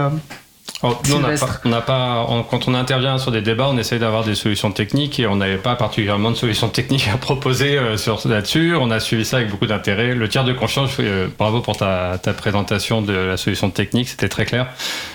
[0.82, 3.78] nous, on n'a pas, on n'a pas- on- quand on intervient sur des débats, on
[3.78, 7.78] essaye d'avoir des solutions techniques et on n'avait pas particulièrement de solutions techniques à proposer
[7.78, 8.74] euh, sur là-dessus.
[8.78, 10.14] On a suivi ça avec beaucoup d'intérêt.
[10.14, 14.28] Le tiers de confiance, euh, bravo pour ta, ta présentation de la solution technique, c'était
[14.28, 14.66] très clair.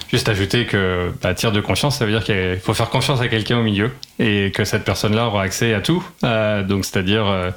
[0.10, 3.28] Juste ajouter que bah, tiers de confiance, ça veut dire qu'il faut faire confiance à
[3.28, 6.04] quelqu'un au milieu et que cette personne-là aura accès à tout.
[6.24, 7.52] Euh, donc, c'est-à-dire, euh,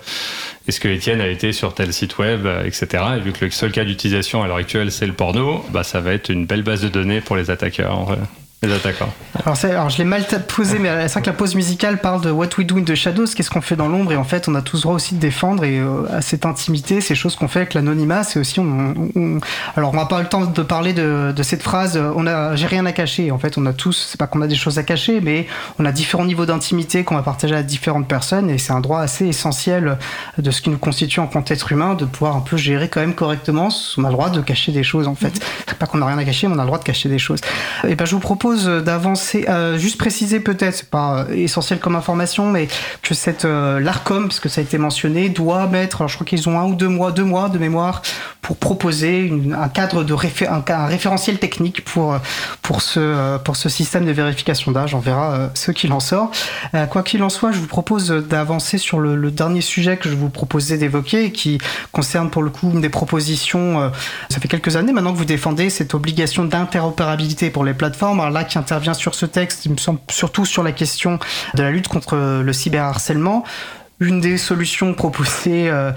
[0.66, 3.04] est-ce que Étienne a été sur tel site web, euh, etc.
[3.16, 6.00] Et vu que le seul cas d'utilisation à l'heure actuelle, c'est le porno, bah, ça
[6.00, 7.98] va être une belle base de données pour les attaqueurs.
[7.98, 8.18] en vrai.
[9.34, 9.56] D'accord.
[9.64, 12.48] Alors, je l'ai mal posé, mais c'est vrai que la pause musicale parle de What
[12.58, 14.62] We Do in the Shadows, qu'est-ce qu'on fait dans l'ombre, et en fait, on a
[14.62, 17.74] tous droit aussi de défendre et euh, à cette intimité, ces choses qu'on fait avec
[17.74, 18.60] l'anonymat, c'est aussi.
[18.60, 19.40] On, on-
[19.76, 21.97] alors, on n'a pas eu le temps de parler de, de cette phrase.
[21.97, 23.30] euh, On a, j'ai rien à cacher.
[23.30, 25.47] En fait, on a tous, c'est pas qu'on a des choses à cacher, mais
[25.78, 29.01] on a différents niveaux d'intimité qu'on va partager à différentes personnes, et c'est un droit
[29.01, 29.98] assez essentiel
[30.39, 33.01] de ce qui nous constitue en tant qu'être humain, de pouvoir un peu gérer quand
[33.01, 33.68] même correctement.
[33.98, 35.32] On a le droit de cacher des choses, en fait.
[35.66, 37.18] C'est pas qu'on a rien à cacher, mais on a le droit de cacher des
[37.18, 37.40] choses.
[37.89, 41.97] Et ben, je vous propose d'avancer, euh, juste préciser peut-être, c'est pas euh, essentiel comme
[41.97, 42.68] information, mais
[43.02, 46.48] que cette euh, l'Arcom, parce que ça a été mentionné, doit mettre, je crois qu'ils
[46.48, 48.02] ont un ou deux mois, deux mois de mémoire
[48.40, 52.18] pour proposer un cadre de un, référentiel technique pour euh,
[52.62, 54.94] pour ce pour ce système de vérification d'âge.
[54.94, 56.31] On verra ce qu'il en sort.
[56.90, 60.28] Quoi qu'il en soit, je vous propose d'avancer sur le, dernier sujet que je vous
[60.28, 61.59] proposais d'évoquer, qui
[61.93, 63.90] concerne pour le coup des propositions.
[64.28, 68.20] ça fait quelques années maintenant que vous défendez cette obligation d'interopérabilité pour les plateformes.
[68.20, 71.18] Alors là, qui intervient sur ce texte, il me semble surtout sur la question
[71.54, 73.44] de la lutte contre le cyberharcèlement.
[74.00, 75.92] Une des solutions proposées, euh,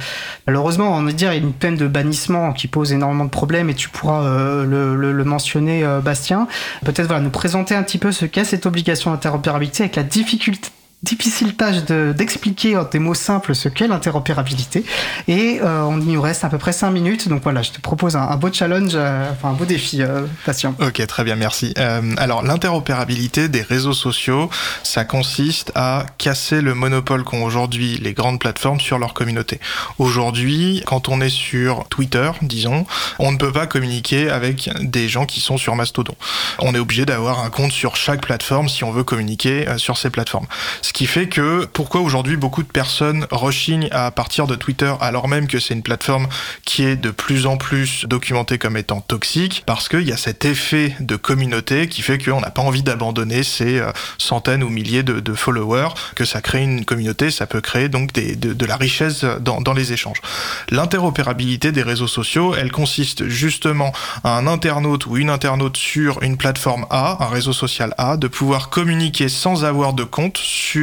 [0.45, 3.89] malheureusement, on va dire, une peine de bannissement qui pose énormément de problèmes et tu
[3.89, 6.47] pourras euh, le, mentionner, euh, Bastien.
[6.85, 10.69] Peut-être voilà, nous présenter un petit peu ce qu'est cette obligation d'interopérabilité avec la difficulté
[11.03, 14.83] difficile tâche de- d'expliquer en des mots simples ce qu'est l'interopérabilité.
[15.27, 17.27] Et euh, on y reste à peu près 5 minutes.
[17.29, 20.73] Donc voilà, je te propose un, beau challenge, euh, enfin un beau défi, euh, patient.
[20.81, 21.73] Ok, très bien, merci.
[21.77, 24.49] Euh, alors, l'interopérabilité des réseaux sociaux,
[24.83, 29.59] ça consiste à casser le monopole qu'ont aujourd'hui les grandes plateformes sur leur communauté.
[29.99, 32.87] Aujourd'hui, quand on est sur Twitter, disons,
[33.19, 36.15] on ne peut pas communiquer avec des gens qui sont sur Mastodon.
[36.59, 40.09] On est obligé d'avoir un compte sur chaque plateforme si on veut communiquer sur ces
[40.09, 40.47] plateformes.
[40.88, 45.27] Ce qui fait que pourquoi aujourd'hui beaucoup de personnes rechignent à partir de Twitter alors
[45.27, 46.30] même que c'est une plateforme
[46.64, 50.45] qui est de plus en plus documentée comme étant toxique parce qu'il y a cet
[50.45, 55.03] effet de communauté qui fait qu'on n'a pas envie d'abandonner ces euh, centaines ou milliers
[55.03, 58.77] de, followers, que ça crée une communauté, ça peut créer donc des, de, de la
[58.77, 60.22] richesse dans, dans les échanges.
[60.69, 63.91] L'interopérabilité des réseaux sociaux, elle consiste justement
[64.23, 68.30] à un internaute ou une internaute sur une plateforme A, un réseau social A, de
[68.30, 70.76] pouvoir communiquer sans avoir de compte sur,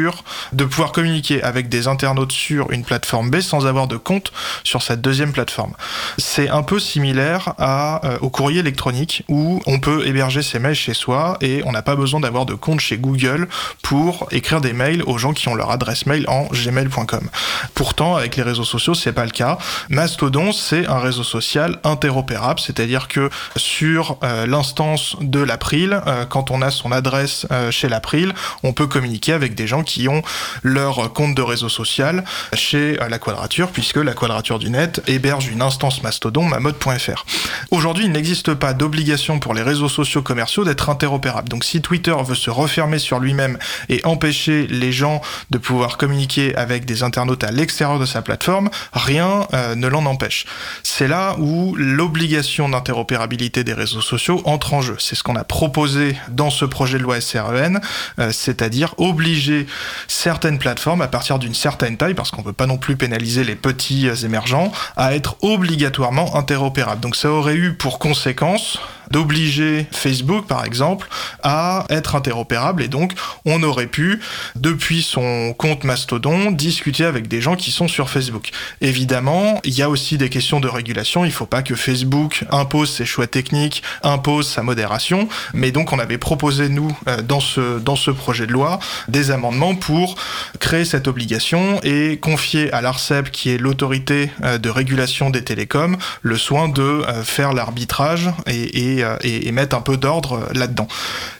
[0.52, 4.32] de pouvoir communiquer avec des internautes sur une plateforme B sans avoir de compte
[4.64, 5.74] sur cette deuxième plateforme.
[6.18, 10.94] C'est un peu similaire euh, au courrier électronique où on peut héberger ses mails chez
[10.94, 13.48] soi et on n'a pas besoin d'avoir de compte chez Google
[13.82, 17.28] pour écrire des mails aux gens qui ont leur adresse mail en gmail.com.
[17.74, 19.58] Pourtant, avec les réseaux sociaux, c'est pas le cas.
[19.88, 26.50] Mastodon, c'est un réseau social interopérable, c'est-à-dire que sur euh, l'instance de l'April, euh, quand
[26.50, 30.22] on a son adresse chez l'April, on peut communiquer avec des gens qui ont
[30.62, 32.24] leur compte de réseau social
[32.54, 37.24] chez la Quadrature, puisque la Quadrature du Net héberge une instance Mastodon, mamode.fr.
[37.70, 41.48] Aujourd'hui, il n'existe pas d'obligation pour les réseaux sociaux commerciaux d'être interopérables.
[41.48, 43.58] Donc si Twitter veut se refermer sur lui-même
[43.88, 45.20] et empêcher les gens
[45.50, 50.06] de pouvoir communiquer avec des internautes à l'extérieur de sa plateforme, rien euh, ne l'en
[50.06, 50.46] empêche.
[50.82, 54.96] C'est là où l'obligation d'interopérabilité des réseaux sociaux entre en jeu.
[54.98, 57.80] C'est ce qu'on a proposé dans ce projet de loi SREN,
[58.18, 59.66] euh, c'est-à-dire obliger
[60.08, 63.44] certaines plateformes à partir d'une certaine taille, parce qu'on ne peut pas non plus pénaliser
[63.44, 67.00] les petits euh, émergents, à être obligatoirement interopérables.
[67.00, 68.78] Donc ça aurait eu pour conséquence
[69.10, 71.08] d'obliger Facebook, par exemple,
[71.42, 72.82] à être interopérable.
[72.82, 73.12] Et donc
[73.44, 74.20] on aurait pu,
[74.56, 78.50] depuis son compte Mastodon, discuter avec des gens qui sont sur Facebook.
[78.80, 82.90] Évidemment, il y a aussi des questions de régulation, il faut pas que Facebook impose
[82.90, 88.10] ses choix techniques, impose sa modération, mais donc on avait proposé, nous, euh, dans ce,
[88.10, 88.78] projet de loi,
[89.08, 90.16] des amendements pour
[90.60, 95.96] créer cette obligation et confier à l'ARCEP, qui est l'autorité euh, de régulation des télécoms,
[96.22, 100.52] le soin de euh, faire l'arbitrage et, euh, et- et mettre un peu d'ordre euh,
[100.54, 100.88] là-dedans.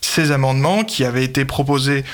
[0.01, 2.05] Ces amendements qui avaient été proposés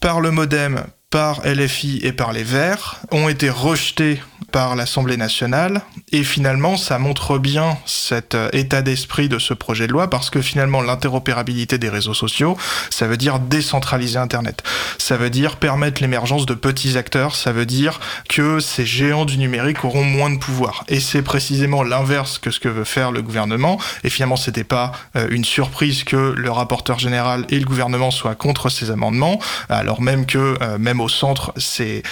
[0.00, 4.20] par le modem, par LFI et par les Verts ont été rejetés
[4.52, 5.82] par l'Assemblée nationale.
[6.12, 10.30] Et finalement ça montre bien cet euh, état d'esprit de ce projet de loi parce
[10.30, 12.56] que finalement l'interopérabilité des réseaux sociaux
[12.90, 14.62] ça veut dire décentraliser internet.
[14.98, 17.34] Ça veut dire permettre l'émergence de petits acteurs.
[17.34, 20.84] Ça veut dire que ces géants du numérique auront moins de pouvoir.
[20.88, 23.78] Et c'est précisément l'inverse que ce que veut faire le gouvernement.
[24.04, 28.34] Et finalement c'était pas euh, une surprise que le rapporteur général et le gouvernement soient
[28.34, 32.02] contre ces amendements alors même que euh, au centre ces,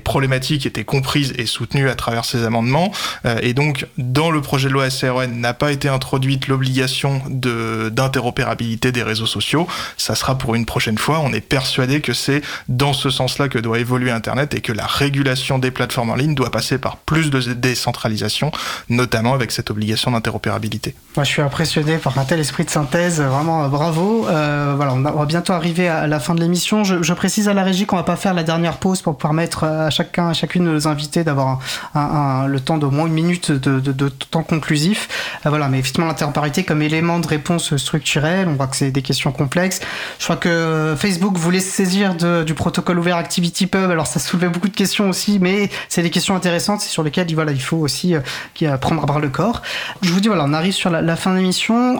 [0.00, 2.92] problématiques étaient comprises et soutenues soutenu à travers ces amendements.
[3.24, 8.92] Euh, et donc, dans le projet de loi SRN n'a pas été introduite l'obligation d'interopérabilité
[8.92, 9.66] des réseaux sociaux.
[9.96, 11.20] Ça sera pour une prochaine fois.
[11.20, 14.86] On est persuadé que c'est dans ce sens-là que doit évoluer Internet et que la
[14.86, 18.52] régulation des plateformes en ligne doit passer par plus de décentralisation,
[18.88, 20.94] notamment avec cette obligation d'interopérabilité.
[21.16, 23.20] Moi, je suis impressionné par un tel esprit de synthèse.
[23.20, 24.26] Vraiment, euh, bravo.
[24.28, 26.84] Euh, voilà, on va bientôt arriver à la fin de l'émission.
[26.84, 29.64] Je, je, précise à la régie qu'on va pas faire la dernière pause pour permettre
[29.64, 31.60] à chacun, à chacune de nos invités d'avoir
[31.94, 35.08] le temps d'au moins une minute de, temps conclusif.
[35.44, 39.02] Euh, voilà, mais effectivement, l'interopérabilité comme élément de réponse structurelle, on voit que c'est des
[39.02, 39.80] questions complexes.
[40.18, 43.90] Je crois que Facebook voulait se saisir du protocole ouvert ActivityPub.
[43.90, 47.52] Alors, ça soulevait beaucoup de questions aussi, mais c'est des questions intéressantes sur lesquelles voilà,
[47.52, 49.62] il faut aussi euh, prendre à bras le corps.
[50.02, 51.96] Je vous dis, voilà, on arrive sur la, fin de l'émission.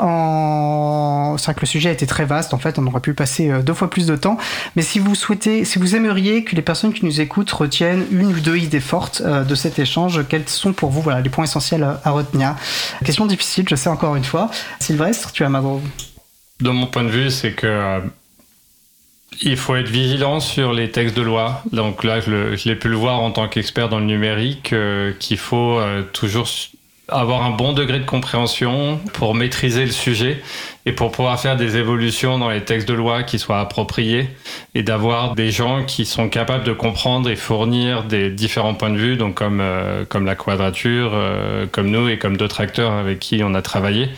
[1.39, 2.55] C'est vrai que le sujet a été très vaste.
[2.55, 4.39] En fait, on aurait pu passer euh, deux fois plus de temps.
[4.77, 8.41] Mais si vous souhaitez, si vous que les personnes qui nous écoutent retiennent une ou
[8.41, 11.83] deux idées fortes euh, de cet échange, quels sont pour vous voilà, les points essentiels
[11.83, 12.57] à, à retenir?
[13.05, 14.51] Question difficile, je sais encore une fois.
[14.81, 15.63] Sylvestre, tu as ma
[16.61, 18.01] De mon point de vue, c'est que
[19.43, 21.63] il faut être vigilant sur les textes de loi.
[21.73, 25.39] Donc là, je l'ai pu le voir en tant qu'expert dans le numérique, euh, qu'il
[25.39, 26.49] faut euh, toujours
[27.09, 30.43] avoir un bon degré de compréhension pour maîtriser le sujet
[30.87, 34.29] et pour pouvoir faire des évolutions dans les textes de loi qui soient appropriés
[34.75, 38.97] et d'avoir des gens qui sont capables de comprendre et fournir des différents points de
[38.97, 43.19] vue, donc comme, euh, comme la quadrature, euh, comme nous et comme d'autres acteurs avec
[43.19, 44.09] qui on a travaillé.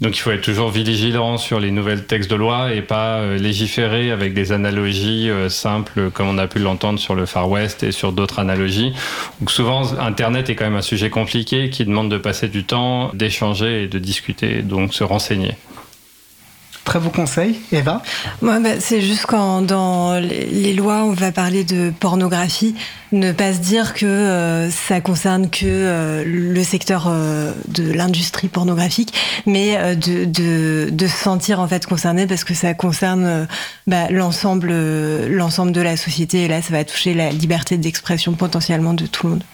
[0.00, 3.38] Donc il faut être toujours vigilant sur les nouvelles textes de loi et pas euh,
[3.38, 7.82] légiférer avec des analogies euh, simples comme on a pu l'entendre sur le Far West
[7.82, 8.92] et sur d'autres analogies.
[9.40, 13.10] Donc souvent Internet est quand même un sujet compliqué qui demande de passer du temps,
[13.14, 15.52] d'échanger et de discuter, donc se renseigner.
[16.84, 18.02] Très beau conseil, Eva.
[18.40, 22.74] Ouais, bah, c'est juste quand dans les lois on va parler de pornographie,
[23.12, 28.48] ne pas se dire que euh, ça concerne que euh, le secteur euh, de l'industrie
[28.48, 29.12] pornographique,
[29.46, 33.46] mais de, de, de, se sentir en fait concerné parce que ça concerne
[33.86, 34.72] bah, l'ensemble
[35.26, 39.26] l'ensemble de la société et là ça va toucher la liberté d'expression potentiellement de tout
[39.26, 39.44] le monde.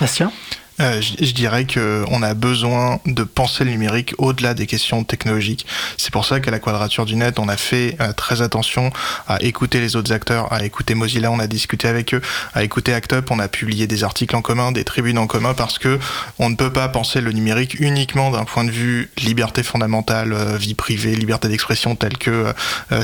[0.00, 0.32] Bastien
[0.80, 5.66] euh, je, je, dirais qu'on a besoin de penser le numérique au-delà des questions technologiques.
[5.98, 8.90] C'est pour ça qu'à la Quadrature du Net, on a fait euh, très attention
[9.28, 12.22] à écouter les autres acteurs, à écouter Mozilla, on a discuté avec eux,
[12.54, 15.78] à écouter ActUp, on a publié des articles en commun, des tribunes en commun, parce
[15.78, 15.98] que
[16.38, 20.56] on ne peut pas penser le numérique uniquement d'un point de vue liberté fondamentale, euh,
[20.56, 22.52] vie privée, liberté d'expression, tel que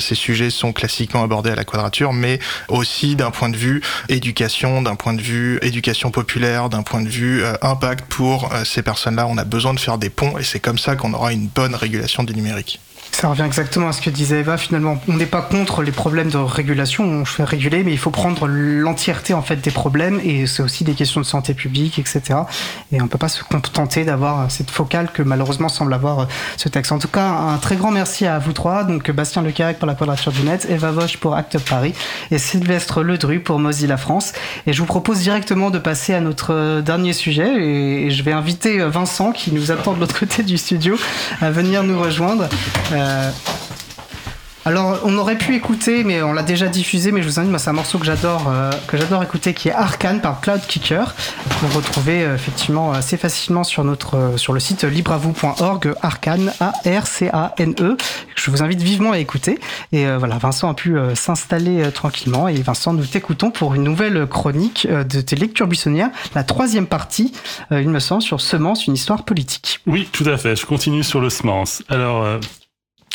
[0.01, 2.39] ces sujets sont classiquement abordés à la Quadrature, mais
[2.69, 7.09] aussi d'un point de vue éducation, d'un point de vue éducation populaire, d'un point de
[7.09, 9.27] vue impact pour euh, ces personnes-là.
[9.27, 11.75] On a besoin de faire des ponts et c'est comme ça qu'on aura une bonne
[11.75, 12.81] régulation du numérique.
[13.13, 14.57] Ça revient exactement à ce que disait Eva.
[14.57, 17.05] Finalement, on n'est pas contre les problèmes de régulation.
[17.05, 20.21] On fait réguler, mais il faut prendre l'entièreté en fait des problèmes.
[20.23, 22.41] Et c'est aussi des questions de santé publique, etc.
[22.93, 26.93] Et on peut pas se contenter d'avoir cette focale que malheureusement semble avoir ce texte.
[26.93, 28.85] En tout cas, un très grand merci à vous trois.
[28.85, 31.95] Donc Bastien Lecarec pour la Quadrature du Net, Eva Vosch pour Act Paris
[32.31, 34.33] et Sylvestre Ledru pour Mozilla France.
[34.67, 37.49] Et je vous propose directement de passer à notre dernier sujet.
[37.61, 40.97] Et je vais inviter Vincent, qui nous attend de l'autre côté du studio,
[41.41, 42.49] à venir nous rejoindre.
[42.93, 42.98] Euh,
[44.69, 47.71] alors, on aurait pu écouter, mais on l'a déjà diffusé, mais je vous invite, c'est
[47.71, 48.71] un morceau que j'adore, euh,
[49.23, 51.15] écouter, qui est Arcane par Cloud Kicker,
[51.59, 57.97] qu'on retrouvez euh, effectivement assez facilement sur notre, euh, sur le site libravou.org, Arcane, A-R-C-A-N-E.
[58.37, 59.59] Je vous invite vivement à écouter.
[59.93, 62.47] Et euh, voilà, Vincent a pu euh, s'installer euh, tranquillement.
[62.47, 67.33] Et Vincent, nous t'écoutons pour une nouvelle chronique de tes lectures buissonnières, la troisième partie,
[67.71, 69.81] il me semble, sur Semence, une histoire politique.
[69.87, 70.57] Oui, tout à fait.
[70.57, 71.83] Je continue sur le Semence.
[71.89, 72.39] Alors,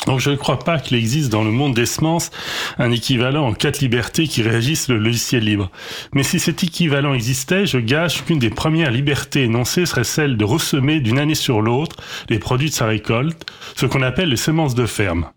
[0.06, 2.32] donc je ne crois pas qu'il existe dans le monde des semences
[2.78, 5.72] un équivalent en quatre libertés qui réagissent le logiciel libre.
[6.14, 10.46] Mais si cet équivalent existait, je gâche qu'une des premières libertés énoncées serait celle de
[10.46, 11.96] ressemer d'une année sur l'autre
[12.30, 15.28] les produits de sa récolte, ce qu'on appelle les semences de ferme.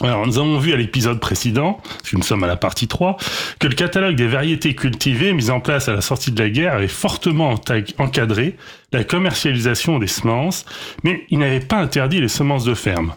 [0.00, 3.16] Alors, nous avons vu à l'épisode précédent, que nous sommes à la partie 3,
[3.58, 6.74] que le catalogue des variétés cultivées mis en place à la sortie de la guerre
[6.74, 7.54] avait fortement
[7.98, 8.56] encadré
[8.92, 10.66] la commercialisation des semences,
[11.02, 13.14] mais il n'avait pas interdit les semences de ferme.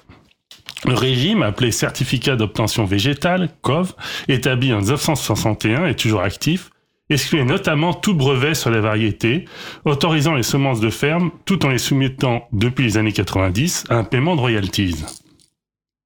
[0.86, 3.94] Le régime, appelé certificat d'obtention végétale, COV,
[4.28, 6.72] établi en 1961 et toujours actif,
[7.10, 9.46] excluait notamment tout brevet sur les variétés,
[9.86, 14.04] autorisant les semences de ferme tout en les soumettant, depuis les années 90, à un
[14.04, 15.04] paiement de royalties.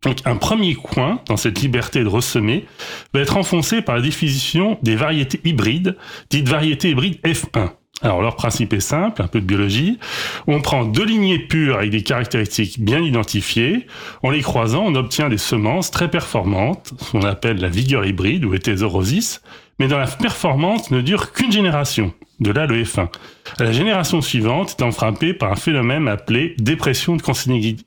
[0.03, 2.65] Donc un premier coin dans cette liberté de ressemer
[3.13, 5.97] va être enfoncé par la définition des variétés hybrides,
[6.29, 7.71] dites variétés hybrides F1.
[8.01, 9.99] Alors leur principe est simple, un peu de biologie.
[10.47, 13.87] On prend deux lignées pures avec des caractéristiques bien identifiées.
[14.21, 18.43] En les croisant, on obtient des semences très performantes, ce qu'on appelle la vigueur hybride
[18.43, 19.41] ou hétérorosis,
[19.79, 22.13] mais dont la performance ne dure qu'une génération.
[22.41, 23.07] De là le F1.
[23.59, 27.21] La génération suivante étant frappée par un phénomène appelé dépression de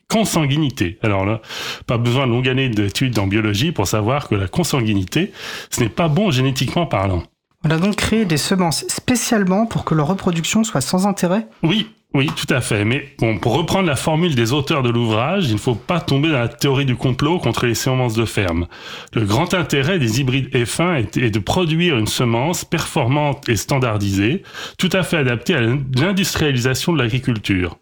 [0.08, 0.98] consanguinité.
[1.02, 1.42] Alors là,
[1.86, 5.32] pas besoin de longue année d'études en biologie pour savoir que la consanguinité,
[5.68, 7.24] ce n'est pas bon génétiquement parlant.
[7.64, 11.88] On a donc créé des semences spécialement pour que leur reproduction soit sans intérêt Oui,
[12.14, 12.84] oui, tout à fait.
[12.84, 16.28] Mais bon, pour reprendre la formule des auteurs de l'ouvrage, il ne faut pas tomber
[16.28, 18.66] dans la théorie du complot contre les semences de ferme.
[19.12, 24.42] Le grand intérêt des hybrides F1 est de produire une semence performante et standardisée,
[24.78, 27.76] tout à fait adaptée à l'industrialisation de l'agriculture.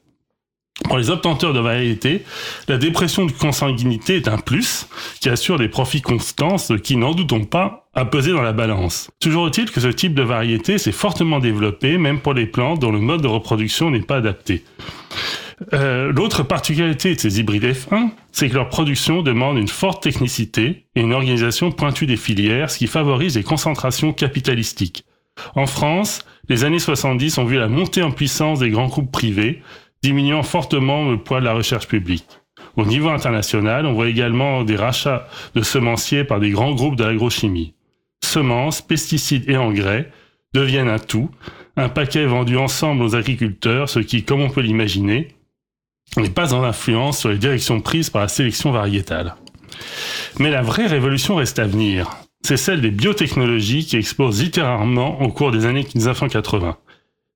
[0.85, 2.23] Pour les obtenteurs de variétés,
[2.69, 4.87] la dépression de consanguinité est un plus
[5.21, 9.11] qui assure des profits constants, ce qui, n'en doutons pas, a pesé dans la balance.
[9.21, 12.93] Toujours est-il que ce type de variété s'est fortement développé, même pour les plantes dont
[12.93, 14.65] le mode de reproduction n'est pas adapté.
[15.73, 20.85] Euh, L'autre particularité de ces hybrides F1, c'est que leur production demande une forte technicité
[20.95, 25.05] et une organisation pointue des filières, ce qui favorise les concentrations capitalistiques.
[25.55, 29.63] En France, les années 70 ont vu la montée en puissance des grands groupes privés,
[30.03, 32.27] diminuant fortement le poids de la recherche publique.
[32.77, 37.05] Au niveau international, on voit également des rachats de semenciers par des grands groupes de
[37.05, 37.75] l'agrochimie.
[38.23, 40.11] Semences, pesticides et engrais
[40.55, 41.31] deviennent un tout,
[41.77, 45.29] un paquet vendu ensemble aux agriculteurs, ce qui, comme on peut l'imaginer,
[46.17, 49.37] n'est pas en influence sur les directions prises par la sélection variétale.
[50.39, 52.11] Mais la vraie révolution reste à venir.
[52.43, 56.77] C'est celle des biotechnologies qui explosent littéralement au cours des années 1980.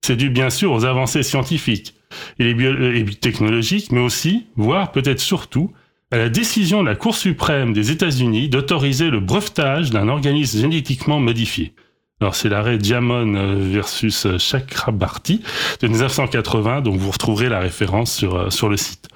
[0.02, 1.94] C'est dû bien sûr aux avancées scientifiques,
[2.38, 5.72] et, technologiques, mais aussi, voire peut-être surtout,
[6.10, 11.20] à la décision de la Cour suprême des États-Unis d'autoriser le brevetage d'un organisme génétiquement
[11.20, 11.72] modifié.
[12.20, 15.42] Alors c'est l'arrêt Diamond euh, versus Chakrabarty
[15.80, 19.08] de 1980, donc vous retrouverez la référence sur, euh, sur le site.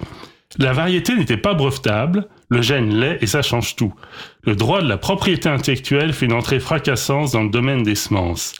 [0.58, 3.92] La variété n'était pas brevetable, le gène l'est et ça change tout.
[4.44, 8.54] Le droit de la propriété intellectuelle fait une entrée fracassante dans le domaine des semences.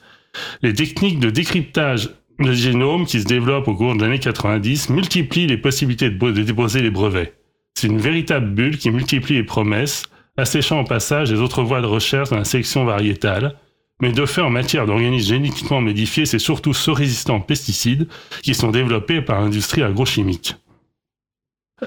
[0.63, 5.47] Les techniques de décryptage le génome qui se développe au cours des années 90 multiplie
[5.47, 7.35] les possibilités de, déposer les brevets.
[7.75, 10.05] C'est une véritable bulle qui multiplie les promesses,
[10.37, 13.57] asséchant au passage les autres voies de recherche dans la sélection variétale.
[14.01, 18.09] Mais de fait, en matière d'organismes génétiquement modifiés, c'est surtout ceux résistants aux pesticides
[18.43, 20.57] qui sont développés par l'industrie agrochimique.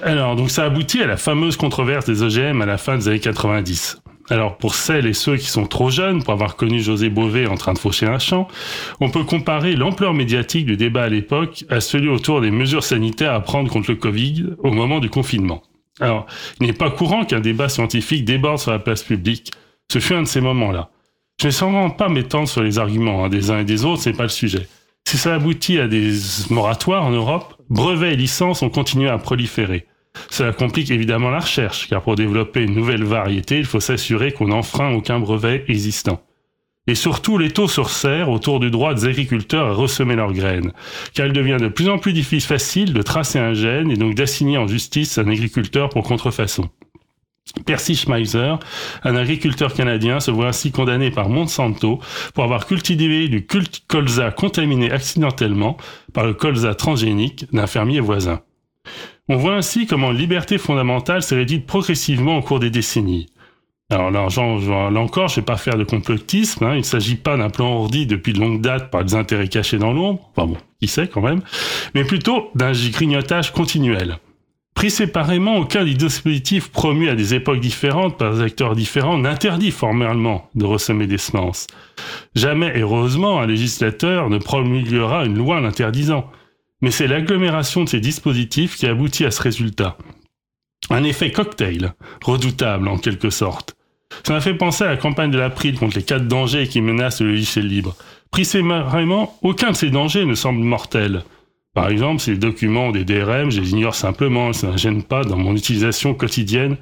[0.02, 3.20] Alors, donc ça aboutit à la fameuse controverse des OGM à la fin des années
[3.20, 4.00] 90.
[4.30, 7.56] Alors pour celles et ceux qui sont trop jeunes pour avoir connu José Bové en
[7.56, 8.46] train de faucher un champ,
[9.00, 13.32] on peut comparer l'ampleur médiatique du débat à l'époque à celui autour des mesures sanitaires
[13.32, 15.62] à prendre contre le Covid au moment du confinement.
[16.00, 16.26] Alors,
[16.60, 19.52] il n'est pas courant qu'un débat scientifique déborde sur la place publique.
[19.90, 20.90] Ce fut un de ces moments-là.
[21.40, 24.02] Je ne vais sûrement pas m'étendre sur les arguments hein, des uns et des autres,
[24.02, 24.68] c'est pas le sujet.
[25.08, 26.12] Si ça aboutit à des
[26.50, 29.87] moratoires en Europe, brevets et licences ont continué à proliférer.
[30.30, 34.48] Cela complique évidemment la recherche, car pour développer une nouvelle variété, il faut s'assurer qu'on
[34.48, 36.20] n'enfreint aucun brevet existant.
[36.88, 40.72] Et surtout, les taux se resserrent autour du droit des agriculteurs à ressemer leurs graines,
[41.12, 44.14] car il devient de plus en plus difficile facile de tracer un gène et donc
[44.14, 46.70] d'assigner en justice un agriculteur pour contrefaçon.
[47.66, 48.54] Percy Schmeiser,
[49.04, 52.00] un agriculteur canadien, se voit ainsi condamné par Monsanto
[52.34, 53.46] pour avoir cultivé du
[53.86, 55.76] colza contaminé accidentellement
[56.12, 58.40] par le colza transgénique d'un fermier voisin.
[59.28, 63.26] On voit ainsi comment liberté fondamentale s'est réduite progressivement au cours des décennies.
[63.90, 66.74] Alors là, là encore, je ne vais pas faire de complotisme, hein.
[66.74, 69.78] il ne s'agit pas d'un plan ordi depuis de longue date par des intérêts cachés
[69.78, 71.40] dans l'ombre, enfin bon, qui sait quand même,
[71.94, 74.18] mais plutôt d'un grignotage continuel.
[74.74, 79.72] Pris séparément, aucun des dispositifs promus à des époques différentes par des acteurs différents n'interdit
[79.72, 81.66] formellement de ressemer des semences.
[82.34, 86.30] Jamais, heureusement, un législateur ne promulguera une loi l'interdisant.
[86.80, 89.96] Mais c'est l'agglomération de ces dispositifs qui aboutit à ce résultat.
[90.90, 91.94] Un effet cocktail,
[92.24, 93.76] redoutable en quelque sorte.
[94.24, 97.20] Ça m'a fait penser à la campagne de l'April contre les quatre dangers qui menacent
[97.20, 97.94] le logiciel libre.
[98.30, 101.24] Pris séparément, aucun de ces dangers ne semble mortel.
[101.74, 105.36] Par exemple, ces documents des DRM, je les ignore simplement, ça ne gêne pas dans
[105.36, 106.76] mon utilisation quotidienne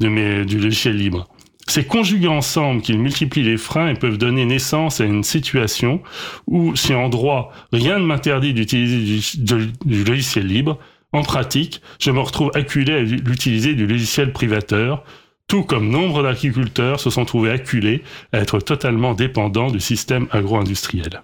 [0.00, 1.28] du logiciel libre.
[1.66, 6.02] C'est conjugués ensemble qu'ils multiplient les freins et peuvent donner naissance à une situation
[6.46, 10.78] où, si en droit, rien ne m'interdit d'utiliser du, logiciel libre,
[11.12, 15.04] en pratique, je me retrouve acculé à l'utiliser du logiciel privateur,
[15.46, 21.22] tout comme nombre d'agriculteurs se sont trouvés acculés à être totalement dépendants du système agro-industriel.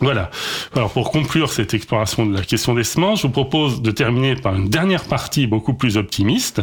[0.00, 0.30] Voilà.
[0.74, 4.34] Alors pour conclure cette exploration de la question des semences, je vous propose de terminer
[4.34, 6.62] par une dernière partie beaucoup plus optimiste,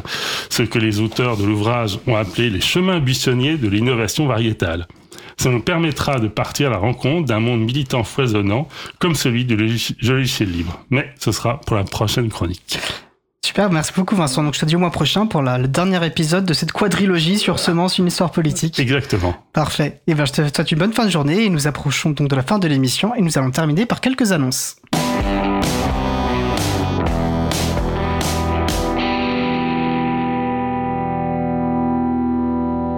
[0.50, 4.88] ce que les auteurs de l'ouvrage ont appelé les chemins buissonniers de l'innovation variétale.
[5.38, 9.56] Ça nous permettra de partir à la rencontre d'un monde militant foisonnant comme celui du
[9.56, 10.80] logiciel libre.
[10.90, 12.80] Mais ce sera pour la prochaine chronique.
[13.58, 14.44] Super, merci beaucoup Vincent.
[14.44, 17.40] Donc je te dis au mois prochain pour la, le dernier épisode de cette quadrilogie
[17.40, 18.80] sur Semence, une histoire politique.
[18.80, 19.34] Exactement.
[19.52, 20.00] Parfait.
[20.06, 22.36] Et bien je te souhaite une bonne fin de journée et nous approchons donc de
[22.36, 24.76] la fin de l'émission et nous allons terminer par quelques annonces.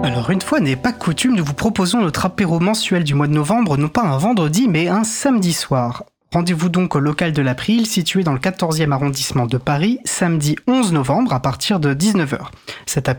[0.04, 3.32] Alors une fois n'est pas coutume, nous vous proposons notre apéro mensuel du mois de
[3.32, 6.04] novembre, non pas un vendredi, mais un samedi soir.
[6.32, 10.92] Rendez-vous donc au local de l'April, situé dans le 14e arrondissement de Paris, samedi 11
[10.92, 12.38] novembre à partir de 19h.
[12.86, 13.10] Cet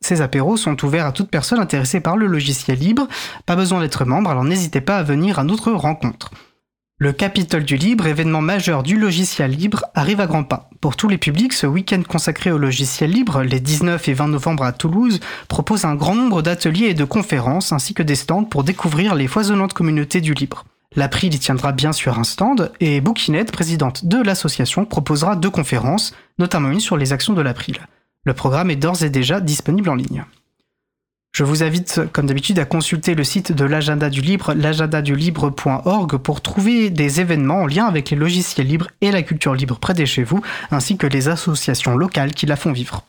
[0.00, 3.08] ces apéros sont ouverts à toute personne intéressée par le logiciel libre.
[3.46, 6.30] Pas besoin d'être membre, alors n'hésitez pas à venir à notre rencontre.
[6.98, 10.70] Le Capitole du Libre, événement majeur du logiciel libre, arrive à grands pas.
[10.80, 14.62] Pour tous les publics, ce week-end consacré au logiciel libre, les 19 et 20 novembre
[14.62, 15.18] à Toulouse,
[15.48, 19.26] propose un grand nombre d'ateliers et de conférences ainsi que des stands pour découvrir les
[19.26, 20.64] foisonnantes communautés du libre.
[20.96, 26.14] L'April y tiendra bien sûr un stand et Bouquinette, présidente de l'association, proposera deux conférences,
[26.38, 27.86] notamment une sur les actions de l'April.
[28.24, 30.24] Le programme est d'ores et déjà disponible en ligne.
[31.32, 36.40] Je vous invite, comme d'habitude, à consulter le site de l'agenda du libre, l'agendadulibre.org, pour
[36.40, 40.06] trouver des événements en lien avec les logiciels libres et la culture libre près de
[40.06, 40.40] chez vous,
[40.70, 43.04] ainsi que les associations locales qui la font vivre.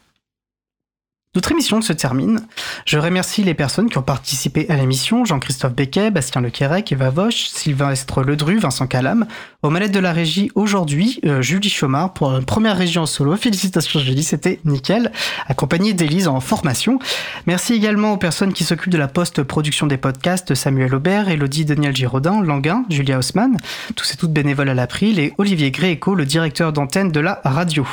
[1.38, 2.40] Notre émission se termine.
[2.88, 7.50] Je remercie les personnes qui ont participé à l'émission Jean-Christophe Becquet, Bastien Lequerec, Eva Vosch,
[7.50, 9.28] Sylvestre Ledru, Vincent Calam.
[9.64, 13.36] Aux manettes de la régie aujourd'hui, euh, Julie Chomard pour une première régie en solo.
[13.36, 15.12] Félicitations Julie, c'était nickel.
[15.48, 17.00] Accompagnée d'Élise en formation.
[17.48, 21.96] Merci également aux personnes qui s'occupent de la post-production des podcasts Samuel Aubert, Elodie Daniel
[21.96, 23.58] Giraudin, Languin, Julia Haussmann,
[23.96, 27.88] tous et toutes bénévoles à l'April, et Olivier Gréco, le directeur d'antenne de la radio.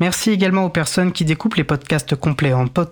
[0.00, 2.90] Merci également aux personnes qui découpent les podcasts complets en pod-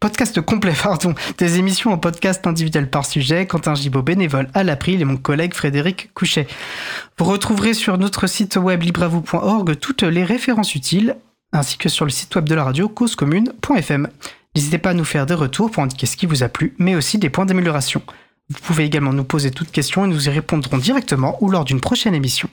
[0.00, 5.00] podcast complet pardon, des émissions en podcast individuel par sujet, Quentin Gibaud bénévole à l'April
[5.00, 6.46] et mon collègue Frédéric Couchet.
[7.18, 11.16] Vous retrouverez sur notre site web libravou.org toutes les références utiles,
[11.52, 14.08] ainsi que sur le site web de la radio causecommune.fm.
[14.54, 16.94] N'hésitez pas à nous faire des retours pour indiquer ce qui vous a plu, mais
[16.94, 18.02] aussi des points d'amélioration.
[18.50, 21.80] Vous pouvez également nous poser toutes questions et nous y répondrons directement ou lors d'une
[21.80, 22.48] prochaine émission.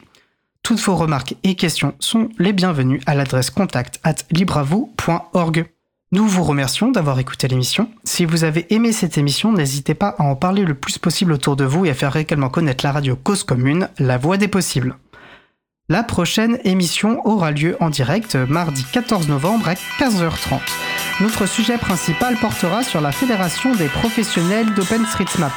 [0.61, 5.65] Toutes vos remarques et questions sont les bienvenues à l'adresse contact at libravou.org.
[6.11, 7.89] Nous vous remercions d'avoir écouté l'émission.
[8.03, 11.55] Si vous avez aimé cette émission, n'hésitez pas à en parler le plus possible autour
[11.55, 14.97] de vous et à faire également connaître la radio Cause Commune, la voix des possibles.
[15.89, 20.59] La prochaine émission aura lieu en direct mardi 14 novembre à 15h30.
[21.21, 25.53] Notre sujet principal portera sur la Fédération des professionnels d'OpenStreetMap,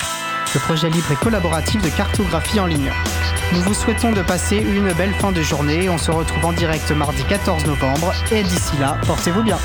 [0.55, 2.93] le projet libre et collaboratif de cartographie en ligne.
[3.53, 5.89] Nous vous souhaitons de passer une belle fin de journée.
[5.89, 9.59] On se retrouve en direct mardi 14 novembre et d'ici là, portez-vous bien.